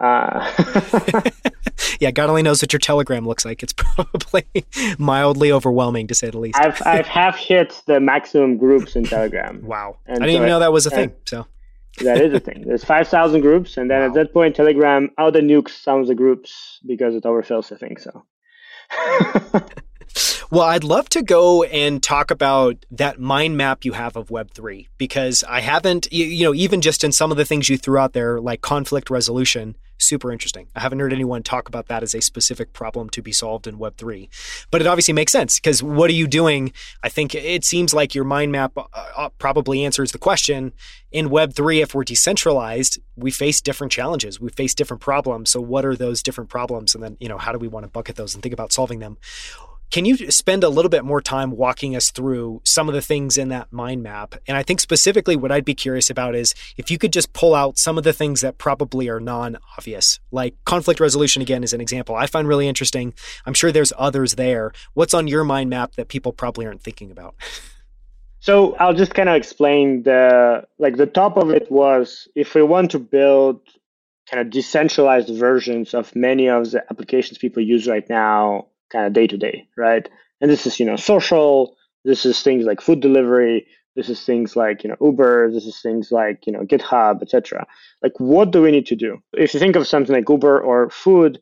Uh, 0.00 0.50
yeah, 2.00 2.10
God 2.10 2.30
only 2.30 2.42
knows 2.42 2.62
what 2.62 2.72
your 2.72 2.80
Telegram 2.80 3.26
looks 3.26 3.44
like. 3.44 3.62
It's 3.62 3.72
probably 3.76 4.46
mildly 4.98 5.52
overwhelming 5.52 6.06
to 6.08 6.14
say 6.14 6.30
the 6.30 6.38
least. 6.38 6.58
I've 6.58 6.80
I've 6.86 7.06
half 7.06 7.36
hit 7.36 7.82
the 7.86 8.00
maximum 8.00 8.56
groups 8.56 8.96
in 8.96 9.04
Telegram. 9.04 9.60
wow, 9.64 9.98
and 10.06 10.22
I 10.22 10.26
didn't 10.26 10.32
so 10.32 10.36
even 10.36 10.48
know 10.48 10.58
that 10.60 10.72
was 10.72 10.86
a 10.86 10.90
thing. 10.90 11.12
So 11.26 11.46
that 11.98 12.20
is 12.20 12.32
a 12.32 12.40
thing. 12.40 12.64
There's 12.66 12.84
five 12.84 13.08
thousand 13.08 13.42
groups, 13.42 13.76
and 13.76 13.90
then 13.90 14.00
wow. 14.00 14.06
at 14.06 14.14
that 14.14 14.32
point, 14.32 14.56
Telegram 14.56 15.10
auto 15.18 15.40
nukes 15.40 15.70
some 15.70 16.00
of 16.00 16.06
the 16.06 16.14
groups 16.14 16.80
because 16.86 17.14
it 17.14 17.24
overfills 17.24 17.70
I 17.70 17.76
think 17.76 17.98
So. 17.98 18.24
Well, 20.50 20.62
I'd 20.62 20.82
love 20.82 21.08
to 21.10 21.22
go 21.22 21.62
and 21.62 22.02
talk 22.02 22.32
about 22.32 22.84
that 22.90 23.20
mind 23.20 23.56
map 23.56 23.84
you 23.84 23.92
have 23.92 24.16
of 24.16 24.30
Web3 24.30 24.88
because 24.98 25.44
I 25.48 25.60
haven't, 25.60 26.12
you, 26.12 26.24
you, 26.24 26.44
know, 26.46 26.54
even 26.54 26.80
just 26.80 27.04
in 27.04 27.12
some 27.12 27.30
of 27.30 27.36
the 27.36 27.44
things 27.44 27.68
you 27.68 27.78
threw 27.78 27.98
out 27.98 28.14
there, 28.14 28.40
like 28.40 28.60
conflict 28.60 29.10
resolution, 29.10 29.76
super 30.00 30.32
interesting. 30.32 30.68
I 30.74 30.80
haven't 30.80 31.00
heard 31.00 31.12
anyone 31.12 31.42
talk 31.42 31.68
about 31.68 31.88
that 31.88 32.02
as 32.02 32.14
a 32.14 32.20
specific 32.20 32.72
problem 32.72 33.10
to 33.10 33.22
be 33.22 33.32
solved 33.32 33.66
in 33.66 33.78
Web3. 33.78 34.28
But 34.70 34.80
it 34.80 34.86
obviously 34.86 35.14
makes 35.14 35.32
sense 35.32 35.58
because 35.58 35.82
what 35.82 36.10
are 36.10 36.14
you 36.14 36.26
doing? 36.26 36.72
I 37.02 37.08
think 37.08 37.34
it 37.34 37.64
seems 37.64 37.94
like 37.94 38.14
your 38.14 38.24
mind 38.24 38.52
map 38.52 38.72
uh, 38.76 38.84
uh, 38.92 39.28
probably 39.38 39.84
answers 39.84 40.12
the 40.12 40.18
question. 40.18 40.72
In 41.12 41.28
Web3, 41.28 41.82
if 41.82 41.94
we're 41.94 42.04
decentralized, 42.04 43.00
we 43.16 43.30
face 43.30 43.60
different 43.60 43.92
challenges, 43.92 44.40
we 44.40 44.50
face 44.50 44.74
different 44.74 45.00
problems. 45.00 45.50
So, 45.50 45.60
what 45.60 45.84
are 45.84 45.96
those 45.96 46.22
different 46.22 46.50
problems? 46.50 46.94
And 46.94 47.02
then, 47.02 47.16
you 47.20 47.28
know, 47.28 47.38
how 47.38 47.52
do 47.52 47.58
we 47.58 47.68
want 47.68 47.84
to 47.84 47.90
bucket 47.90 48.16
those 48.16 48.34
and 48.34 48.42
think 48.42 48.52
about 48.52 48.72
solving 48.72 49.00
them? 49.00 49.18
Can 49.90 50.04
you 50.04 50.30
spend 50.30 50.62
a 50.62 50.68
little 50.68 50.88
bit 50.88 51.04
more 51.04 51.20
time 51.20 51.50
walking 51.50 51.96
us 51.96 52.12
through 52.12 52.60
some 52.64 52.88
of 52.88 52.94
the 52.94 53.02
things 53.02 53.36
in 53.36 53.48
that 53.48 53.72
mind 53.72 54.04
map? 54.04 54.36
And 54.46 54.56
I 54.56 54.62
think 54.62 54.78
specifically 54.78 55.34
what 55.34 55.50
I'd 55.50 55.64
be 55.64 55.74
curious 55.74 56.08
about 56.08 56.36
is 56.36 56.54
if 56.76 56.92
you 56.92 56.98
could 56.98 57.12
just 57.12 57.32
pull 57.32 57.56
out 57.56 57.76
some 57.76 57.98
of 57.98 58.04
the 58.04 58.12
things 58.12 58.40
that 58.42 58.56
probably 58.56 59.08
are 59.08 59.18
non 59.18 59.58
obvious, 59.76 60.20
like 60.30 60.54
conflict 60.64 61.00
resolution, 61.00 61.42
again, 61.42 61.64
is 61.64 61.72
an 61.72 61.80
example 61.80 62.14
I 62.14 62.26
find 62.26 62.46
really 62.46 62.68
interesting. 62.68 63.14
I'm 63.46 63.54
sure 63.54 63.72
there's 63.72 63.92
others 63.98 64.36
there. 64.36 64.72
What's 64.94 65.12
on 65.12 65.26
your 65.26 65.42
mind 65.42 65.70
map 65.70 65.96
that 65.96 66.06
people 66.06 66.32
probably 66.32 66.66
aren't 66.66 66.82
thinking 66.82 67.10
about? 67.10 67.34
So 68.42 68.74
I'll 68.76 68.94
just 68.94 69.12
kind 69.12 69.28
of 69.28 69.34
explain 69.34 70.02
the 70.04 70.66
like 70.78 70.96
the 70.96 71.04
top 71.04 71.36
of 71.36 71.50
it 71.50 71.70
was 71.70 72.26
if 72.34 72.54
we 72.54 72.62
want 72.62 72.90
to 72.92 72.98
build 72.98 73.60
kind 74.30 74.40
of 74.40 74.48
decentralized 74.48 75.28
versions 75.28 75.92
of 75.92 76.16
many 76.16 76.48
of 76.48 76.70
the 76.70 76.82
applications 76.90 77.36
people 77.36 77.62
use 77.62 77.86
right 77.86 78.08
now 78.08 78.69
kind 78.90 79.06
of 79.06 79.12
day 79.12 79.26
to 79.26 79.36
day, 79.36 79.66
right? 79.76 80.08
And 80.40 80.50
this 80.50 80.66
is, 80.66 80.80
you 80.80 80.86
know, 80.86 80.96
social. 80.96 81.76
This 82.04 82.24
is 82.24 82.42
things 82.42 82.64
like 82.64 82.80
food 82.80 83.00
delivery. 83.00 83.66
This 83.96 84.08
is 84.08 84.24
things 84.24 84.56
like, 84.56 84.84
you 84.84 84.90
know, 84.90 84.96
Uber. 85.00 85.50
This 85.52 85.66
is 85.66 85.80
things 85.80 86.12
like, 86.12 86.46
you 86.46 86.52
know, 86.52 86.60
GitHub, 86.60 87.22
etc. 87.22 87.66
Like, 88.02 88.12
what 88.18 88.50
do 88.50 88.62
we 88.62 88.70
need 88.70 88.86
to 88.86 88.96
do? 88.96 89.18
If 89.32 89.52
you 89.54 89.60
think 89.60 89.76
of 89.76 89.86
something 89.86 90.14
like 90.14 90.28
Uber 90.28 90.60
or 90.60 90.90
food 90.90 91.40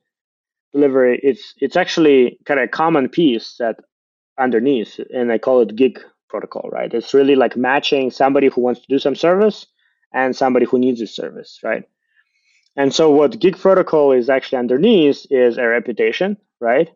delivery, 0.72 1.20
it's 1.22 1.55
it's 1.59 1.76
actually 1.76 2.38
kind 2.46 2.61
of 2.61 2.64
a 2.64 2.68
common 2.68 3.09
piece 3.09 3.57
that 3.59 3.76
underneath, 4.38 4.99
and 5.12 5.32
I 5.32 5.38
call 5.38 5.61
it 5.62 5.76
gig 5.76 6.01
protocol, 6.28 6.68
right? 6.70 6.92
It's 6.92 7.14
really 7.14 7.34
like 7.36 7.57
matching 7.57 8.11
somebody 8.11 8.49
who 8.49 8.61
wants 8.61 8.80
to 8.80 8.86
do 8.88 8.99
some 8.99 9.14
service 9.14 9.66
and 10.12 10.34
somebody 10.34 10.66
who 10.66 10.78
needs 10.78 11.01
this 11.01 11.14
service, 11.14 11.61
right? 11.62 11.84
And 12.76 12.94
so 12.94 13.11
what 13.11 13.38
gig 13.40 13.59
protocol 13.59 14.12
is 14.12 14.30
actually 14.30 14.59
underneath 14.59 15.26
is 15.30 15.59
a 15.59 15.66
reputation, 15.66 16.36
right? 16.61 16.88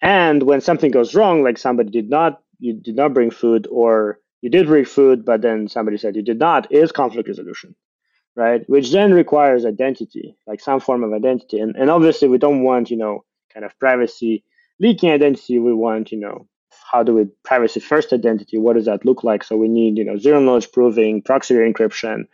And 0.00 0.42
when 0.44 0.60
something 0.60 0.90
goes 0.90 1.14
wrong, 1.14 1.42
like 1.42 1.58
somebody 1.58 1.90
did 1.90 2.08
not 2.08 2.40
you 2.58 2.74
did 2.74 2.96
not 2.96 3.14
bring 3.14 3.30
food 3.30 3.66
or 3.70 4.18
you 4.40 4.50
did 4.50 4.66
bring 4.66 4.84
food, 4.84 5.24
but 5.24 5.42
then 5.42 5.68
somebody 5.68 5.96
said 5.96 6.16
you 6.16 6.22
did 6.22 6.38
not, 6.38 6.70
is 6.70 6.92
conflict 6.92 7.28
resolution, 7.28 7.74
right? 8.36 8.62
Which 8.68 8.92
then 8.92 9.12
requires 9.12 9.64
identity, 9.64 10.36
like 10.46 10.60
some 10.60 10.80
form 10.80 11.02
of 11.02 11.12
identity. 11.12 11.58
And, 11.58 11.74
and 11.76 11.90
obviously, 11.90 12.28
we 12.28 12.38
don't 12.38 12.62
want, 12.62 12.90
you 12.90 12.96
know, 12.96 13.24
kind 13.52 13.64
of 13.64 13.78
privacy 13.78 14.44
leaking 14.80 15.10
identity. 15.10 15.58
We 15.58 15.74
want, 15.74 16.12
you 16.12 16.18
know, 16.18 16.46
how 16.90 17.02
do 17.02 17.14
we 17.14 17.26
privacy 17.44 17.80
first 17.80 18.12
identity? 18.12 18.58
What 18.58 18.76
does 18.76 18.86
that 18.86 19.04
look 19.04 19.24
like? 19.24 19.42
So 19.42 19.56
we 19.56 19.68
need, 19.68 19.98
you 19.98 20.04
know, 20.04 20.16
zero 20.16 20.40
knowledge 20.40 20.70
proving, 20.72 21.22
proxy 21.22 21.54
encryption, 21.54 22.24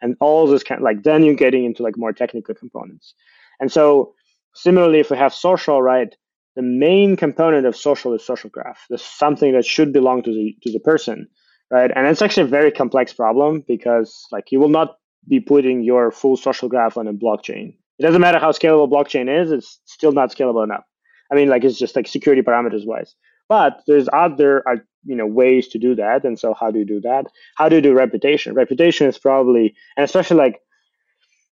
and 0.00 0.16
all 0.20 0.46
this 0.46 0.64
kind 0.64 0.80
of 0.80 0.84
like 0.84 1.04
then 1.04 1.24
you're 1.24 1.34
getting 1.34 1.64
into 1.64 1.82
like 1.82 1.96
more 1.96 2.12
technical 2.12 2.54
components. 2.54 3.14
And 3.60 3.70
so 3.70 4.14
similarly, 4.54 4.98
if 4.98 5.10
we 5.10 5.16
have 5.16 5.32
social, 5.32 5.80
right, 5.80 6.14
the 6.56 6.62
main 6.62 7.16
component 7.16 7.66
of 7.66 7.76
social 7.76 8.12
is 8.14 8.24
social 8.24 8.50
graph. 8.50 8.84
This 8.90 9.00
is 9.00 9.06
something 9.06 9.52
that 9.52 9.64
should 9.64 9.92
belong 9.92 10.22
to 10.22 10.30
the 10.30 10.56
to 10.62 10.72
the 10.72 10.80
person, 10.80 11.28
right? 11.70 11.90
And 11.94 12.06
it's 12.06 12.22
actually 12.22 12.44
a 12.44 12.58
very 12.58 12.70
complex 12.70 13.12
problem 13.12 13.64
because 13.66 14.26
like 14.32 14.52
you 14.52 14.60
will 14.60 14.68
not 14.68 14.96
be 15.28 15.40
putting 15.40 15.82
your 15.82 16.10
full 16.10 16.36
social 16.36 16.68
graph 16.68 16.96
on 16.96 17.06
a 17.06 17.12
blockchain. 17.12 17.74
It 17.98 18.02
doesn't 18.02 18.20
matter 18.20 18.38
how 18.38 18.52
scalable 18.52 18.90
blockchain 18.90 19.28
is; 19.42 19.50
it's 19.50 19.80
still 19.86 20.12
not 20.12 20.30
scalable 20.34 20.64
enough. 20.64 20.84
I 21.30 21.34
mean, 21.34 21.48
like 21.48 21.64
it's 21.64 21.78
just 21.78 21.96
like 21.96 22.06
security 22.06 22.42
parameters 22.42 22.86
wise. 22.86 23.14
But 23.48 23.80
there's 23.86 24.08
other 24.12 24.66
uh, 24.68 24.76
you 25.04 25.16
know 25.16 25.26
ways 25.26 25.68
to 25.68 25.78
do 25.78 25.94
that. 25.94 26.24
And 26.24 26.38
so 26.38 26.54
how 26.54 26.70
do 26.70 26.78
you 26.78 26.84
do 26.84 27.00
that? 27.00 27.26
How 27.56 27.68
do 27.68 27.76
you 27.76 27.82
do 27.82 27.94
reputation? 27.94 28.54
Reputation 28.54 29.06
is 29.06 29.18
probably 29.18 29.74
and 29.96 30.04
especially 30.04 30.36
like 30.36 30.60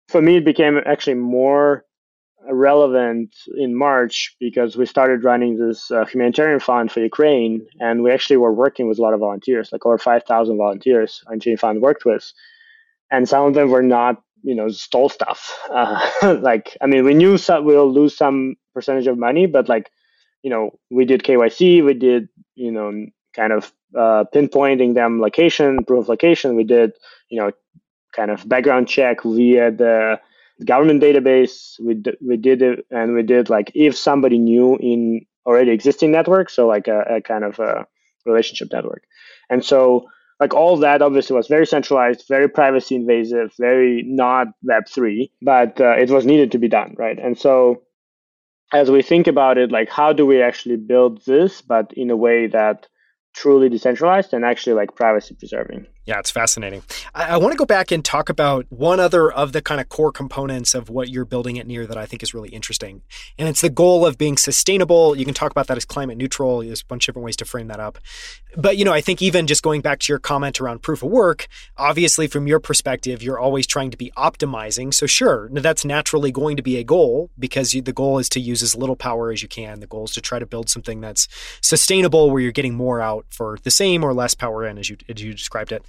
for 0.07 0.21
me 0.21 0.37
it 0.37 0.45
became 0.45 0.79
actually 0.85 1.15
more 1.15 1.85
relevant 2.49 3.35
in 3.55 3.75
March 3.75 4.35
because 4.39 4.75
we 4.75 4.85
started 4.85 5.23
running 5.23 5.57
this 5.57 5.91
uh, 5.91 6.05
humanitarian 6.05 6.59
fund 6.59 6.91
for 6.91 6.99
Ukraine, 7.01 7.65
and 7.79 8.03
we 8.03 8.11
actually 8.11 8.37
were 8.37 8.53
working 8.53 8.87
with 8.87 8.99
a 8.99 9.01
lot 9.01 9.13
of 9.13 9.19
volunteers, 9.19 9.69
like 9.71 9.85
over 9.85 9.97
5,000 9.97 10.57
volunteers 10.57 11.23
Unchained 11.27 11.59
Fund 11.59 11.81
worked 11.81 12.05
with, 12.05 12.31
and 13.11 13.27
some 13.27 13.45
of 13.45 13.53
them 13.53 13.69
were 13.69 13.83
not, 13.83 14.21
you 14.43 14.55
know, 14.55 14.69
stole 14.69 15.09
stuff. 15.09 15.57
Uh, 15.71 16.37
like, 16.41 16.77
I 16.81 16.85
mean, 16.85 17.03
we 17.05 17.13
knew 17.13 17.37
we'll 17.49 17.91
lose 17.91 18.15
some 18.15 18.55
percentage 18.73 19.07
of 19.07 19.17
money, 19.17 19.45
but 19.45 19.69
like, 19.69 19.89
you 20.43 20.49
know, 20.49 20.71
we 20.89 21.05
did 21.05 21.23
KYC, 21.23 21.83
we 21.83 21.93
did, 21.93 22.27
you 22.55 22.71
know, 22.71 23.05
kind 23.33 23.53
of 23.53 23.71
uh, 23.97 24.25
pinpointing 24.33 24.93
them 24.93 25.21
location, 25.21 25.83
proof 25.85 26.05
of 26.05 26.09
location. 26.09 26.55
We 26.55 26.63
did, 26.63 26.93
you 27.29 27.39
know, 27.39 27.51
kind 28.13 28.31
of 28.31 28.47
background 28.47 28.87
check 28.87 29.23
via 29.23 29.71
the 29.71 30.19
government 30.65 31.01
database. 31.01 31.79
We 31.79 31.95
d- 31.95 32.17
we 32.21 32.37
did 32.37 32.61
it, 32.61 32.85
and 32.91 33.13
we 33.13 33.23
did 33.23 33.49
like 33.49 33.71
if 33.75 33.97
somebody 33.97 34.37
knew 34.37 34.77
in 34.77 35.25
already 35.45 35.71
existing 35.71 36.11
network, 36.11 36.49
so 36.49 36.67
like 36.67 36.87
a, 36.87 37.01
a 37.17 37.21
kind 37.21 37.43
of 37.43 37.59
a 37.59 37.87
relationship 38.25 38.69
network, 38.71 39.03
and 39.49 39.63
so 39.63 40.07
like 40.39 40.53
all 40.55 40.77
that 40.77 41.01
obviously 41.01 41.35
was 41.35 41.47
very 41.47 41.67
centralized, 41.67 42.25
very 42.27 42.49
privacy 42.49 42.95
invasive, 42.95 43.53
very 43.59 44.03
not 44.05 44.47
Web 44.63 44.87
three, 44.87 45.31
but 45.41 45.79
uh, 45.79 45.95
it 45.97 46.09
was 46.09 46.25
needed 46.25 46.51
to 46.51 46.57
be 46.57 46.67
done, 46.67 46.95
right? 46.97 47.19
And 47.19 47.37
so 47.37 47.83
as 48.73 48.89
we 48.89 49.01
think 49.01 49.27
about 49.27 49.57
it, 49.57 49.71
like 49.71 49.89
how 49.89 50.13
do 50.13 50.25
we 50.25 50.41
actually 50.41 50.77
build 50.77 51.23
this, 51.25 51.61
but 51.61 51.93
in 51.93 52.09
a 52.09 52.15
way 52.15 52.47
that 52.47 52.87
truly 53.33 53.69
decentralized 53.69 54.33
and 54.33 54.43
actually 54.43 54.73
like 54.73 54.95
privacy 54.95 55.35
preserving. 55.37 55.85
Yeah, 56.05 56.17
it's 56.17 56.31
fascinating. 56.31 56.81
I, 57.13 57.33
I 57.33 57.37
want 57.37 57.51
to 57.51 57.57
go 57.57 57.65
back 57.65 57.91
and 57.91 58.03
talk 58.03 58.29
about 58.29 58.65
one 58.69 58.99
other 58.99 59.31
of 59.31 59.51
the 59.51 59.61
kind 59.61 59.79
of 59.79 59.87
core 59.87 60.11
components 60.11 60.73
of 60.73 60.89
what 60.89 61.09
you're 61.09 61.25
building 61.25 61.59
at 61.59 61.67
Near 61.67 61.85
that 61.85 61.97
I 61.97 62.07
think 62.07 62.23
is 62.23 62.33
really 62.33 62.49
interesting. 62.49 63.03
And 63.37 63.47
it's 63.47 63.61
the 63.61 63.69
goal 63.69 64.05
of 64.05 64.17
being 64.17 64.35
sustainable. 64.35 65.15
You 65.15 65.25
can 65.25 65.35
talk 65.35 65.51
about 65.51 65.67
that 65.67 65.77
as 65.77 65.85
climate 65.85 66.17
neutral. 66.17 66.63
There's 66.63 66.81
a 66.81 66.85
bunch 66.85 67.03
of 67.03 67.13
different 67.13 67.25
ways 67.25 67.35
to 67.37 67.45
frame 67.45 67.67
that 67.67 67.79
up. 67.79 67.99
But, 68.57 68.77
you 68.77 68.83
know, 68.83 68.91
I 68.91 69.01
think 69.01 69.21
even 69.21 69.45
just 69.45 69.61
going 69.61 69.81
back 69.81 69.99
to 69.99 70.11
your 70.11 70.19
comment 70.19 70.59
around 70.59 70.81
proof 70.81 71.03
of 71.03 71.11
work, 71.11 71.47
obviously 71.77 72.27
from 72.27 72.47
your 72.47 72.59
perspective, 72.59 73.21
you're 73.21 73.39
always 73.39 73.67
trying 73.67 73.91
to 73.91 73.97
be 73.97 74.11
optimizing. 74.17 74.93
So, 74.93 75.05
sure, 75.05 75.49
that's 75.51 75.85
naturally 75.85 76.31
going 76.31 76.57
to 76.57 76.63
be 76.63 76.77
a 76.77 76.83
goal 76.83 77.29
because 77.37 77.75
you, 77.75 77.81
the 77.81 77.93
goal 77.93 78.17
is 78.17 78.27
to 78.29 78.39
use 78.39 78.63
as 78.63 78.75
little 78.75 78.95
power 78.95 79.31
as 79.31 79.43
you 79.43 79.47
can. 79.47 79.79
The 79.79 79.87
goal 79.87 80.05
is 80.05 80.11
to 80.11 80.21
try 80.21 80.39
to 80.39 80.47
build 80.47 80.67
something 80.67 80.99
that's 80.99 81.27
sustainable 81.61 82.31
where 82.31 82.41
you're 82.41 82.51
getting 82.51 82.73
more 82.73 83.01
out 83.01 83.27
for 83.29 83.59
the 83.61 83.71
same 83.71 84.03
or 84.03 84.13
less 84.13 84.33
power 84.33 84.65
in, 84.65 84.79
as 84.79 84.89
you, 84.89 84.97
as 85.07 85.21
you 85.21 85.33
described 85.33 85.71
it. 85.71 85.85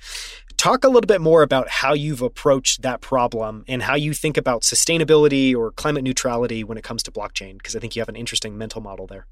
Talk 0.57 0.85
a 0.85 0.89
little 0.89 1.07
bit 1.07 1.21
more 1.21 1.43
about 1.43 1.69
how 1.69 1.93
you've 1.93 2.23
approached 2.23 2.83
that 2.83 3.01
problem 3.01 3.65
and 3.67 3.83
how 3.83 3.95
you 3.95 4.13
think 4.13 4.37
about 4.37 4.63
sustainability 4.63 5.57
or 5.57 5.73
climate 5.73 6.05
neutrality 6.05 6.63
when 6.63 6.79
it 6.79 6.85
comes 6.85 7.03
to 7.05 7.11
blockchain, 7.11 7.59
because 7.59 7.75
I 7.75 7.81
think 7.81 7.97
you 7.97 8.01
have 8.01 8.09
an 8.09 8.17
interesting 8.17 8.57
mental 8.57 8.81
model 8.81 9.07
there. 9.07 9.27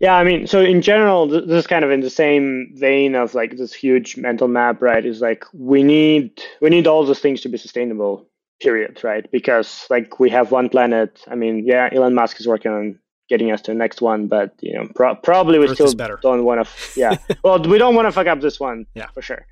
Yeah, 0.00 0.14
I 0.14 0.24
mean, 0.24 0.46
so 0.46 0.60
in 0.60 0.80
general, 0.80 1.28
this 1.28 1.44
is 1.46 1.66
kind 1.66 1.84
of 1.84 1.90
in 1.90 2.00
the 2.00 2.10
same 2.10 2.72
vein 2.74 3.14
of 3.14 3.34
like 3.34 3.58
this 3.58 3.74
huge 3.74 4.16
mental 4.16 4.48
map, 4.48 4.80
right? 4.80 5.04
Is 5.04 5.20
like 5.20 5.44
we 5.52 5.82
need 5.82 6.40
we 6.62 6.70
need 6.70 6.86
all 6.86 7.04
those 7.04 7.18
things 7.18 7.42
to 7.42 7.50
be 7.50 7.58
sustainable, 7.58 8.26
period, 8.60 9.04
right? 9.04 9.30
Because 9.30 9.86
like 9.90 10.18
we 10.18 10.30
have 10.30 10.52
one 10.52 10.70
planet. 10.70 11.22
I 11.30 11.34
mean, 11.34 11.66
yeah, 11.66 11.90
Elon 11.92 12.14
Musk 12.14 12.40
is 12.40 12.48
working 12.48 12.72
on 12.72 12.98
getting 13.28 13.50
us 13.50 13.60
to 13.62 13.72
the 13.72 13.76
next 13.76 14.00
one, 14.00 14.26
but 14.26 14.54
you 14.60 14.72
know, 14.72 14.88
pro- 14.94 15.16
probably 15.16 15.58
we 15.58 15.68
Earth 15.68 15.74
still 15.74 15.92
don't 16.22 16.44
want 16.44 16.66
to. 16.66 16.98
Yeah, 16.98 17.16
well, 17.44 17.62
we 17.62 17.76
don't 17.76 17.94
want 17.94 18.08
to 18.08 18.12
fuck 18.12 18.26
up 18.26 18.40
this 18.40 18.58
one, 18.58 18.86
yeah, 18.94 19.08
for 19.08 19.20
sure. 19.20 19.46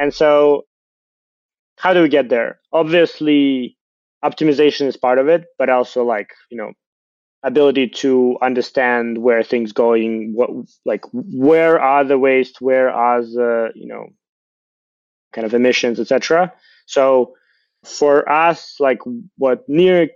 And 0.00 0.14
so, 0.14 0.64
how 1.76 1.92
do 1.92 2.02
we 2.02 2.08
get 2.08 2.30
there? 2.30 2.58
Obviously, 2.72 3.76
optimization 4.24 4.86
is 4.86 4.96
part 4.96 5.18
of 5.18 5.28
it, 5.28 5.44
but 5.58 5.68
also 5.68 6.04
like, 6.04 6.30
you 6.50 6.56
know, 6.56 6.72
ability 7.42 7.88
to 7.88 8.38
understand 8.40 9.18
where 9.18 9.42
things 9.42 9.72
going, 9.72 10.32
what 10.34 10.48
like 10.86 11.04
where 11.12 11.78
are 11.78 12.04
the 12.04 12.18
waste, 12.18 12.62
where 12.62 12.90
are 12.90 13.20
the, 13.20 13.72
you 13.74 13.86
know, 13.86 14.06
kind 15.34 15.46
of 15.46 15.52
emissions, 15.52 16.00
etc. 16.00 16.52
So 16.86 17.34
for 17.84 18.26
us, 18.26 18.76
like 18.80 19.00
what 19.36 19.68
near 19.68 20.08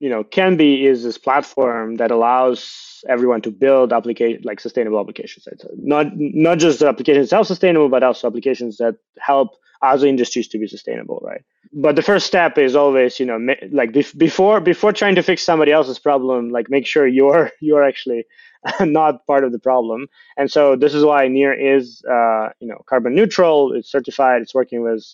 you 0.00 0.08
know 0.10 0.24
can 0.24 0.56
be 0.56 0.86
is 0.86 1.02
this 1.02 1.18
platform 1.18 1.96
that 1.96 2.10
allows 2.10 3.04
everyone 3.08 3.40
to 3.42 3.50
build 3.50 3.92
application 3.92 4.40
like 4.44 4.60
sustainable 4.60 5.00
applications. 5.00 5.46
Not 5.76 6.08
not 6.16 6.58
just 6.58 6.80
the 6.80 6.88
application 6.88 7.22
itself 7.22 7.46
sustainable 7.46 7.88
but 7.88 8.02
also 8.02 8.26
applications 8.26 8.76
that 8.78 8.96
help 9.18 9.56
other 9.82 10.06
industries 10.06 10.48
to 10.48 10.58
be 10.58 10.66
sustainable 10.66 11.22
right? 11.24 11.42
But 11.72 11.96
the 11.96 12.02
first 12.02 12.26
step 12.26 12.58
is 12.58 12.76
always 12.76 13.18
you 13.20 13.26
know 13.26 13.38
like 13.70 13.92
before 14.16 14.60
before 14.60 14.92
trying 14.92 15.14
to 15.16 15.22
fix 15.22 15.42
somebody 15.42 15.72
else's 15.72 15.98
problem 15.98 16.50
like 16.50 16.70
make 16.70 16.86
sure 16.86 17.06
you're 17.06 17.50
you're 17.60 17.84
actually 17.84 18.24
not 18.80 19.26
part 19.26 19.44
of 19.44 19.52
the 19.52 19.58
problem. 19.58 20.06
And 20.36 20.50
so 20.50 20.76
this 20.76 20.94
is 20.94 21.04
why 21.04 21.28
Near 21.28 21.52
is 21.52 22.02
uh, 22.10 22.48
you 22.60 22.68
know 22.68 22.82
carbon 22.86 23.14
neutral. 23.14 23.72
It's 23.72 23.90
certified. 23.90 24.42
It's 24.42 24.54
working 24.54 24.82
with 24.82 25.04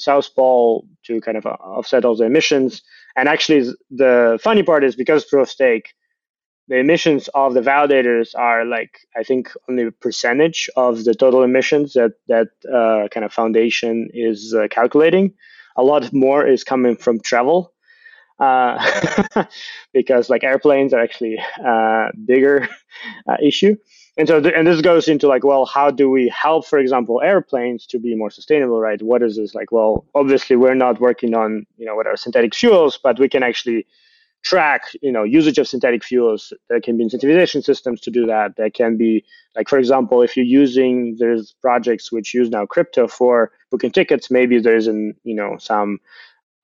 South 0.00 0.34
Pole 0.34 0.86
to 1.04 1.20
kind 1.20 1.36
of 1.36 1.46
uh, 1.46 1.50
offset 1.60 2.04
all 2.04 2.16
the 2.16 2.24
emissions. 2.24 2.82
And 3.16 3.28
actually, 3.28 3.70
the 3.90 4.38
funny 4.42 4.62
part 4.62 4.84
is 4.84 4.96
because 4.96 5.24
proof 5.24 5.42
of 5.42 5.50
stake, 5.50 5.94
the 6.68 6.76
emissions 6.76 7.28
of 7.34 7.54
the 7.54 7.60
validators 7.60 8.30
are 8.36 8.64
like 8.64 8.98
I 9.16 9.24
think 9.24 9.52
only 9.68 9.84
a 9.84 9.90
percentage 9.92 10.70
of 10.76 11.04
the 11.04 11.14
total 11.14 11.42
emissions 11.42 11.94
that 11.94 12.12
that 12.28 12.48
uh, 12.72 13.08
kind 13.08 13.24
of 13.24 13.32
foundation 13.32 14.08
is 14.14 14.54
uh, 14.54 14.68
calculating. 14.70 15.34
A 15.76 15.82
lot 15.82 16.12
more 16.12 16.46
is 16.46 16.64
coming 16.64 16.96
from 16.96 17.20
travel. 17.20 17.72
Uh, 18.38 19.44
because 19.92 20.30
like 20.30 20.44
airplanes 20.44 20.94
are 20.94 21.00
actually 21.00 21.36
a 21.62 21.68
uh, 21.68 22.10
bigger 22.24 22.66
uh, 23.28 23.36
issue 23.42 23.76
and 24.16 24.28
so 24.28 24.40
th- 24.40 24.54
and 24.56 24.66
this 24.66 24.80
goes 24.80 25.08
into 25.08 25.28
like 25.28 25.44
well 25.44 25.64
how 25.64 25.90
do 25.90 26.10
we 26.10 26.28
help 26.28 26.66
for 26.66 26.78
example 26.78 27.20
airplanes 27.22 27.86
to 27.86 27.98
be 27.98 28.14
more 28.14 28.30
sustainable 28.30 28.80
right? 28.80 29.00
What 29.02 29.22
is 29.22 29.36
this 29.36 29.54
like 29.54 29.72
well 29.72 30.06
obviously 30.14 30.56
we're 30.56 30.74
not 30.74 31.00
working 31.00 31.34
on 31.34 31.66
you 31.76 31.86
know 31.86 31.94
whatever 31.94 32.16
synthetic 32.16 32.54
fuels 32.54 32.98
but 33.02 33.18
we 33.18 33.28
can 33.28 33.42
actually 33.42 33.86
track 34.42 34.82
you 35.02 35.12
know 35.12 35.22
usage 35.22 35.58
of 35.58 35.68
synthetic 35.68 36.02
fuels. 36.02 36.52
There 36.68 36.80
can 36.80 36.96
be 36.96 37.04
incentivization 37.04 37.62
systems 37.62 38.00
to 38.02 38.10
do 38.10 38.26
that. 38.26 38.56
There 38.56 38.70
can 38.70 38.96
be 38.96 39.24
like 39.56 39.68
for 39.68 39.78
example 39.78 40.22
if 40.22 40.36
you're 40.36 40.46
using 40.46 41.16
there's 41.18 41.54
projects 41.60 42.10
which 42.10 42.34
use 42.34 42.50
now 42.50 42.66
crypto 42.66 43.06
for 43.06 43.52
booking 43.70 43.92
tickets 43.92 44.30
maybe 44.30 44.58
there's 44.58 44.86
an 44.86 45.14
you 45.24 45.34
know 45.34 45.56
some 45.58 45.98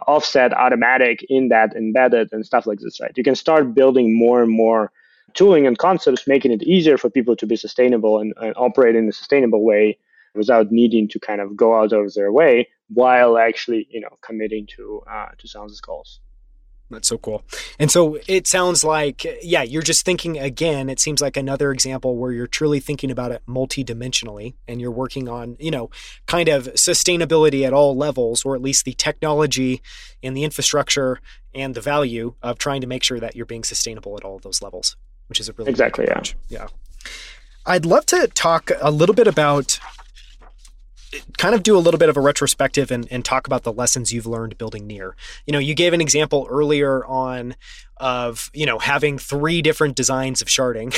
offset 0.07 0.53
automatic 0.53 1.24
in 1.30 1.49
that 1.49 1.74
embedded 1.74 2.28
and 2.32 2.44
stuff 2.44 2.66
like 2.66 2.80
this 2.80 3.01
right? 3.01 3.12
You 3.16 3.24
can 3.24 3.34
start 3.34 3.74
building 3.74 4.18
more 4.18 4.42
and 4.42 4.51
more 4.51 4.92
tooling 5.37 5.66
and 5.66 5.78
concepts 5.78 6.26
making 6.26 6.51
it 6.51 6.62
easier 6.62 6.99
for 6.99 7.09
people 7.09 7.37
to 7.37 7.47
be 7.47 7.57
sustainable 7.57 8.18
and, 8.18 8.34
and 8.39 8.55
operate 8.57 8.97
in 8.97 9.09
a 9.09 9.12
sustainable 9.12 9.64
way 9.64 9.99
without 10.34 10.70
needing 10.70 11.09
to 11.09 11.20
kind 11.20 11.41
of 11.41 11.57
go 11.57 11.78
out 11.78 11.93
of 11.93 12.12
their 12.14 12.32
way 12.32 12.68
while 12.89 13.39
actually 13.39 13.87
you 13.91 14.01
know 14.01 14.16
committing 14.22 14.66
to 14.66 15.03
uh, 15.11 15.28
to 15.39 15.47
these 15.68 15.80
goals 15.80 16.20
that's 16.89 17.09
so 17.09 17.18
cool. 17.18 17.43
And 17.80 17.91
so 17.91 18.18
it 18.28 18.47
sounds 18.47 18.84
like, 18.84 19.26
yeah, 19.43 19.62
you're 19.62 19.82
just 19.82 20.05
thinking 20.05 20.39
again, 20.39 20.89
it 20.89 21.01
seems 21.01 21.20
like 21.20 21.37
another 21.37 21.72
example 21.72 22.16
where 22.16 22.30
you're 22.30 22.47
truly 22.47 22.78
thinking 22.78 23.11
about 23.11 23.32
it 23.32 23.43
multidimensionally 23.49 24.55
and 24.68 24.80
you're 24.80 24.93
working 24.93 25.28
on, 25.28 25.57
you 25.59 25.72
know, 25.72 25.91
kind 26.26 26.49
of 26.49 26.66
sustainability 26.74 27.66
at 27.66 27.72
all 27.72 27.97
levels, 27.97 28.45
or 28.45 28.55
at 28.55 28.62
least 28.62 28.84
the 28.84 28.93
technology 28.93 29.82
and 30.22 30.37
the 30.37 30.45
infrastructure 30.45 31.18
and 31.55 31.74
the 31.74 31.80
value 31.80 32.34
of 32.41 32.57
trying 32.59 32.82
to 32.82 32.87
make 32.87 33.03
sure 33.03 33.18
that 33.18 33.34
you're 33.34 33.47
being 33.47 33.64
sustainable 33.64 34.16
at 34.16 34.24
all 34.24 34.39
those 34.39 34.62
levels 34.62 34.97
which 35.29 35.41
is 35.41 35.49
a 35.49 35.53
really 35.55 35.70
exactly 35.70 36.07
yeah 36.09 36.22
yeah. 36.49 36.66
I'd 37.68 37.85
love 37.85 38.07
to 38.07 38.29
talk 38.29 38.70
a 38.81 38.93
little 38.93 39.14
bit 39.14 39.27
about 39.27 39.81
kind 41.38 41.54
of 41.54 41.62
do 41.62 41.76
a 41.76 41.80
little 41.80 41.98
bit 41.98 42.08
of 42.08 42.16
a 42.16 42.20
retrospective 42.20 42.90
and, 42.90 43.06
and 43.10 43.24
talk 43.24 43.46
about 43.46 43.62
the 43.62 43.72
lessons 43.72 44.12
you've 44.12 44.26
learned 44.26 44.58
building 44.58 44.86
Near. 44.86 45.16
You 45.46 45.52
know, 45.52 45.58
you 45.58 45.74
gave 45.74 45.92
an 45.92 46.00
example 46.00 46.46
earlier 46.50 47.04
on 47.06 47.54
of 47.98 48.50
you 48.52 48.66
know 48.66 48.78
having 48.78 49.18
three 49.18 49.62
different 49.62 49.96
designs 49.96 50.42
of 50.42 50.48
sharding 50.48 50.90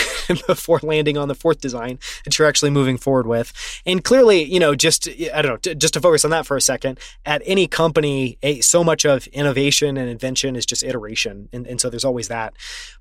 before 0.47 0.81
landing 0.83 1.17
on 1.17 1.29
the 1.29 1.35
fourth 1.35 1.61
design 1.61 1.99
that 2.25 2.37
you're 2.39 2.49
actually 2.49 2.71
moving 2.71 2.97
forward 2.97 3.27
with. 3.27 3.53
And 3.87 4.03
clearly 4.03 4.43
you 4.43 4.59
know 4.59 4.75
just 4.75 5.09
i 5.33 5.43
don't 5.43 5.65
know 5.65 5.75
just 5.75 5.95
to 5.95 6.01
focus 6.01 6.25
on 6.25 6.31
that 6.33 6.47
for 6.47 6.57
a 6.57 6.61
second 6.61 6.99
at 7.25 7.43
any 7.47 7.67
company 7.67 8.37
so 8.61 8.83
much 8.83 9.05
of 9.05 9.27
innovation 9.29 9.97
and 9.97 10.11
invention 10.11 10.57
is 10.57 10.67
just 10.67 10.83
iteration. 10.83 11.49
And, 11.53 11.67
and 11.67 11.81
so 11.81 11.89
there's 11.89 12.05
always 12.05 12.29
that. 12.29 12.55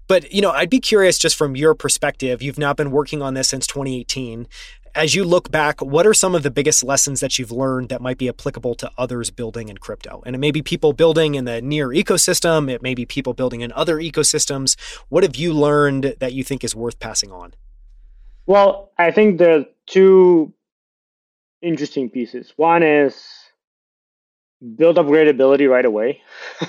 But 0.08 0.32
you 0.32 0.42
know 0.42 0.52
i'd 0.52 0.70
be 0.70 0.80
curious 0.80 1.18
just 1.18 1.36
from 1.36 1.56
your 1.56 1.74
perspective 1.74 2.42
you've 2.42 2.60
now 2.60 2.74
been 2.74 2.92
working 2.92 3.22
on 3.22 3.34
this 3.34 3.50
since 3.50 3.66
2018 3.66 4.48
as 4.98 5.14
you 5.14 5.24
look 5.24 5.52
back, 5.52 5.80
what 5.80 6.08
are 6.08 6.14
some 6.14 6.34
of 6.34 6.42
the 6.42 6.50
biggest 6.50 6.84
lessons 6.84 7.20
that 7.20 7.38
you've 7.38 7.52
learned 7.52 7.90
that 7.90 8.02
might 8.02 8.18
be 8.18 8.28
applicable 8.28 8.74
to 8.76 8.92
others 8.98 9.30
building 9.30 9.70
in 9.70 9.78
crypto? 9.78 10.24
And 10.26 10.36
it 10.36 10.40
may 10.40 10.50
be 10.50 10.64
people 10.64 10.92
building 10.92 11.36
in 11.36 11.46
the 11.46 11.62
Near 11.62 11.90
ecosystem, 11.90 12.70
it 12.70 12.82
may 12.82 12.96
be 12.96 13.06
people 13.06 13.34
building 13.34 13.62
in 13.62 13.72
other 13.74 13.98
ecosystems. 13.98 14.76
What 15.10 15.24
have 15.24 15.36
you 15.36 15.54
learned 15.54 16.16
that 16.20 16.34
you 16.34 16.44
think 16.44 16.64
is 16.64 16.76
worth 16.76 17.00
passing 17.00 17.32
on? 17.32 17.54
Well, 18.48 18.92
I 18.98 19.12
think 19.12 19.38
there 19.38 19.60
are 19.60 19.66
two 19.86 20.54
interesting 21.62 22.10
pieces. 22.10 22.54
One 22.56 22.82
is 22.82 23.24
build 24.76 24.98
upgradability 24.98 25.70
right 25.70 25.86
away. 25.86 26.22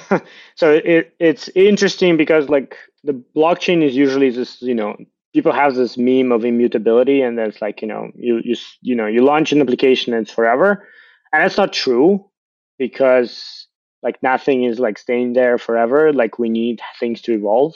so 0.54 0.72
it, 0.72 1.14
it's 1.18 1.48
interesting 1.54 2.18
because 2.18 2.50
like 2.50 2.76
the 3.04 3.14
blockchain 3.34 3.82
is 3.82 3.96
usually 3.96 4.30
just, 4.30 4.60
you 4.60 4.74
know, 4.74 4.96
people 5.32 5.52
have 5.52 5.74
this 5.74 5.96
meme 5.96 6.32
of 6.32 6.44
immutability 6.44 7.22
and 7.22 7.36
there's 7.36 7.60
like 7.60 7.82
you 7.82 7.88
know 7.88 8.10
you 8.14 8.40
you 8.44 8.56
you 8.80 8.94
know 8.94 9.06
you 9.06 9.22
launch 9.22 9.52
an 9.52 9.60
application 9.60 10.14
and 10.14 10.26
it's 10.26 10.34
forever. 10.34 10.86
And 11.32 11.42
that's 11.42 11.58
not 11.58 11.72
true 11.72 12.30
because 12.78 13.66
like 14.02 14.22
nothing 14.22 14.64
is 14.64 14.78
like 14.78 14.98
staying 14.98 15.34
there 15.34 15.58
forever. 15.58 16.12
Like 16.12 16.38
we 16.38 16.48
need 16.48 16.80
things 16.98 17.20
to 17.22 17.32
evolve. 17.32 17.74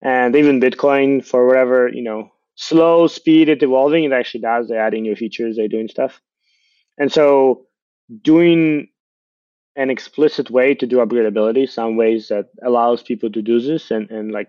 And 0.00 0.34
even 0.36 0.60
bitcoin 0.60 1.24
for 1.24 1.46
whatever 1.46 1.88
you 1.88 2.02
know 2.02 2.30
slow 2.54 3.06
speed 3.06 3.48
it 3.48 3.62
evolving 3.62 4.02
it 4.04 4.12
actually 4.12 4.40
does 4.40 4.66
they're 4.66 4.80
adding 4.80 5.02
new 5.02 5.14
features 5.14 5.56
they're 5.56 5.68
doing 5.68 5.88
stuff. 5.88 6.20
And 6.98 7.12
so 7.12 7.66
doing 8.22 8.88
an 9.76 9.90
explicit 9.90 10.50
way 10.50 10.74
to 10.74 10.86
do 10.86 10.96
upgradability 10.96 11.68
some 11.68 11.96
ways 11.96 12.28
that 12.28 12.46
allows 12.64 13.00
people 13.02 13.30
to 13.30 13.40
do 13.40 13.60
this 13.60 13.92
and, 13.92 14.10
and 14.10 14.32
like 14.32 14.48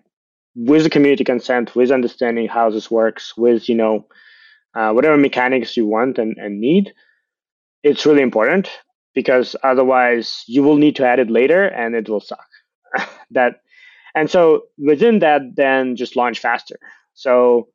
with 0.60 0.84
the 0.84 0.90
community 0.90 1.24
consent, 1.24 1.74
with 1.74 1.90
understanding 1.90 2.48
how 2.48 2.70
this 2.70 2.92
works, 2.92 3.38
with 3.38 3.70
you 3.70 3.76
know 3.76 4.06
uh, 4.76 4.92
whatever 4.92 5.18
mechanics 5.18 5.78
you 5.78 5.86
want 5.86 6.20
and, 6.20 6.38
and 6.38 6.60
need, 6.60 6.94
it's 7.82 8.06
really 8.06 8.22
important 8.22 8.70
because 9.16 9.56
otherwise 9.64 10.44
you 10.48 10.62
will 10.62 10.76
need 10.76 10.98
to 10.98 11.06
add 11.06 11.20
it 11.20 11.30
later 11.30 11.64
and 11.64 11.96
it 11.96 12.10
will 12.10 12.20
suck. 12.20 12.48
that 13.32 13.62
and 14.16 14.30
so 14.30 14.64
within 14.78 15.20
that, 15.20 15.42
then 15.56 15.96
just 15.96 16.16
launch 16.16 16.40
faster. 16.40 16.78
So 17.14 17.70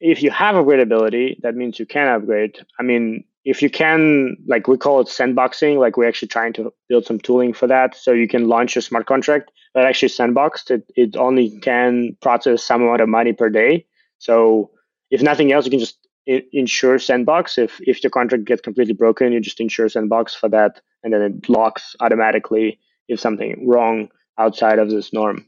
if 0.00 0.22
you 0.22 0.30
have 0.30 0.56
upgradability, 0.56 1.40
that 1.42 1.54
means 1.54 1.78
you 1.78 1.86
can 1.86 2.08
upgrade. 2.08 2.58
I 2.78 2.82
mean, 2.82 3.24
if 3.44 3.62
you 3.62 3.70
can, 3.70 4.36
like 4.46 4.68
we 4.68 4.76
call 4.76 5.00
it 5.00 5.06
sandboxing, 5.06 5.78
like 5.78 5.96
we're 5.96 6.08
actually 6.08 6.28
trying 6.28 6.52
to 6.54 6.72
build 6.88 7.06
some 7.06 7.18
tooling 7.18 7.52
for 7.54 7.66
that. 7.68 7.96
So 7.96 8.12
you 8.12 8.28
can 8.28 8.48
launch 8.48 8.76
a 8.76 8.82
smart 8.82 9.06
contract 9.06 9.50
that 9.74 9.84
actually 9.84 10.08
sandboxed. 10.08 10.70
It, 10.70 10.92
it 10.96 11.16
only 11.16 11.58
can 11.60 12.16
process 12.20 12.62
some 12.62 12.82
amount 12.82 13.00
of 13.00 13.08
money 13.08 13.32
per 13.32 13.48
day. 13.48 13.86
So 14.18 14.70
if 15.10 15.22
nothing 15.22 15.52
else, 15.52 15.64
you 15.64 15.70
can 15.70 15.80
just 15.80 15.98
insure 16.26 16.98
sandbox. 16.98 17.58
If, 17.58 17.80
if 17.80 18.00
the 18.02 18.10
contract 18.10 18.44
gets 18.44 18.62
completely 18.62 18.94
broken, 18.94 19.32
you 19.32 19.40
just 19.40 19.60
insure 19.60 19.88
sandbox 19.88 20.34
for 20.34 20.48
that. 20.50 20.80
And 21.02 21.12
then 21.12 21.22
it 21.22 21.48
locks 21.48 21.96
automatically 22.00 22.78
if 23.08 23.18
something 23.18 23.66
wrong 23.66 24.08
outside 24.38 24.78
of 24.78 24.90
this 24.90 25.12
norm. 25.12 25.46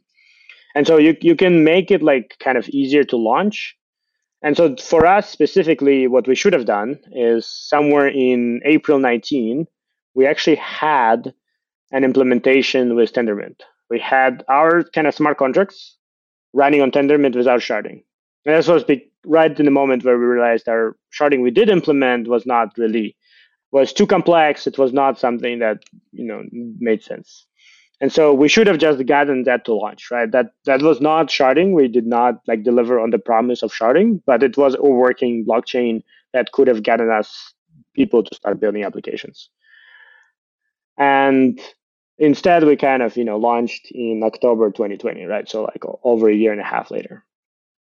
And 0.74 0.86
so 0.86 0.96
you, 0.96 1.16
you 1.20 1.36
can 1.36 1.62
make 1.62 1.90
it 1.90 2.02
like 2.02 2.36
kind 2.40 2.58
of 2.58 2.68
easier 2.68 3.04
to 3.04 3.16
launch 3.16 3.76
and 4.44 4.58
so 4.58 4.76
for 4.76 5.06
us 5.06 5.30
specifically, 5.30 6.06
what 6.06 6.28
we 6.28 6.34
should 6.34 6.52
have 6.52 6.66
done 6.66 6.98
is 7.12 7.46
somewhere 7.46 8.08
in 8.08 8.60
April 8.66 8.98
19, 8.98 9.66
we 10.14 10.26
actually 10.26 10.56
had 10.56 11.32
an 11.90 12.04
implementation 12.04 12.94
with 12.94 13.14
Tendermint. 13.14 13.62
We 13.91 13.99
had 13.99 14.45
our 14.49 14.82
kind 14.85 15.07
of 15.07 15.14
smart 15.14 15.39
contracts 15.39 15.97
running 16.53 16.80
on 16.80 16.91
Tendermint 16.91 17.37
without 17.37 17.61
sharding. 17.61 18.03
And 18.47 18.57
this 18.57 18.68
was 18.68 18.85
right 19.26 19.59
in 19.59 19.64
the 19.64 19.70
moment 19.70 20.05
where 20.05 20.18
we 20.18 20.24
realized 20.24 20.68
our 20.68 20.97
sharding 21.18 21.43
we 21.43 21.51
did 21.51 21.68
implement 21.70 22.28
was 22.28 22.47
not 22.47 22.76
really 22.76 23.16
was 23.72 23.93
too 23.93 24.07
complex. 24.07 24.66
It 24.66 24.78
was 24.78 24.93
not 24.93 25.18
something 25.18 25.59
that 25.59 25.82
you 26.12 26.24
know 26.24 26.45
made 26.53 27.03
sense. 27.03 27.47
And 28.01 28.12
so 28.12 28.35
we 28.35 28.49
should 28.49 28.66
have 28.66 28.78
just 28.78 29.05
gotten 29.07 29.45
that 29.45 29.64
to 29.64 29.74
launch, 29.74 30.11
right? 30.11 30.30
That 30.30 30.53
that 30.64 30.82
was 30.82 31.01
not 31.01 31.28
sharding. 31.28 31.72
We 31.72 31.89
did 31.89 32.07
not 32.07 32.41
like 32.47 32.62
deliver 32.62 33.01
on 33.01 33.11
the 33.11 33.18
promise 33.18 33.62
of 33.62 33.72
sharding, 33.72 34.20
but 34.26 34.43
it 34.43 34.57
was 34.57 34.74
a 34.74 34.82
working 34.82 35.45
blockchain 35.49 36.03
that 36.32 36.53
could 36.53 36.68
have 36.68 36.82
gotten 36.82 37.11
us 37.11 37.55
people 37.95 38.22
to 38.22 38.35
start 38.35 38.61
building 38.61 38.85
applications. 38.85 39.49
And 40.99 41.61
instead, 42.18 42.64
we 42.64 42.76
kind 42.76 43.02
of 43.02 43.16
you 43.16 43.24
know 43.24 43.36
launched 43.36 43.90
in 43.90 44.22
October 44.24 44.70
2020, 44.70 45.24
right? 45.24 45.48
So 45.48 45.62
like 45.62 45.82
over 46.02 46.28
a 46.28 46.34
year 46.34 46.52
and 46.52 46.60
a 46.60 46.64
half 46.64 46.90
later. 46.90 47.24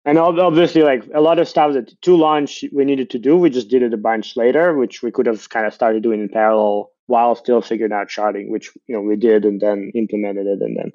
And 0.07 0.19
obviously, 0.19 0.83
like 0.83 1.03
a 1.15 1.21
lot 1.21 1.39
of 1.39 1.47
stuff 1.47 1.73
that 1.73 1.99
to 2.03 2.15
launch 2.15 2.63
we 2.71 2.85
needed 2.85 3.09
to 3.09 3.19
do, 3.19 3.35
we 3.35 3.49
just 3.49 3.69
did 3.69 3.81
it 3.81 3.93
a 3.93 3.97
bunch 3.97 4.37
later, 4.37 4.75
which 4.77 5.01
we 5.01 5.11
could 5.11 5.25
have 5.25 5.49
kind 5.49 5.65
of 5.65 5.73
started 5.73 6.03
doing 6.03 6.21
in 6.21 6.29
parallel 6.29 6.91
while 7.07 7.35
still 7.35 7.61
figuring 7.61 7.91
out 7.91 8.07
sharding, 8.09 8.49
which 8.49 8.71
you 8.87 8.95
know 8.95 9.01
we 9.01 9.15
did 9.15 9.45
and 9.45 9.59
then 9.61 9.91
implemented 9.95 10.45
it 10.45 10.61
and 10.61 10.77
then 10.77 10.91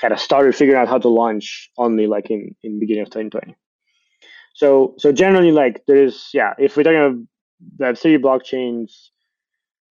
kind 0.00 0.14
of 0.14 0.20
started 0.20 0.54
figuring 0.54 0.80
out 0.80 0.88
how 0.88 0.98
to 0.98 1.08
launch 1.08 1.70
only 1.76 2.06
like 2.06 2.30
in 2.30 2.54
in 2.62 2.80
beginning 2.80 3.02
of 3.02 3.08
2020. 3.08 3.54
So 4.54 4.94
so 4.98 5.12
generally 5.12 5.52
like 5.52 5.84
there's 5.86 6.30
yeah 6.32 6.54
if 6.58 6.76
we're 6.76 6.84
talking 6.84 7.28
about 7.78 7.96
Web3 7.96 8.18
blockchains, 8.18 9.10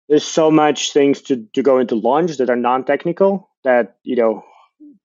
there's 0.10 0.24
so 0.24 0.50
much 0.50 0.94
things 0.94 1.22
to 1.24 1.46
to 1.54 1.62
go 1.62 1.80
into 1.80 1.96
launch 1.96 2.38
that 2.38 2.50
are 2.50 2.56
non-technical 2.56 3.50
that 3.64 3.98
you 4.04 4.16
know 4.16 4.44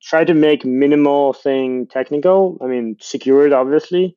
try 0.03 0.25
to 0.25 0.35
make 0.35 0.65
minimal 0.65 1.33
thing 1.33 1.87
technical. 1.87 2.59
I 2.61 2.67
mean 2.67 2.97
secure 3.01 3.47
it 3.47 3.53
obviously, 3.53 4.17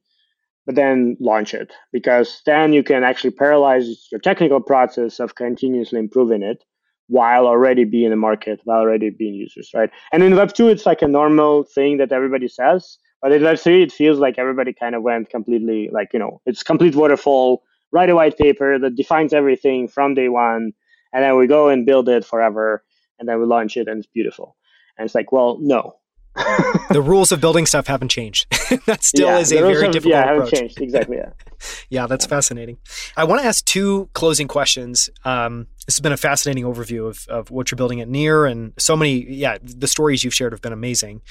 but 0.66 0.76
then 0.76 1.18
launch 1.20 1.54
it 1.54 1.74
because 1.92 2.42
then 2.46 2.74
you 2.74 2.84
can 2.84 3.04
actually 3.04 3.32
parallelize 3.32 3.88
your 4.12 4.20
technical 4.20 4.62
process 4.62 5.20
of 5.20 5.36
continuously 5.36 6.00
improving 6.00 6.44
it 6.44 6.64
while 7.08 7.46
already 7.46 7.84
being 7.84 8.06
in 8.06 8.10
the 8.10 8.16
market, 8.16 8.60
while 8.64 8.80
already 8.80 9.10
being 9.10 9.36
users, 9.36 9.70
right? 9.74 9.90
And 10.12 10.24
in 10.24 10.36
Web 10.36 10.54
2, 10.54 10.70
it's 10.70 10.86
like 10.86 11.02
a 11.02 11.08
normal 11.08 11.64
thing 11.64 11.98
that 11.98 12.12
everybody 12.12 12.48
says. 12.48 12.98
But 13.22 13.32
in 13.32 13.44
Web 13.44 13.60
3, 13.60 13.84
it 13.84 13.92
feels 13.92 14.18
like 14.18 14.38
everybody 14.38 14.74
kind 14.74 14.96
of 14.96 15.04
went 15.04 15.30
completely 15.30 15.90
like, 15.92 16.10
you 16.14 16.20
know, 16.20 16.42
it's 16.46 16.64
complete 16.64 16.96
waterfall, 16.96 17.64
write 17.96 18.10
a 18.10 18.16
white 18.16 18.38
paper 18.38 18.78
that 18.78 18.96
defines 18.96 19.34
everything 19.34 19.88
from 19.88 20.14
day 20.14 20.28
one. 20.28 20.74
And 21.14 21.24
then 21.24 21.38
we 21.38 21.48
go 21.48 21.70
and 21.70 21.86
build 21.86 22.10
it 22.10 22.26
forever. 22.26 22.84
And 23.18 23.28
then 23.28 23.40
we 23.40 23.46
launch 23.46 23.78
it 23.78 23.88
and 23.88 24.00
it's 24.00 24.12
beautiful. 24.14 24.58
And 24.98 25.06
it's 25.06 25.16
like, 25.16 25.32
well, 25.32 25.58
no, 25.62 25.96
the 26.90 27.02
rules 27.02 27.32
of 27.32 27.40
building 27.40 27.66
stuff 27.66 27.88
haven't 27.88 28.10
changed. 28.10 28.46
that 28.86 29.04
still 29.04 29.28
yeah, 29.28 29.40
is 29.40 29.52
a 29.54 29.60
very 29.60 29.84
have, 29.84 29.94
difficult 29.94 30.12
yeah, 30.12 30.24
approach. 30.24 30.52
haven't 30.52 30.60
changed 30.60 30.82
exactly. 30.82 31.18
Yeah. 31.18 31.30
yeah, 31.90 32.08
that's 32.08 32.26
fascinating. 32.26 32.78
I 33.16 33.24
want 33.24 33.42
to 33.42 33.48
ask 33.48 33.64
two 33.66 34.10
closing 34.14 34.48
questions. 34.48 35.10
Um, 35.24 35.68
this 35.86 35.96
has 35.96 36.02
been 36.02 36.12
a 36.12 36.18
fascinating 36.18 36.64
overview 36.64 37.08
of, 37.08 37.28
of 37.30 37.52
what 37.52 37.70
you're 37.70 37.78
building 37.78 38.02
at 38.02 38.10
Near, 38.10 38.46
and 38.46 38.74
so 38.78 38.96
many. 38.96 39.32
Yeah, 39.32 39.58
the 39.62 39.88
stories 39.88 40.24
you've 40.24 40.34
shared 40.34 40.52
have 40.52 40.62
been 40.62 40.74
amazing. 40.74 41.22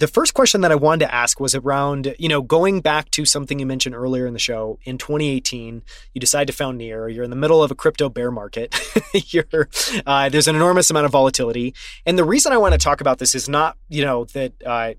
The 0.00 0.08
first 0.08 0.34
question 0.34 0.60
that 0.62 0.72
I 0.72 0.74
wanted 0.74 1.06
to 1.06 1.14
ask 1.14 1.38
was 1.38 1.54
around, 1.54 2.14
you 2.18 2.28
know, 2.28 2.42
going 2.42 2.80
back 2.80 3.10
to 3.12 3.24
something 3.24 3.58
you 3.58 3.66
mentioned 3.66 3.94
earlier 3.94 4.26
in 4.26 4.32
the 4.32 4.40
show. 4.40 4.78
In 4.84 4.98
2018, 4.98 5.82
you 6.12 6.20
decide 6.20 6.48
to 6.48 6.52
found 6.52 6.78
Near. 6.78 7.08
You're 7.08 7.24
in 7.24 7.30
the 7.30 7.36
middle 7.36 7.62
of 7.62 7.70
a 7.70 7.74
crypto 7.74 8.08
bear 8.08 8.30
market. 8.30 8.74
uh, 10.06 10.28
there's 10.28 10.48
an 10.48 10.56
enormous 10.56 10.90
amount 10.90 11.06
of 11.06 11.12
volatility, 11.12 11.74
and 12.04 12.18
the 12.18 12.24
reason 12.24 12.52
I 12.52 12.58
want 12.58 12.72
to 12.72 12.78
talk 12.78 13.00
about 13.00 13.18
this 13.18 13.34
is 13.34 13.48
not, 13.48 13.76
you 13.88 14.04
know, 14.04 14.24
that. 14.26 14.52
Uh, 14.64 14.94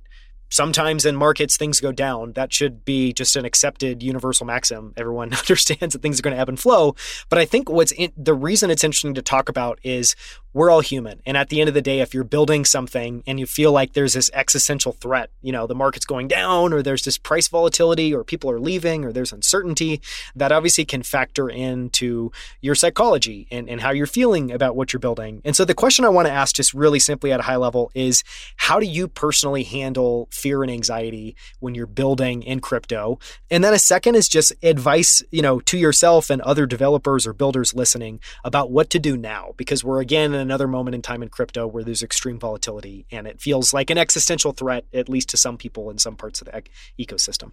sometimes 0.56 1.06
in 1.06 1.16
markets 1.18 1.58
things 1.58 1.82
go 1.82 1.92
down. 1.92 2.32
That 2.34 2.54
should 2.54 2.86
be 2.86 3.12
just 3.12 3.36
an 3.36 3.44
accepted 3.44 4.02
universal 4.02 4.46
maxim. 4.46 4.94
Everyone 4.96 5.34
understands 5.34 5.94
that 5.94 6.02
things 6.02 6.18
are 6.20 6.22
going 6.24 6.36
to 6.36 6.40
ebb 6.40 6.50
and 6.50 6.60
flow. 6.60 6.96
But 7.30 7.40
I 7.40 7.46
think 7.46 7.70
what's 7.70 7.92
in, 7.92 8.14
the 8.16 8.34
reason 8.34 8.72
it's 8.72 8.84
interesting 8.84 9.14
to 9.16 9.22
talk 9.22 9.50
about 9.50 9.80
is 9.84 10.16
we're 10.56 10.72
all 10.72 10.80
human. 10.80 11.22
And 11.26 11.36
at 11.36 11.50
the 11.50 11.60
end 11.60 11.68
of 11.68 11.74
the 11.74 11.82
day, 11.82 12.00
if 12.00 12.14
you're 12.14 12.24
building 12.24 12.64
something 12.64 13.24
and 13.28 13.42
you 13.42 13.46
feel 13.46 13.74
like 13.74 13.92
there's 13.92 14.14
this 14.14 14.32
existential 14.34 14.94
threat, 14.94 15.30
you 15.42 15.52
know, 15.52 15.68
the 15.68 15.76
market's 15.76 16.06
going 16.06 16.30
down 16.30 16.72
or 16.72 16.82
there's 16.82 17.04
this 17.04 17.18
price 17.18 17.50
volatility 17.50 18.14
or 18.14 18.24
people 18.24 18.50
are 18.50 18.60
leaving 18.60 19.04
or 19.04 19.12
there's 19.12 19.34
uncertainty, 19.34 20.00
that 20.34 20.54
obviously 20.54 20.86
can 20.86 21.04
factor 21.04 21.50
into 21.50 22.32
your 22.62 22.74
psychology 22.74 23.50
and, 23.52 23.70
and 23.70 23.82
how 23.82 23.92
you're 23.92 24.08
feeling 24.08 24.50
about 24.50 24.78
what 24.78 24.94
you're 24.94 25.00
building. 25.02 25.42
And 25.44 25.58
so 25.58 25.66
the 25.66 25.74
question 25.74 26.06
I 26.06 26.10
want 26.10 26.30
to 26.30 26.34
ask 26.34 26.56
just 26.56 26.74
really 26.74 27.00
simply 27.00 27.34
at 27.34 27.42
a 27.42 27.44
high 27.44 27.58
level 27.58 27.92
is 27.94 28.24
how 28.56 28.80
do 28.80 28.86
you 28.86 29.10
personally 29.10 29.64
handle 29.64 30.30
fear 30.32 30.64
and 30.64 30.72
anxiety 30.72 31.36
when 31.60 31.76
you're 31.76 31.86
building 31.86 32.44
in 32.44 32.62
crypto? 32.62 33.20
And 33.52 33.62
then 33.62 33.74
a 33.74 33.80
second 33.80 34.16
is 34.16 34.30
just 34.30 34.54
advice, 34.64 35.22
you 35.32 35.42
know, 35.42 35.60
to 35.60 35.78
yourself 35.78 36.30
and 36.30 36.42
other 36.44 36.66
developers 36.66 37.28
or 37.28 37.34
builders 37.34 37.74
listening 37.74 38.22
about 38.46 38.72
what 38.72 38.90
to 38.92 39.00
do 39.00 39.18
now 39.18 39.52
because 39.58 39.84
we're 39.84 40.00
again 40.00 40.34
in 40.34 40.45
another 40.46 40.68
moment 40.68 40.96
in 40.96 41.02
time 41.02 41.22
in 41.22 41.30
crypto 41.30 41.68
where 41.68 41.84
there's 41.84 42.04
extreme 42.04 42.40
volatility 42.40 43.06
and 43.12 43.28
it 43.28 43.42
feels 43.42 43.74
like 43.74 43.90
an 43.90 43.98
existential 43.98 44.52
threat, 44.52 44.86
at 44.94 45.10
least 45.10 45.30
to 45.30 45.38
some 45.38 45.58
people 45.58 45.90
in 45.90 45.98
some 45.98 46.16
parts 46.16 46.42
of 46.42 46.48
the 46.48 46.64
ecosystem. 47.00 47.52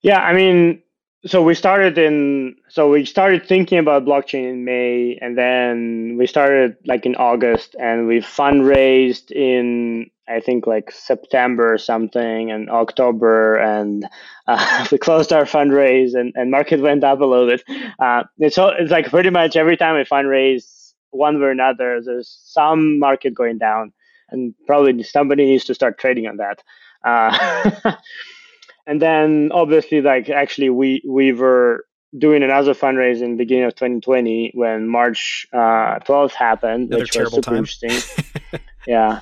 Yeah, 0.00 0.18
I 0.18 0.32
mean, 0.32 0.82
so 1.24 1.42
we 1.42 1.54
started 1.54 1.96
in 1.98 2.56
so 2.68 2.90
we 2.90 3.04
started 3.04 3.46
thinking 3.46 3.78
about 3.78 4.04
blockchain 4.04 4.50
in 4.50 4.64
May, 4.64 5.18
and 5.20 5.38
then 5.38 6.16
we 6.18 6.26
started 6.26 6.76
like 6.84 7.06
in 7.06 7.14
August, 7.14 7.76
and 7.78 8.08
we 8.08 8.18
fundraised 8.18 9.30
in 9.30 10.10
I 10.28 10.40
think 10.40 10.66
like 10.66 10.90
September 10.90 11.74
or 11.74 11.78
something, 11.78 12.50
and 12.50 12.68
October, 12.70 13.56
and 13.56 14.08
uh, 14.48 14.86
we 14.92 14.98
closed 14.98 15.32
our 15.32 15.44
fundraise, 15.44 16.14
and, 16.14 16.32
and 16.34 16.50
market 16.50 16.80
went 16.80 17.04
up 17.04 17.20
a 17.20 17.24
little 17.24 17.46
bit. 17.46 17.62
Uh, 18.00 18.24
it's 18.38 18.58
it's 18.58 18.90
like 18.90 19.10
pretty 19.10 19.30
much 19.30 19.54
every 19.54 19.76
time 19.76 19.96
we 19.96 20.02
fundraise 20.04 20.81
one 21.12 21.38
way 21.38 21.46
or 21.46 21.50
another, 21.50 22.00
there's 22.04 22.40
some 22.44 22.98
market 22.98 23.34
going 23.34 23.58
down, 23.58 23.92
and 24.30 24.54
probably 24.66 25.02
somebody 25.02 25.44
needs 25.44 25.64
to 25.66 25.74
start 25.74 25.98
trading 25.98 26.26
on 26.26 26.38
that. 26.38 26.62
Uh, 27.04 27.92
and 28.86 29.00
then 29.00 29.50
obviously, 29.52 30.00
like 30.00 30.28
actually, 30.28 30.70
we 30.70 31.02
we 31.08 31.32
were 31.32 31.84
doing 32.18 32.42
another 32.42 32.74
fundraise 32.74 33.22
in 33.22 33.32
the 33.32 33.36
beginning 33.36 33.64
of 33.64 33.74
2020 33.74 34.52
when 34.54 34.88
March 34.88 35.46
uh, 35.52 35.98
12th 36.00 36.32
happened, 36.32 36.88
Another 36.88 37.02
which 37.02 37.16
was 37.16 37.30
super 37.30 37.42
time. 37.42 37.56
interesting. 37.56 38.60
yeah, 38.86 39.20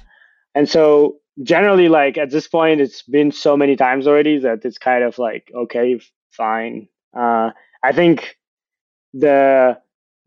and 0.55 0.69
so 0.69 1.17
generally, 1.43 1.89
like 1.89 2.19
at 2.19 2.31
this 2.31 2.49
point, 2.49 2.81
it's 2.81 3.03
been 3.03 3.33
so 3.33 3.57
many 3.57 3.77
times 3.77 4.07
already 4.07 4.39
that 4.39 4.65
it's 4.65 4.79
kind 4.79 5.05
of 5.05 5.19
like 5.19 5.51
okay, 5.55 6.01
fine. 6.31 6.89
Uh, 7.17 7.51
I 7.83 7.93
think 7.93 8.37
the 9.13 9.79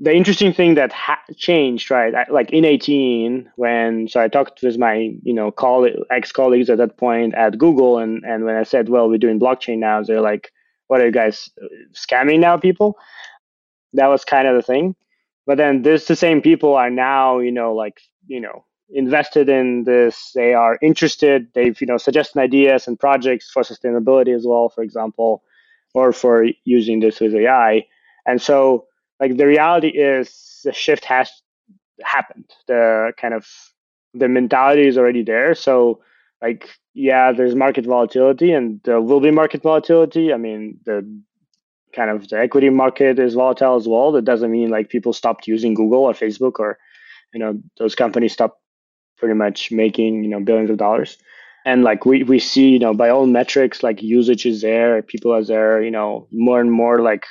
the 0.04 0.16
interesting 0.16 0.54
thing 0.54 0.76
that 0.76 0.94
ha- 0.94 1.24
changed, 1.38 1.92
right? 1.92 2.16
I, 2.16 2.28
like 2.32 2.52
in 2.52 2.66
18, 2.66 3.52
when 3.58 4.10
so 4.10 4.22
I 4.22 4.30
talked 4.30 4.64
with 4.64 4.78
my 4.80 5.12
you 5.24 5.34
know 5.34 5.52
colleague, 5.52 5.96
ex 6.12 6.32
colleagues 6.34 6.70
at 6.70 6.80
that 6.80 6.98
point 6.98 7.36
at 7.36 7.60
Google, 7.60 8.00
and 8.00 8.24
and 8.26 8.46
when 8.46 8.58
I 8.58 8.64
said, 8.66 8.90
well, 8.90 9.10
we're 9.10 9.20
doing 9.20 9.42
blockchain 9.42 9.80
now, 9.80 10.04
they're 10.04 10.22
like, 10.22 10.54
what 10.90 11.02
are 11.02 11.08
you 11.08 11.14
guys 11.14 11.50
uh, 11.64 11.68
scamming 11.96 12.42
now, 12.42 12.58
people? 12.58 13.00
That 13.94 14.08
was 14.08 14.26
kind 14.26 14.48
of 14.48 14.56
the 14.56 14.64
thing. 14.64 14.96
But 15.48 15.58
then 15.58 15.84
this 15.84 16.08
the 16.08 16.16
same 16.18 16.42
people 16.42 16.76
are 16.76 16.92
now 16.92 17.40
you 17.40 17.52
know 17.54 17.76
like 17.76 18.02
you 18.28 18.42
know 18.42 18.66
invested 18.90 19.50
in 19.50 19.86
this. 19.86 20.32
They 20.36 20.54
are 20.54 20.80
interested. 20.82 21.50
They've 21.56 21.80
you 21.82 21.88
know 21.88 21.98
suggested 21.98 22.40
ideas 22.40 22.88
and 22.88 23.00
projects 23.00 23.52
for 23.52 23.64
sustainability 23.64 24.36
as 24.36 24.46
well, 24.48 24.70
for 24.70 24.84
example, 24.84 25.44
or 25.96 26.14
for 26.14 26.46
using 26.66 27.02
this 27.02 27.20
with 27.22 27.36
AI. 27.36 27.88
And 28.28 28.42
so 28.42 28.86
like 29.20 29.38
the 29.38 29.48
reality 29.48 29.90
is 29.90 30.62
the 30.64 30.74
shift 30.74 31.06
has 31.06 31.30
happened. 32.04 32.50
The 32.68 33.14
kind 33.18 33.34
of 33.34 33.48
the 34.14 34.28
mentality 34.28 34.88
is 34.88 34.98
already 34.98 35.24
there. 35.24 35.56
So 35.56 36.02
like 36.42 36.70
yeah, 36.94 37.32
there's 37.32 37.56
market 37.56 37.86
volatility 37.86 38.52
and 38.52 38.80
there 38.84 39.02
will 39.02 39.20
be 39.20 39.32
market 39.32 39.64
volatility. 39.64 40.34
I 40.34 40.38
mean 40.38 40.80
the 40.86 41.08
kind 41.96 42.10
of 42.10 42.28
the 42.28 42.40
equity 42.40 42.70
market 42.70 43.20
is 43.20 43.36
volatile 43.36 43.76
as 43.76 43.88
well. 43.88 44.12
That 44.12 44.26
doesn't 44.26 44.52
mean 44.52 44.70
like 44.70 44.90
people 44.90 45.14
stopped 45.14 45.48
using 45.48 45.74
Google 45.74 46.04
or 46.04 46.14
Facebook 46.14 46.60
or 46.60 46.78
you 47.34 47.40
know 47.40 47.60
those 47.78 47.96
companies 47.96 48.34
stopped 48.34 48.60
pretty 49.18 49.36
much 49.36 49.72
making 49.72 50.24
you 50.24 50.30
know 50.30 50.40
billions 50.40 50.70
of 50.70 50.78
dollars. 50.78 51.18
And 51.66 51.84
like 51.84 52.06
we, 52.06 52.24
we 52.24 52.40
see, 52.40 52.70
you 52.70 52.80
know, 52.80 52.94
by 52.94 53.10
all 53.10 53.26
metrics, 53.26 53.84
like 53.84 54.02
usage 54.02 54.46
is 54.46 54.62
there, 54.62 55.02
people 55.02 55.34
are 55.34 55.46
there, 55.46 55.82
you 55.82 55.92
know, 55.92 56.28
more 56.32 56.60
and 56.60 56.70
more 56.70 57.02
like 57.02 57.26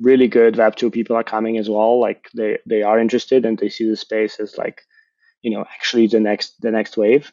really 0.00 0.28
good 0.28 0.54
Web2 0.54 0.92
people 0.92 1.16
are 1.16 1.24
coming 1.24 1.58
as 1.58 1.68
well. 1.68 2.00
Like 2.00 2.28
they, 2.34 2.58
they 2.66 2.82
are 2.82 2.98
interested 2.98 3.44
and 3.44 3.58
they 3.58 3.68
see 3.68 3.88
the 3.88 3.96
space 3.96 4.38
as 4.40 4.56
like, 4.58 4.82
you 5.42 5.50
know, 5.50 5.64
actually 5.74 6.06
the 6.06 6.20
next 6.20 6.60
the 6.60 6.70
next 6.70 6.96
wave. 6.96 7.32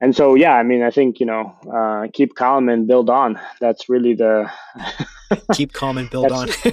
And 0.00 0.14
so 0.14 0.34
yeah, 0.34 0.52
I 0.52 0.62
mean, 0.62 0.82
I 0.82 0.90
think 0.90 1.20
you 1.20 1.26
know, 1.26 1.54
uh, 1.72 2.08
keep 2.12 2.34
calm 2.34 2.68
and 2.68 2.86
build 2.86 3.08
on. 3.08 3.40
That's 3.60 3.88
really 3.88 4.14
the 4.14 4.50
keep 5.52 5.72
calm 5.72 5.98
and 5.98 6.10
build 6.10 6.30
on. 6.30 6.48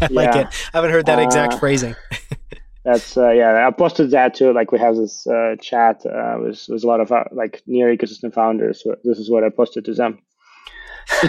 I 0.00 0.08
like 0.10 0.34
yeah. 0.34 0.40
it. 0.40 0.68
I 0.72 0.78
haven't 0.78 0.92
heard 0.92 1.06
that 1.06 1.18
exact 1.18 1.54
uh, 1.54 1.58
phrasing. 1.58 1.96
that's 2.84 3.16
uh, 3.16 3.30
yeah. 3.30 3.66
I 3.66 3.70
posted 3.72 4.12
that 4.12 4.34
too. 4.34 4.52
Like 4.52 4.70
we 4.70 4.78
have 4.78 4.96
this 4.96 5.26
uh, 5.26 5.56
chat 5.60 6.06
uh, 6.06 6.36
with 6.40 6.66
with 6.68 6.84
a 6.84 6.86
lot 6.86 7.00
of 7.00 7.10
uh, 7.10 7.24
like 7.32 7.62
Near 7.66 7.94
ecosystem 7.94 8.32
founders. 8.32 8.82
So 8.82 8.94
this 9.02 9.18
is 9.18 9.28
what 9.28 9.42
I 9.42 9.50
posted 9.50 9.84
to 9.86 9.94
them 9.94 10.20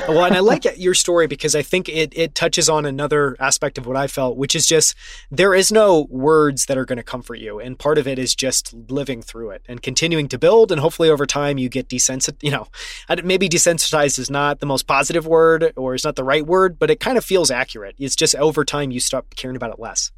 well, 0.07 0.25
and 0.25 0.36
I 0.36 0.39
like 0.39 0.65
your 0.77 0.93
story 0.93 1.27
because 1.27 1.55
I 1.55 1.61
think 1.61 1.89
it 1.89 2.13
it 2.15 2.36
touches 2.36 2.69
on 2.69 2.86
another 2.86 3.36
aspect 3.39 3.77
of 3.77 3.86
what 3.86 3.95
I 3.95 4.07
felt, 4.07 4.38
which 4.38 4.55
is 4.55 4.65
just 4.65 4.95
there 5.32 5.53
is 5.53 5.71
no 5.71 6.07
words 6.09 6.65
that 6.65 6.77
are 6.77 6.86
going 6.86 6.97
to 6.97 7.03
comfort 7.03 7.36
you, 7.36 7.59
and 7.59 7.77
part 7.77 7.97
of 7.97 8.07
it 8.07 8.19
is 8.19 8.36
just 8.36 8.73
living 8.89 9.21
through 9.21 9.51
it 9.51 9.63
and 9.67 9.82
continuing 9.82 10.27
to 10.30 10.38
build, 10.38 10.71
and 10.71 10.82
hopefully 10.82 11.09
over 11.09 11.25
time 11.25 11.57
you 11.57 11.69
get 11.69 11.88
desensitized. 11.88 12.43
You 12.43 12.51
know, 12.51 12.67
maybe 13.23 13.49
desensitized 13.49 14.19
is 14.19 14.30
not 14.30 14.59
the 14.59 14.65
most 14.65 14.88
positive 14.88 15.25
word 15.25 15.73
or 15.75 15.95
is 15.95 16.03
not 16.03 16.15
the 16.15 16.23
right 16.23 16.45
word, 16.45 16.77
but 16.77 16.89
it 16.89 16.99
kind 16.99 17.17
of 17.17 17.25
feels 17.25 17.51
accurate. 17.51 17.95
It's 17.97 18.15
just 18.15 18.36
over 18.36 18.65
time 18.65 18.91
you 18.91 18.99
stop 18.99 19.36
caring 19.36 19.55
about 19.55 19.71
it 19.71 19.80
less. 19.80 20.11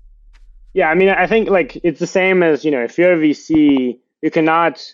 Yeah, 0.74 0.90
I 0.90 0.96
mean, 0.96 1.10
I 1.10 1.28
think 1.28 1.50
like 1.50 1.78
it's 1.84 2.00
the 2.00 2.08
same 2.08 2.44
as 2.44 2.64
you 2.64 2.72
know, 2.72 2.84
if 2.84 2.98
you're 2.98 3.14
a 3.14 3.18
VC, 3.18 4.00
you 4.22 4.32
cannot 4.32 4.94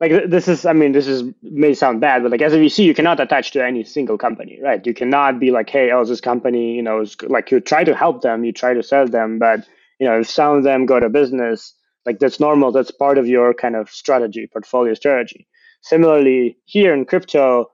like 0.00 0.12
this 0.28 0.48
is 0.48 0.64
i 0.64 0.72
mean 0.72 0.92
this 0.92 1.06
is 1.06 1.22
may 1.42 1.74
sound 1.74 2.00
bad 2.00 2.22
but 2.22 2.30
like 2.30 2.42
as 2.42 2.52
a 2.52 2.58
vc 2.58 2.84
you 2.84 2.94
cannot 2.94 3.20
attach 3.20 3.50
to 3.52 3.64
any 3.64 3.84
single 3.84 4.18
company 4.18 4.58
right? 4.62 4.86
You 4.86 4.94
cannot 4.94 5.38
be 5.38 5.50
like 5.50 5.68
hey 5.68 5.90
oh 5.92 6.04
this 6.04 6.20
company 6.20 6.74
you 6.74 6.82
know 6.82 7.04
like 7.28 7.50
you 7.50 7.60
try 7.60 7.84
to 7.84 7.94
help 7.94 8.22
them 8.22 8.44
you 8.44 8.52
try 8.52 8.74
to 8.74 8.82
sell 8.82 9.06
them 9.06 9.38
but 9.38 9.66
you 9.98 10.06
know 10.06 10.20
if 10.20 10.28
some 10.28 10.56
of 10.56 10.64
them 10.64 10.86
go 10.86 10.98
to 10.98 11.08
business 11.08 11.74
like 12.06 12.18
that's 12.18 12.40
normal 12.40 12.72
that's 12.72 12.90
part 12.90 13.18
of 13.18 13.26
your 13.26 13.52
kind 13.52 13.76
of 13.76 13.90
strategy 13.90 14.48
portfolio 14.50 14.94
strategy. 14.94 15.46
Similarly 15.82 16.56
here 16.64 16.94
in 16.94 17.04
crypto 17.04 17.70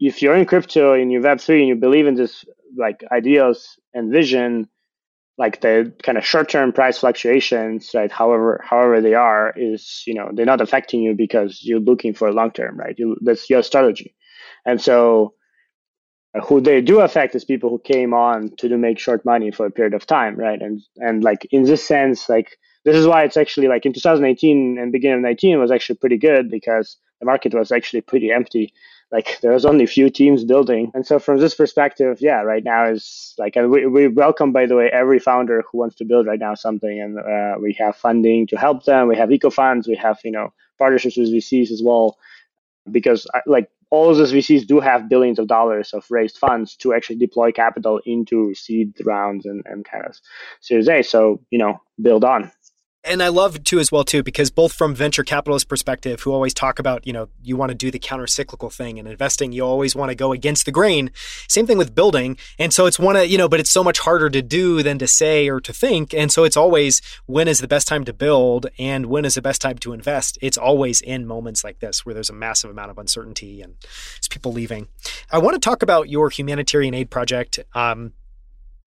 if 0.00 0.22
you're 0.22 0.36
in 0.36 0.46
crypto 0.46 0.94
and 0.94 1.12
you're 1.12 1.22
web3 1.22 1.60
and 1.60 1.68
you 1.68 1.76
believe 1.76 2.06
in 2.06 2.14
this 2.14 2.44
like 2.76 3.04
ideas 3.12 3.78
and 3.94 4.10
vision 4.12 4.68
like 5.40 5.62
the 5.62 5.90
kind 6.02 6.18
of 6.18 6.26
short-term 6.26 6.70
price 6.70 6.98
fluctuations, 6.98 7.90
right? 7.94 8.12
However, 8.12 8.60
however 8.62 9.00
they 9.00 9.14
are, 9.14 9.54
is 9.56 10.02
you 10.06 10.12
know 10.14 10.30
they're 10.34 10.44
not 10.54 10.60
affecting 10.60 11.00
you 11.02 11.14
because 11.14 11.60
you're 11.62 11.80
looking 11.80 12.12
for 12.12 12.30
long-term, 12.30 12.76
right? 12.78 12.94
You, 12.98 13.16
that's 13.22 13.48
your 13.48 13.62
strategy, 13.62 14.14
and 14.66 14.78
so 14.80 15.32
uh, 16.34 16.42
who 16.42 16.60
they 16.60 16.82
do 16.82 17.00
affect 17.00 17.34
is 17.34 17.44
people 17.46 17.70
who 17.70 17.80
came 17.80 18.12
on 18.12 18.54
to 18.58 18.68
make 18.76 18.98
short 18.98 19.24
money 19.24 19.50
for 19.50 19.64
a 19.64 19.70
period 19.70 19.94
of 19.94 20.06
time, 20.06 20.36
right? 20.36 20.60
And 20.60 20.82
and 20.96 21.24
like 21.24 21.48
in 21.50 21.62
this 21.62 21.82
sense, 21.82 22.28
like 22.28 22.58
this 22.84 22.94
is 22.94 23.06
why 23.06 23.24
it's 23.24 23.38
actually 23.38 23.68
like 23.68 23.86
in 23.86 23.94
2018 23.94 24.78
and 24.78 24.92
beginning 24.92 25.16
of 25.16 25.22
19 25.22 25.58
was 25.58 25.70
actually 25.70 25.96
pretty 25.96 26.18
good 26.18 26.50
because 26.50 26.98
the 27.18 27.26
market 27.26 27.54
was 27.54 27.72
actually 27.72 28.02
pretty 28.02 28.30
empty 28.30 28.74
like 29.12 29.38
there's 29.42 29.64
only 29.64 29.84
a 29.84 29.88
few 29.88 30.08
teams 30.10 30.44
building. 30.44 30.90
And 30.94 31.06
so 31.06 31.18
from 31.18 31.38
this 31.38 31.54
perspective 31.54 32.18
yeah 32.20 32.42
right 32.42 32.64
now 32.64 32.90
is 32.90 33.34
like 33.38 33.56
and 33.56 33.70
we, 33.70 33.86
we 33.86 34.08
welcome 34.08 34.52
by 34.52 34.66
the 34.66 34.76
way 34.76 34.90
every 34.92 35.18
founder 35.18 35.64
who 35.70 35.78
wants 35.78 35.96
to 35.96 36.04
build 36.04 36.26
right 36.26 36.38
now 36.38 36.54
something. 36.54 37.00
And 37.00 37.18
uh, 37.18 37.58
we 37.60 37.74
have 37.78 37.96
funding 37.96 38.46
to 38.48 38.56
help 38.56 38.84
them. 38.84 39.08
We 39.08 39.16
have 39.16 39.32
eco 39.32 39.50
funds 39.50 39.88
we 39.88 39.96
have 39.96 40.18
you 40.24 40.30
know 40.32 40.52
partnerships 40.78 41.16
with 41.16 41.32
vcs 41.32 41.70
as 41.70 41.82
well. 41.84 42.16
Because 42.90 43.26
uh, 43.34 43.40
like 43.46 43.70
all 43.90 44.14
those 44.14 44.32
vcs 44.32 44.66
do 44.66 44.80
have 44.80 45.08
billions 45.08 45.38
of 45.38 45.48
dollars 45.48 45.92
of 45.92 46.06
raised 46.10 46.38
funds 46.38 46.76
to 46.76 46.94
actually 46.94 47.16
deploy 47.16 47.50
capital 47.52 48.00
into 48.06 48.54
seed 48.54 48.94
rounds 49.04 49.44
and, 49.46 49.62
and 49.66 49.84
kind 49.84 50.04
of 50.06 50.16
series 50.60 50.88
a. 50.88 51.02
So 51.02 51.40
you 51.50 51.58
know 51.58 51.80
build 52.00 52.24
on 52.24 52.50
and 53.02 53.22
I 53.22 53.28
love 53.28 53.64
too 53.64 53.78
as 53.78 53.90
well 53.90 54.04
too 54.04 54.22
because 54.22 54.50
both 54.50 54.72
from 54.72 54.94
venture 54.94 55.24
capitalist 55.24 55.68
perspective, 55.68 56.20
who 56.20 56.32
always 56.32 56.52
talk 56.52 56.78
about 56.78 57.06
you 57.06 57.12
know 57.12 57.28
you 57.42 57.56
want 57.56 57.70
to 57.70 57.74
do 57.74 57.90
the 57.90 57.98
counter 57.98 58.26
cyclical 58.26 58.70
thing 58.70 58.98
and 58.98 59.08
investing, 59.08 59.52
you 59.52 59.64
always 59.64 59.96
want 59.96 60.10
to 60.10 60.14
go 60.14 60.32
against 60.32 60.66
the 60.66 60.72
grain. 60.72 61.10
Same 61.48 61.66
thing 61.66 61.78
with 61.78 61.94
building, 61.94 62.36
and 62.58 62.72
so 62.72 62.86
it's 62.86 62.98
one 62.98 63.16
of 63.16 63.26
you 63.26 63.38
know, 63.38 63.48
but 63.48 63.60
it's 63.60 63.70
so 63.70 63.82
much 63.82 64.00
harder 64.00 64.28
to 64.30 64.42
do 64.42 64.82
than 64.82 64.98
to 64.98 65.06
say 65.06 65.48
or 65.48 65.60
to 65.60 65.72
think, 65.72 66.12
and 66.12 66.30
so 66.30 66.44
it's 66.44 66.56
always 66.56 67.00
when 67.26 67.48
is 67.48 67.60
the 67.60 67.68
best 67.68 67.88
time 67.88 68.04
to 68.04 68.12
build 68.12 68.66
and 68.78 69.06
when 69.06 69.24
is 69.24 69.34
the 69.34 69.42
best 69.42 69.62
time 69.62 69.78
to 69.78 69.92
invest. 69.92 70.38
It's 70.42 70.58
always 70.58 71.00
in 71.00 71.26
moments 71.26 71.64
like 71.64 71.80
this 71.80 72.04
where 72.04 72.14
there's 72.14 72.30
a 72.30 72.34
massive 72.34 72.70
amount 72.70 72.90
of 72.90 72.98
uncertainty 72.98 73.62
and 73.62 73.76
it's 74.18 74.28
people 74.28 74.52
leaving. 74.52 74.88
I 75.30 75.38
want 75.38 75.54
to 75.54 75.60
talk 75.60 75.82
about 75.82 76.08
your 76.08 76.28
humanitarian 76.30 76.94
aid 76.94 77.10
project. 77.10 77.58
Um, 77.74 78.12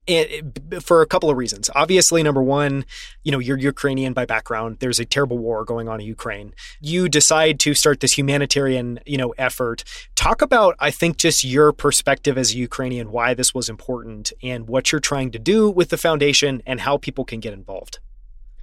it, 0.07 0.81
for 0.83 1.01
a 1.01 1.05
couple 1.05 1.29
of 1.29 1.37
reasons. 1.37 1.69
Obviously, 1.75 2.23
number 2.23 2.43
one, 2.43 2.85
you 3.23 3.31
know, 3.31 3.39
you're 3.39 3.57
Ukrainian 3.57 4.13
by 4.13 4.25
background. 4.25 4.77
There's 4.79 4.99
a 4.99 5.05
terrible 5.05 5.37
war 5.37 5.63
going 5.63 5.87
on 5.87 6.01
in 6.01 6.07
Ukraine. 6.07 6.53
You 6.81 7.07
decide 7.07 7.59
to 7.61 7.73
start 7.73 8.01
this 8.01 8.17
humanitarian, 8.17 8.99
you 9.05 9.17
know, 9.17 9.33
effort. 9.37 9.83
Talk 10.15 10.41
about, 10.41 10.75
I 10.79 10.91
think, 10.91 11.17
just 11.17 11.43
your 11.43 11.71
perspective 11.71 12.37
as 12.37 12.53
a 12.53 12.57
Ukrainian, 12.57 13.11
why 13.11 13.33
this 13.33 13.53
was 13.53 13.69
important, 13.69 14.33
and 14.41 14.67
what 14.67 14.91
you're 14.91 15.01
trying 15.01 15.31
to 15.31 15.39
do 15.39 15.69
with 15.69 15.89
the 15.89 15.97
foundation, 15.97 16.61
and 16.65 16.81
how 16.81 16.97
people 16.97 17.25
can 17.25 17.39
get 17.39 17.53
involved. 17.53 17.99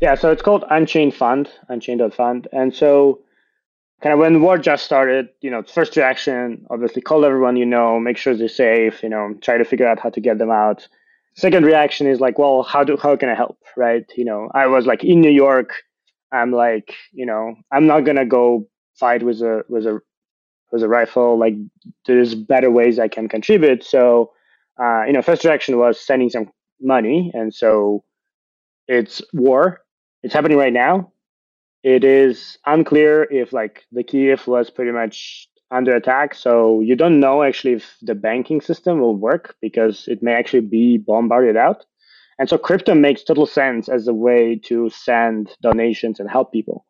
Yeah, 0.01 0.15
so 0.15 0.31
it's 0.31 0.43
called 0.43 0.65
Unchained 0.71 1.15
Fund, 1.15 1.51
Unchained 1.69 2.15
Fund, 2.15 2.49
and 2.53 2.75
so 2.75 3.21
kind 4.03 4.15
of 4.15 4.19
when 4.19 4.33
the 4.33 4.39
war 4.41 4.57
just 4.57 4.85
started, 4.85 5.29
you 5.41 5.51
know, 5.51 5.63
first 5.63 5.97
reaction, 5.97 6.67
obviously, 6.71 7.03
call 7.03 7.25
everyone 7.25 7.57
you 7.57 7.67
know, 7.67 8.01
make 8.01 8.17
sure 8.17 8.35
they're 8.35 8.49
safe, 8.49 9.03
you 9.03 9.09
know, 9.09 9.35
try 9.43 9.59
to 9.59 9.65
figure 9.65 9.87
out 9.87 9.99
how 10.01 10.11
to 10.11 10.21
get 10.21 10.39
them 10.39 10.51
out 10.51 10.89
second 11.35 11.65
reaction 11.65 12.07
is 12.07 12.21
like, 12.21 12.39
well, 12.39 12.63
how 12.63 12.85
do 12.85 12.97
how 12.97 13.17
can 13.17 13.29
I 13.29 13.35
help? 13.35 13.59
Right? 13.77 14.05
You 14.17 14.25
know, 14.25 14.51
I 14.55 14.67
was 14.67 14.87
like 14.87 15.05
in 15.05 15.21
New 15.21 15.31
York. 15.31 15.71
I'm 16.33 16.53
like, 16.53 16.95
you 17.13 17.27
know, 17.27 17.55
I'm 17.73 17.87
not 17.87 18.01
gonna 18.01 18.27
go 18.27 18.69
fight 18.99 19.23
with 19.23 19.41
a 19.41 19.65
with 19.69 19.87
a 19.87 20.01
with 20.73 20.83
a 20.83 20.89
rifle. 20.89 21.39
Like, 21.39 21.55
there's 22.07 22.35
better 22.35 22.71
ways 22.71 22.99
I 22.99 23.09
can 23.09 23.29
contribute. 23.29 23.83
So, 23.85 24.33
uh, 24.81 25.05
you 25.07 25.13
know, 25.13 25.23
first 25.23 25.45
reaction 25.45 25.79
was 25.79 26.01
sending 26.01 26.31
some 26.31 26.51
money, 26.81 27.31
and 27.35 27.53
so 27.53 28.05
it's 28.87 29.23
war. 29.33 29.81
It's 30.23 30.35
happening 30.35 30.59
right 30.59 30.73
now. 30.73 31.13
It 31.83 32.05
is 32.05 32.59
unclear 32.67 33.25
if 33.25 33.53
like 33.53 33.85
the 33.91 34.03
Kiev 34.03 34.47
was 34.47 34.71
pretty 34.71 34.93
much 34.93 35.49
under 35.71 35.95
attack. 35.95 36.35
So 36.35 36.81
you 36.81 36.97
don't 36.97 37.21
know 37.21 37.43
actually 37.43 37.75
if 37.75 37.97
the 38.03 38.15
banking 38.15 38.61
system 38.61 39.01
will 39.01 39.17
work 39.17 39.57
because 39.61 40.09
it 40.09 40.23
may 40.23 40.35
actually 40.35 40.61
be 40.61 40.99
bombarded 40.99 41.57
out. 41.57 41.85
And 42.39 42.49
so 42.49 42.57
crypto 42.57 42.95
makes 42.95 43.23
total 43.23 43.47
sense 43.47 43.89
as 43.89 44.09
a 44.09 44.15
way 44.15 44.57
to 44.65 44.91
send 44.91 45.51
donations 45.63 46.21
and 46.21 46.31
help 46.31 46.53
people. 46.53 46.87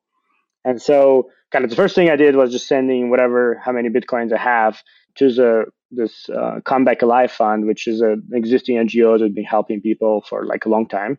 And 0.65 0.81
so 0.81 1.31
kind 1.51 1.65
of 1.65 1.71
the 1.71 1.77
first 1.77 1.95
thing 1.95 2.09
I 2.09 2.17
did 2.17 2.37
was 2.37 2.53
just 2.53 2.69
sending 2.69 3.11
whatever 3.11 3.61
how 3.65 3.73
many 3.73 3.89
bitcoins 3.89 4.33
I 4.33 4.39
have 4.39 4.83
to 5.17 5.33
the 5.33 5.65
this 5.91 6.29
uh, 6.29 6.61
Come 6.65 6.85
Back 6.85 7.03
Alive 7.03 7.33
fund, 7.33 7.67
which 7.67 7.89
is 7.89 8.01
an 8.01 8.29
existing 8.33 8.77
NGO 8.77 9.19
that's 9.19 9.33
been 9.33 9.45
helping 9.45 9.81
people 9.81 10.23
for 10.29 10.47
like 10.47 10.65
a 10.65 10.69
long 10.69 10.87
time. 10.87 11.19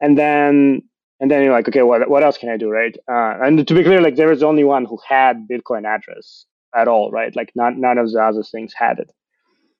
And 0.00 0.16
then 0.16 0.82
and 1.20 1.30
then 1.30 1.42
you're 1.42 1.52
like, 1.52 1.68
okay, 1.68 1.82
what 1.82 2.08
what 2.08 2.22
else 2.22 2.38
can 2.38 2.48
I 2.48 2.56
do, 2.56 2.70
right? 2.70 2.96
Uh, 3.08 3.38
and 3.42 3.66
to 3.66 3.74
be 3.74 3.84
clear, 3.84 4.00
like 4.00 4.16
there 4.16 4.28
was 4.28 4.42
only 4.42 4.64
one 4.64 4.84
who 4.84 4.98
had 5.06 5.46
Bitcoin 5.48 5.86
address, 5.86 6.46
at 6.76 6.88
all, 6.88 7.10
right? 7.10 7.34
Like 7.34 7.52
not, 7.54 7.76
none 7.76 7.98
of 7.98 8.10
the 8.12 8.22
other 8.22 8.42
things 8.42 8.74
had 8.76 8.98
it. 8.98 9.12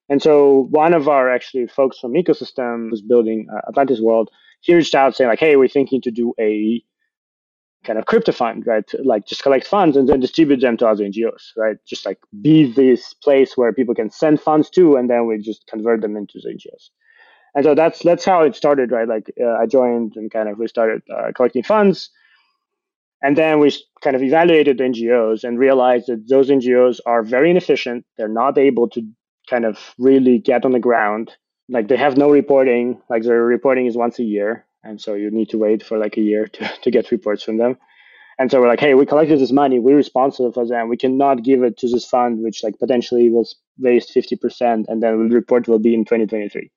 And 0.08 0.22
so 0.22 0.68
one 0.70 0.94
of 0.94 1.08
our 1.08 1.32
actually 1.32 1.66
folks 1.66 1.98
from 1.98 2.12
ecosystem 2.12 2.90
was 2.90 3.02
building 3.02 3.48
uh, 3.52 3.68
Atlantis 3.68 4.00
World. 4.00 4.30
He 4.60 4.74
reached 4.74 4.94
out 4.94 5.16
saying 5.16 5.28
like, 5.28 5.40
"Hey, 5.40 5.56
we're 5.56 5.68
thinking 5.68 6.00
to 6.02 6.10
do 6.10 6.32
a 6.40 6.82
kind 7.84 7.98
of 7.98 8.06
crypto 8.06 8.32
fund, 8.32 8.66
right? 8.66 8.84
Like 9.04 9.26
just 9.26 9.42
collect 9.42 9.66
funds 9.66 9.96
and 9.96 10.08
then 10.08 10.20
distribute 10.20 10.60
them 10.60 10.76
to 10.78 10.86
other 10.86 11.04
NGOs, 11.04 11.52
right? 11.56 11.76
Just 11.86 12.04
like 12.04 12.18
be 12.40 12.70
this 12.70 13.14
place 13.14 13.56
where 13.56 13.72
people 13.72 13.94
can 13.94 14.10
send 14.10 14.40
funds 14.40 14.70
to, 14.70 14.96
and 14.96 15.08
then 15.08 15.26
we 15.26 15.38
just 15.38 15.66
convert 15.66 16.02
them 16.02 16.16
into 16.16 16.40
the 16.42 16.50
NGOs. 16.50 16.90
And 17.54 17.64
so 17.64 17.74
that's 17.74 18.00
that's 18.02 18.24
how 18.24 18.42
it 18.42 18.54
started, 18.54 18.92
right? 18.92 19.08
Like 19.08 19.32
uh, 19.40 19.54
I 19.54 19.66
joined 19.66 20.14
and 20.16 20.30
kind 20.30 20.48
of 20.48 20.58
we 20.58 20.68
started 20.68 21.02
uh, 21.16 21.32
collecting 21.34 21.62
funds. 21.62 22.10
And 23.22 23.36
then 23.36 23.60
we 23.60 23.72
kind 24.02 24.14
of 24.14 24.22
evaluated 24.22 24.78
NGOs 24.78 25.42
and 25.42 25.58
realized 25.58 26.06
that 26.08 26.28
those 26.28 26.50
NGOs 26.50 27.00
are 27.06 27.22
very 27.22 27.50
inefficient. 27.50 28.04
They're 28.16 28.28
not 28.28 28.58
able 28.58 28.88
to 28.90 29.02
kind 29.48 29.64
of 29.64 29.94
really 29.98 30.38
get 30.38 30.64
on 30.64 30.72
the 30.72 30.78
ground. 30.78 31.32
Like 31.68 31.88
they 31.88 31.96
have 31.96 32.16
no 32.16 32.30
reporting, 32.30 33.00
like 33.08 33.22
their 33.22 33.42
reporting 33.42 33.86
is 33.86 33.96
once 33.96 34.18
a 34.18 34.22
year. 34.22 34.66
And 34.84 35.00
so 35.00 35.14
you 35.14 35.30
need 35.30 35.48
to 35.50 35.58
wait 35.58 35.82
for 35.82 35.98
like 35.98 36.16
a 36.16 36.20
year 36.20 36.46
to, 36.52 36.72
to 36.82 36.90
get 36.90 37.10
reports 37.10 37.42
from 37.42 37.58
them. 37.58 37.76
And 38.38 38.50
so 38.50 38.60
we're 38.60 38.68
like, 38.68 38.80
hey, 38.80 38.92
we 38.92 39.06
collected 39.06 39.40
this 39.40 39.50
money, 39.50 39.78
we're 39.78 39.96
responsible 39.96 40.52
for 40.52 40.66
them. 40.66 40.90
We 40.90 40.98
cannot 40.98 41.42
give 41.42 41.62
it 41.62 41.78
to 41.78 41.88
this 41.88 42.04
fund, 42.04 42.42
which 42.42 42.62
like 42.62 42.78
potentially 42.78 43.30
was 43.30 43.56
raised 43.80 44.14
50%, 44.14 44.84
and 44.88 45.02
then 45.02 45.28
the 45.28 45.34
report 45.34 45.68
will 45.68 45.78
be 45.78 45.94
in 45.94 46.04
2023 46.04 46.70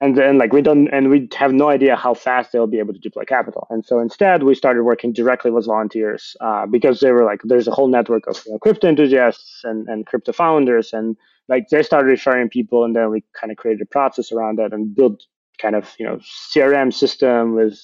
and 0.00 0.16
then 0.16 0.38
like 0.38 0.52
we 0.52 0.60
don't 0.60 0.88
and 0.88 1.08
we 1.08 1.28
have 1.36 1.52
no 1.52 1.68
idea 1.68 1.96
how 1.96 2.14
fast 2.14 2.52
they'll 2.52 2.66
be 2.66 2.78
able 2.78 2.92
to 2.92 2.98
deploy 2.98 3.24
capital. 3.24 3.66
And 3.70 3.84
so 3.84 4.00
instead 4.00 4.42
we 4.42 4.54
started 4.54 4.82
working 4.82 5.12
directly 5.12 5.50
with 5.50 5.66
volunteers 5.66 6.36
uh, 6.40 6.66
because 6.66 7.00
they 7.00 7.12
were 7.12 7.24
like 7.24 7.40
there's 7.44 7.68
a 7.68 7.70
whole 7.70 7.88
network 7.88 8.26
of 8.26 8.42
you 8.44 8.52
know, 8.52 8.58
crypto 8.58 8.88
enthusiasts 8.88 9.60
and, 9.64 9.88
and 9.88 10.06
crypto 10.06 10.32
founders. 10.32 10.92
And 10.92 11.16
like 11.48 11.68
they 11.70 11.82
started 11.82 12.08
referring 12.08 12.48
people 12.48 12.84
and 12.84 12.94
then 12.94 13.10
we 13.10 13.22
kind 13.38 13.50
of 13.50 13.56
created 13.56 13.82
a 13.82 13.86
process 13.86 14.32
around 14.32 14.58
that 14.58 14.72
and 14.72 14.94
built 14.94 15.22
kind 15.58 15.76
of 15.76 15.94
you 15.98 16.04
know 16.04 16.18
crm 16.52 16.92
system 16.92 17.54
with 17.54 17.78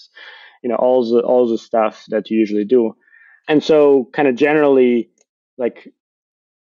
you 0.63 0.69
know 0.69 0.77
all 0.77 1.09
the 1.09 1.21
all 1.21 1.49
the 1.49 1.59
stuff 1.59 2.05
that 2.09 2.29
you 2.29 2.39
usually 2.39 2.65
do. 2.65 2.95
And 3.49 3.63
so 3.63 4.09
kind 4.13 4.27
of 4.29 4.35
generally 4.35 5.11
like 5.59 5.89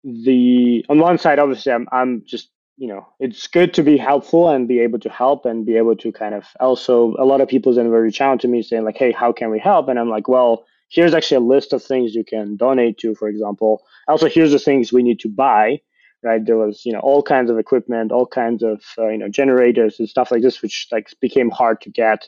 the 0.05 0.84
on 0.88 0.98
one 0.98 1.18
side 1.18 1.38
obviously 1.38 1.72
i'm, 1.72 1.86
I'm 1.92 2.22
just 2.26 2.48
you 2.81 2.87
know 2.87 3.07
it's 3.20 3.47
good 3.47 3.74
to 3.74 3.83
be 3.83 3.99
helpful 3.99 4.49
and 4.49 4.66
be 4.66 4.81
able 4.81 4.99
to 4.99 5.11
help 5.11 5.45
and 5.45 5.66
be 5.66 5.76
able 5.76 5.95
to 5.95 6.11
kind 6.11 6.35
of 6.35 6.47
also 6.61 7.14
a 7.18 7.26
lot 7.26 7.43
of 7.43 7.49
people 7.49 7.74
then 7.74 7.89
reach 7.89 8.22
out 8.22 8.41
to 8.41 8.49
me 8.49 8.62
saying 8.62 8.85
like 8.85 8.97
hey 8.97 9.12
how 9.12 9.31
can 9.33 9.51
we 9.51 9.59
help? 9.59 9.89
And 9.89 9.99
i'm 9.99 10.09
like 10.09 10.28
well 10.28 10.64
here's 10.89 11.14
actually 11.14 11.37
a 11.37 11.49
list 11.55 11.74
of 11.74 11.85
things 11.85 12.14
you 12.14 12.24
can 12.24 12.57
donate 12.57 12.97
to 12.99 13.14
for 13.14 13.28
example. 13.28 13.83
Also 14.09 14.28
here's 14.28 14.51
the 14.51 14.59
things 14.59 14.93
we 14.93 15.03
need 15.03 15.20
to 15.20 15.28
buy 15.28 15.81
right? 16.22 16.45
There 16.45 16.57
was 16.57 16.83
you 16.87 16.93
know 16.95 17.01
all 17.01 17.22
kinds 17.22 17.51
of 17.51 17.59
equipment 17.59 18.12
all 18.12 18.26
kinds 18.26 18.62
of 18.62 18.83
uh, 18.97 19.09
you 19.09 19.18
know 19.18 19.28
generators 19.28 20.01
and 20.01 20.09
stuff 20.09 20.31
like 20.31 20.43
this 20.43 20.62
which 20.62 20.89
like 20.91 21.09
became 21.20 21.51
hard 21.51 21.83
to 21.83 21.91
get 21.91 22.26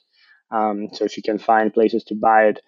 um, 0.50 0.88
so 0.92 1.06
if 1.06 1.16
you 1.16 1.22
can 1.22 1.38
find 1.38 1.72
places 1.72 2.04
to 2.04 2.14
buy 2.14 2.48
it 2.48 2.60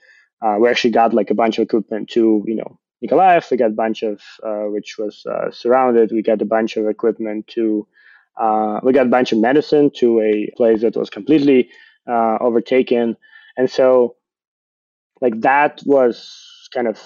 uh, 0.42 0.56
we 0.58 0.70
actually 0.70 0.90
got 0.90 1.12
like 1.12 1.30
a 1.30 1.34
bunch 1.42 1.58
of 1.58 1.62
equipment 1.62 2.08
to 2.08 2.42
you 2.46 2.56
know 2.56 2.78
Nikolaev. 3.04 3.50
We 3.50 3.56
got 3.56 3.66
a 3.66 3.74
bunch 3.74 4.02
of, 4.02 4.20
uh, 4.42 4.64
which 4.70 4.96
was 4.98 5.24
uh, 5.26 5.50
surrounded. 5.50 6.10
We 6.12 6.22
got 6.22 6.42
a 6.42 6.46
bunch 6.46 6.76
of 6.76 6.86
equipment 6.86 7.46
to, 7.48 7.86
uh, 8.36 8.80
we 8.82 8.92
got 8.92 9.06
a 9.06 9.10
bunch 9.10 9.32
of 9.32 9.38
medicine 9.38 9.90
to 9.96 10.20
a 10.20 10.50
place 10.56 10.80
that 10.82 10.96
was 10.96 11.10
completely 11.10 11.68
uh, 12.08 12.38
overtaken. 12.40 13.16
And 13.56 13.70
so, 13.70 14.16
like, 15.20 15.40
that 15.40 15.82
was 15.86 16.68
kind 16.72 16.88
of, 16.88 17.00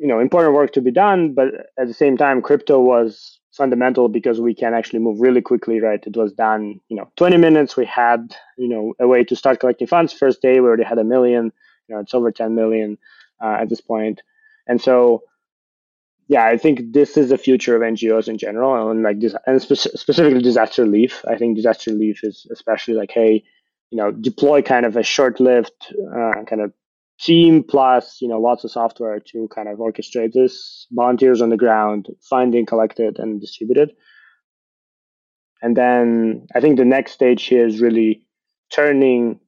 you 0.00 0.06
know, 0.06 0.20
important 0.20 0.54
work 0.54 0.72
to 0.72 0.80
be 0.80 0.90
done. 0.90 1.34
But 1.34 1.48
at 1.78 1.86
the 1.86 1.94
same 1.94 2.16
time, 2.16 2.42
crypto 2.42 2.80
was 2.80 3.40
fundamental 3.52 4.08
because 4.08 4.40
we 4.40 4.54
can 4.54 4.72
actually 4.74 4.98
move 5.00 5.20
really 5.20 5.42
quickly, 5.42 5.80
right? 5.80 6.02
It 6.06 6.16
was 6.16 6.32
done, 6.32 6.80
you 6.88 6.96
know, 6.96 7.10
20 7.16 7.36
minutes. 7.36 7.76
We 7.76 7.84
had, 7.84 8.34
you 8.56 8.68
know, 8.68 8.94
a 8.98 9.06
way 9.06 9.24
to 9.24 9.36
start 9.36 9.60
collecting 9.60 9.86
funds. 9.86 10.12
First 10.12 10.40
day, 10.40 10.60
we 10.60 10.66
already 10.66 10.84
had 10.84 10.98
a 10.98 11.04
million. 11.04 11.52
You 11.88 11.94
know, 11.94 12.00
it's 12.00 12.14
over 12.14 12.32
10 12.32 12.54
million 12.54 12.96
uh, 13.42 13.58
at 13.60 13.68
this 13.68 13.80
point. 13.80 14.22
And 14.66 14.80
so, 14.80 15.22
yeah, 16.28 16.44
I 16.46 16.56
think 16.56 16.92
this 16.92 17.16
is 17.16 17.30
the 17.30 17.38
future 17.38 17.76
of 17.76 17.82
NGOs 17.82 18.28
in 18.28 18.38
general, 18.38 18.90
and 18.90 19.02
like 19.02 19.20
this, 19.20 19.34
and 19.46 19.60
spe- 19.60 19.96
specifically 19.96 20.40
disaster 20.40 20.82
relief. 20.82 21.24
I 21.28 21.36
think 21.36 21.56
disaster 21.56 21.92
relief 21.92 22.20
is 22.22 22.46
especially 22.50 22.94
like, 22.94 23.10
hey, 23.10 23.44
you 23.90 23.98
know, 23.98 24.10
deploy 24.10 24.62
kind 24.62 24.86
of 24.86 24.96
a 24.96 25.02
short-lived 25.02 25.72
uh, 25.90 26.44
kind 26.48 26.62
of 26.62 26.72
team 27.20 27.62
plus 27.62 28.20
you 28.20 28.26
know 28.26 28.40
lots 28.40 28.64
of 28.64 28.70
software 28.70 29.20
to 29.20 29.48
kind 29.54 29.68
of 29.68 29.78
orchestrate 29.78 30.32
this. 30.32 30.86
Volunteers 30.92 31.42
on 31.42 31.50
the 31.50 31.56
ground, 31.56 32.08
finding, 32.28 32.66
collected, 32.66 33.18
and 33.18 33.40
distributed. 33.40 33.92
And 35.60 35.76
then 35.76 36.48
I 36.54 36.60
think 36.60 36.76
the 36.76 36.84
next 36.84 37.12
stage 37.12 37.44
here 37.44 37.66
is 37.66 37.80
really 37.80 38.22
turning 38.72 39.38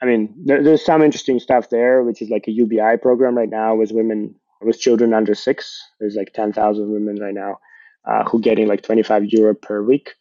I 0.00 0.06
mean, 0.06 0.32
there, 0.44 0.62
there's 0.62 0.84
some 0.84 1.02
interesting 1.02 1.40
stuff 1.40 1.70
there, 1.70 2.02
which 2.02 2.22
is 2.22 2.30
like 2.30 2.46
a 2.46 2.52
UBI 2.52 2.98
program 3.02 3.36
right 3.36 3.48
now 3.48 3.74
with 3.74 3.90
women, 3.92 4.34
with 4.60 4.80
children 4.80 5.14
under 5.14 5.34
six. 5.34 5.80
There's 6.00 6.16
like 6.16 6.32
10,000 6.32 6.90
women 6.90 7.20
right 7.20 7.34
now 7.34 7.58
uh, 8.04 8.24
who 8.24 8.40
getting 8.40 8.66
like 8.66 8.82
25 8.82 9.26
euro 9.26 9.54
per 9.54 9.82
week. 9.82 10.14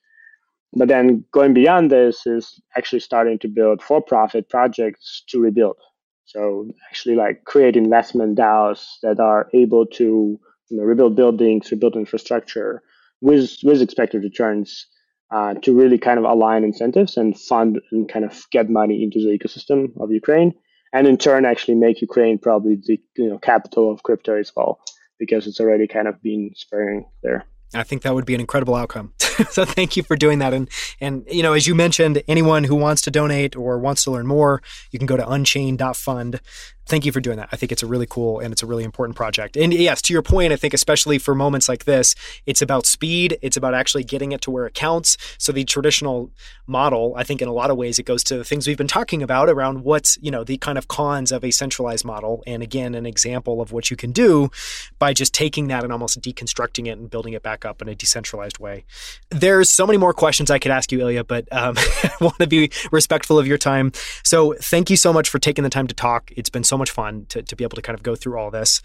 But 0.73 0.89
then 0.89 1.23
going 1.31 1.53
beyond 1.53 1.91
this 1.91 2.25
is 2.25 2.59
actually 2.75 2.99
starting 2.99 3.39
to 3.39 3.47
build 3.47 3.81
for-profit 3.81 4.49
projects 4.49 5.23
to 5.29 5.39
rebuild. 5.39 5.77
So 6.25 6.69
actually 6.89 7.15
like 7.15 7.45
create 7.45 7.77
investment 7.77 8.37
DAOs 8.37 8.85
that 9.01 9.19
are 9.19 9.49
able 9.53 9.85
to 9.85 10.39
you 10.69 10.77
know, 10.77 10.83
rebuild 10.83 11.15
buildings, 11.15 11.71
rebuild 11.71 11.95
infrastructure 11.95 12.83
with 13.21 13.57
with 13.63 13.81
expected 13.81 14.23
returns 14.23 14.87
uh, 15.31 15.53
to 15.55 15.73
really 15.73 15.97
kind 15.97 16.19
of 16.19 16.25
align 16.25 16.63
incentives 16.63 17.17
and 17.17 17.39
fund 17.39 17.79
and 17.91 18.09
kind 18.09 18.25
of 18.25 18.45
get 18.51 18.69
money 18.69 19.03
into 19.03 19.19
the 19.19 19.37
ecosystem 19.37 19.89
of 20.01 20.11
Ukraine, 20.11 20.53
and 20.93 21.07
in 21.07 21.17
turn 21.17 21.45
actually 21.45 21.75
make 21.75 22.01
Ukraine 22.01 22.37
probably 22.37 22.75
the 22.75 23.01
you 23.17 23.29
know 23.29 23.37
capital 23.37 23.91
of 23.91 24.03
crypto 24.03 24.39
as 24.39 24.51
well 24.55 24.79
because 25.19 25.47
it's 25.47 25.59
already 25.59 25.87
kind 25.87 26.07
of 26.07 26.21
been 26.21 26.51
spurring 26.55 27.05
there. 27.23 27.45
I 27.73 27.83
think 27.83 28.03
that 28.03 28.13
would 28.13 28.25
be 28.25 28.35
an 28.35 28.41
incredible 28.41 28.75
outcome. 28.75 29.13
so 29.49 29.65
thank 29.65 29.95
you 29.95 30.03
for 30.03 30.15
doing 30.15 30.39
that. 30.39 30.53
And 30.53 30.69
and 30.99 31.25
you 31.29 31.43
know, 31.43 31.53
as 31.53 31.67
you 31.67 31.75
mentioned, 31.75 32.21
anyone 32.27 32.63
who 32.63 32.75
wants 32.75 33.01
to 33.03 33.11
donate 33.11 33.55
or 33.55 33.77
wants 33.77 34.03
to 34.05 34.11
learn 34.11 34.27
more, 34.27 34.61
you 34.91 34.99
can 34.99 35.05
go 35.05 35.17
to 35.17 35.29
unchained.fund. 35.29 36.39
thank 36.87 37.05
you 37.05 37.11
for 37.11 37.19
doing 37.19 37.37
that. 37.37 37.49
I 37.51 37.57
think 37.57 37.71
it's 37.71 37.83
a 37.83 37.87
really 37.87 38.07
cool 38.09 38.39
and 38.39 38.53
it's 38.53 38.63
a 38.63 38.65
really 38.65 38.83
important 38.83 39.17
project. 39.17 39.57
And 39.57 39.73
yes, 39.73 40.01
to 40.03 40.13
your 40.13 40.21
point, 40.21 40.53
I 40.53 40.55
think 40.55 40.73
especially 40.73 41.17
for 41.17 41.35
moments 41.35 41.67
like 41.67 41.83
this, 41.83 42.15
it's 42.45 42.61
about 42.61 42.85
speed. 42.85 43.37
It's 43.41 43.57
about 43.57 43.73
actually 43.73 44.05
getting 44.05 44.31
it 44.31 44.41
to 44.41 44.51
where 44.51 44.65
it 44.65 44.73
counts. 44.73 45.17
So 45.37 45.51
the 45.51 45.65
traditional 45.65 46.31
model, 46.65 47.13
I 47.17 47.23
think 47.23 47.41
in 47.41 47.49
a 47.49 47.53
lot 47.53 47.71
of 47.71 47.77
ways, 47.77 47.99
it 47.99 48.03
goes 48.03 48.23
to 48.25 48.37
the 48.37 48.45
things 48.45 48.67
we've 48.67 48.77
been 48.77 48.87
talking 48.87 49.21
about 49.21 49.49
around 49.49 49.83
what's, 49.83 50.17
you 50.21 50.31
know, 50.31 50.43
the 50.45 50.57
kind 50.57 50.77
of 50.77 50.87
cons 50.87 51.31
of 51.31 51.43
a 51.43 51.51
centralized 51.51 52.05
model. 52.05 52.41
And 52.47 52.63
again, 52.63 52.95
an 52.95 53.05
example 53.05 53.61
of 53.61 53.73
what 53.73 53.91
you 53.91 53.97
can 53.97 54.11
do 54.11 54.49
by 54.97 55.13
just 55.13 55.33
taking 55.33 55.67
that 55.67 55.83
and 55.83 55.91
almost 55.91 56.21
deconstructing 56.21 56.87
it 56.87 56.97
and 56.97 57.09
building 57.09 57.33
it 57.33 57.43
back 57.43 57.65
up 57.65 57.81
in 57.81 57.89
a 57.89 57.95
decentralized 57.95 58.59
way. 58.59 58.85
There's 59.29 59.69
so 59.69 59.85
many 59.85 59.97
more 59.97 60.13
questions 60.13 60.49
I 60.49 60.59
could 60.59 60.71
ask 60.71 60.91
you, 60.91 60.99
Illia, 60.99 61.27
but 61.27 61.47
um, 61.51 61.75
I 62.03 62.11
want 62.21 62.39
to 62.39 62.47
be 62.47 62.71
respectful 62.91 63.37
of 63.37 63.47
your 63.47 63.57
time. 63.57 63.91
So 64.23 64.53
thank 64.59 64.89
you 64.89 64.97
so 64.97 65.11
much 65.11 65.29
for 65.29 65.39
taking 65.39 65.63
the 65.63 65.69
time 65.69 65.87
to 65.87 65.95
talk. 65.95 66.31
It's 66.37 66.49
been 66.49 66.63
so 66.63 66.77
much 66.77 66.91
fun 66.91 67.25
to, 67.29 67.43
to 67.43 67.55
be 67.55 67.63
able 67.63 67.75
to 67.75 67.81
kind 67.81 67.97
of 67.97 68.03
go 68.03 68.15
through 68.15 68.37
all 68.39 68.51
this. 68.51 68.81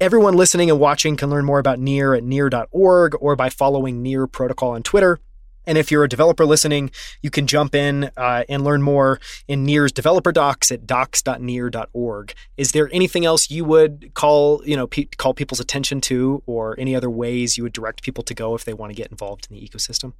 Everyone 0.00 0.34
listening 0.34 0.68
and 0.68 0.80
watching 0.80 1.16
can 1.16 1.30
learn 1.30 1.44
more 1.44 1.58
about 1.58 1.78
Near 1.78 2.14
at 2.14 2.24
near.org 2.24 3.14
or 3.20 3.36
by 3.36 3.48
following 3.50 4.02
Near 4.02 4.26
Protocol 4.26 4.70
on 4.70 4.82
Twitter. 4.82 5.20
And 5.66 5.78
if 5.78 5.90
you're 5.90 6.04
a 6.04 6.08
developer 6.08 6.44
listening, 6.44 6.90
you 7.22 7.30
can 7.30 7.46
jump 7.46 7.74
in 7.74 8.10
uh, 8.16 8.44
and 8.48 8.64
learn 8.64 8.82
more 8.82 9.20
in 9.48 9.64
Near's 9.64 9.92
developer 9.92 10.32
docs 10.32 10.72
at 10.72 10.86
docs.near.org. 10.86 12.34
Is 12.56 12.72
there 12.72 12.88
anything 12.92 13.24
else 13.24 13.50
you 13.50 13.64
would 13.64 14.12
call, 14.14 14.62
you 14.64 14.76
know, 14.76 14.86
pe- 14.86 15.04
call 15.04 15.34
people's 15.34 15.60
attention 15.60 16.00
to, 16.02 16.42
or 16.46 16.74
any 16.78 16.94
other 16.96 17.10
ways 17.10 17.56
you 17.56 17.62
would 17.62 17.72
direct 17.72 18.02
people 18.02 18.24
to 18.24 18.34
go 18.34 18.54
if 18.54 18.64
they 18.64 18.74
want 18.74 18.90
to 18.90 18.96
get 18.96 19.10
involved 19.10 19.46
in 19.50 19.56
the 19.56 19.66
ecosystem? 19.66 20.14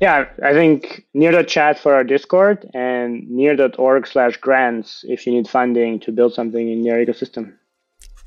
Yeah, 0.00 0.26
I 0.44 0.52
think 0.52 1.04
near.chat 1.12 1.78
for 1.80 1.94
our 1.94 2.04
Discord 2.04 2.70
and 2.72 3.28
near.org 3.28 4.06
slash 4.06 4.36
grants 4.36 5.04
if 5.08 5.26
you 5.26 5.32
need 5.32 5.48
funding 5.48 5.98
to 6.00 6.12
build 6.12 6.34
something 6.34 6.70
in 6.70 6.84
your 6.84 7.04
ecosystem. 7.04 7.54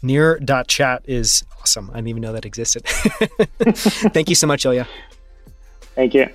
Near.chat 0.01 1.03
is 1.05 1.43
awesome. 1.61 1.89
I 1.91 1.95
didn't 1.95 2.09
even 2.09 2.21
know 2.21 2.33
that 2.33 2.45
existed. 2.45 2.85
Thank 4.13 4.29
you 4.29 4.35
so 4.35 4.47
much, 4.47 4.65
Illia. 4.65 4.87
Thank 5.95 6.13
you. 6.13 6.27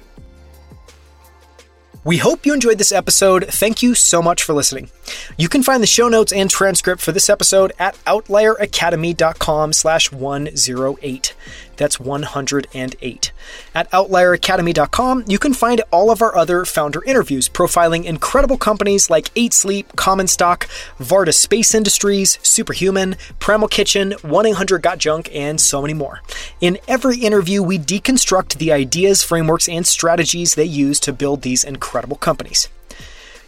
We 2.06 2.18
hope 2.18 2.46
you 2.46 2.54
enjoyed 2.54 2.78
this 2.78 2.92
episode. 2.92 3.46
Thank 3.48 3.82
you 3.82 3.96
so 3.96 4.22
much 4.22 4.44
for 4.44 4.52
listening. 4.52 4.90
You 5.36 5.48
can 5.48 5.64
find 5.64 5.82
the 5.82 5.88
show 5.88 6.06
notes 6.06 6.32
and 6.32 6.48
transcript 6.48 7.02
for 7.02 7.10
this 7.10 7.28
episode 7.28 7.72
at 7.80 7.96
outlieracademy.com 8.04 9.72
slash 9.72 10.12
108. 10.12 11.34
That's 11.76 12.00
108. 12.00 13.32
At 13.74 13.90
outlieracademy.com, 13.90 15.24
you 15.26 15.38
can 15.38 15.54
find 15.54 15.82
all 15.90 16.10
of 16.10 16.22
our 16.22 16.36
other 16.36 16.64
founder 16.64 17.02
interviews 17.04 17.48
profiling 17.48 18.04
incredible 18.04 18.58
companies 18.58 19.10
like 19.10 19.30
8 19.36 19.52
Sleep, 19.52 19.96
Common 19.96 20.26
Stock, 20.26 20.68
Varda 20.98 21.34
Space 21.34 21.74
Industries, 21.74 22.38
Superhuman, 22.42 23.16
Primal 23.38 23.68
Kitchen, 23.68 24.12
1 24.22 24.46
800 24.46 24.82
Got 24.82 24.98
Junk, 24.98 25.28
and 25.34 25.60
so 25.60 25.80
many 25.80 25.94
more. 25.94 26.22
In 26.60 26.78
every 26.88 27.18
interview, 27.18 27.62
we 27.62 27.78
deconstruct 27.78 28.58
the 28.58 28.72
ideas, 28.72 29.22
frameworks, 29.22 29.68
and 29.68 29.86
strategies 29.86 30.54
they 30.54 30.64
use 30.64 31.00
to 31.00 31.12
build 31.12 31.42
these 31.42 31.64
incredible 31.64 32.16
companies. 32.16 32.68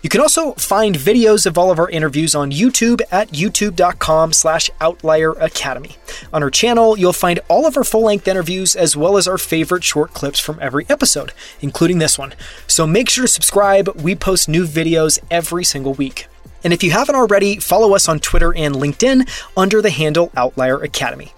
You 0.03 0.09
can 0.09 0.21
also 0.21 0.53
find 0.53 0.95
videos 0.95 1.45
of 1.45 1.59
all 1.59 1.71
of 1.71 1.79
our 1.79 1.91
interviews 1.91 2.35
on 2.35 2.53
YouTube 2.53 3.01
at 3.11 3.31
youtube.com 3.31 4.33
slash 4.33 4.71
outlier 4.81 5.33
academy. 5.33 5.97
On 6.33 6.43
our 6.43 6.51
channel, 6.51 6.97
you'll 6.97 7.13
find 7.13 7.41
all 7.49 7.67
of 7.67 7.77
our 7.77 7.85
full-length 7.85 8.29
interviews 8.29 8.77
as 8.77 8.97
well 8.97 9.17
as 9.17 9.27
our 9.27 9.39
favorite 9.39 9.83
short 9.83 10.15
clips 10.15 10.39
from 10.39 10.59
every 10.61 10.87
episode, 10.89 11.33
including 11.61 11.99
this 11.99 12.19
one. 12.19 12.35
So 12.69 12.87
make 12.87 13.11
sure 13.11 13.25
to 13.25 13.29
subscribe. 13.29 13.89
We 14.01 14.15
post 14.15 14.49
new 14.49 14.67
videos 14.67 15.19
every 15.31 15.65
single 15.65 15.95
week. 15.95 16.29
And 16.63 16.73
if 16.73 16.83
you 16.83 16.91
haven't 16.91 17.17
already, 17.17 17.57
follow 17.59 17.95
us 17.95 18.09
on 18.09 18.21
Twitter 18.21 18.55
and 18.55 18.75
LinkedIn 18.75 19.29
under 19.57 19.83
the 19.83 19.91
handle 19.91 20.31
Outlier 20.37 20.83
Academy. 20.83 21.33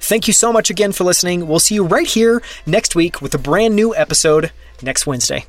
Thank 0.00 0.26
you 0.26 0.32
so 0.32 0.52
much 0.52 0.70
again 0.70 0.92
for 0.92 1.04
listening. 1.04 1.46
We'll 1.46 1.58
see 1.58 1.74
you 1.74 1.84
right 1.84 2.06
here 2.06 2.42
next 2.66 2.94
week 2.94 3.20
with 3.20 3.34
a 3.34 3.38
brand 3.38 3.76
new 3.76 3.94
episode 3.94 4.52
next 4.82 5.06
Wednesday. 5.06 5.44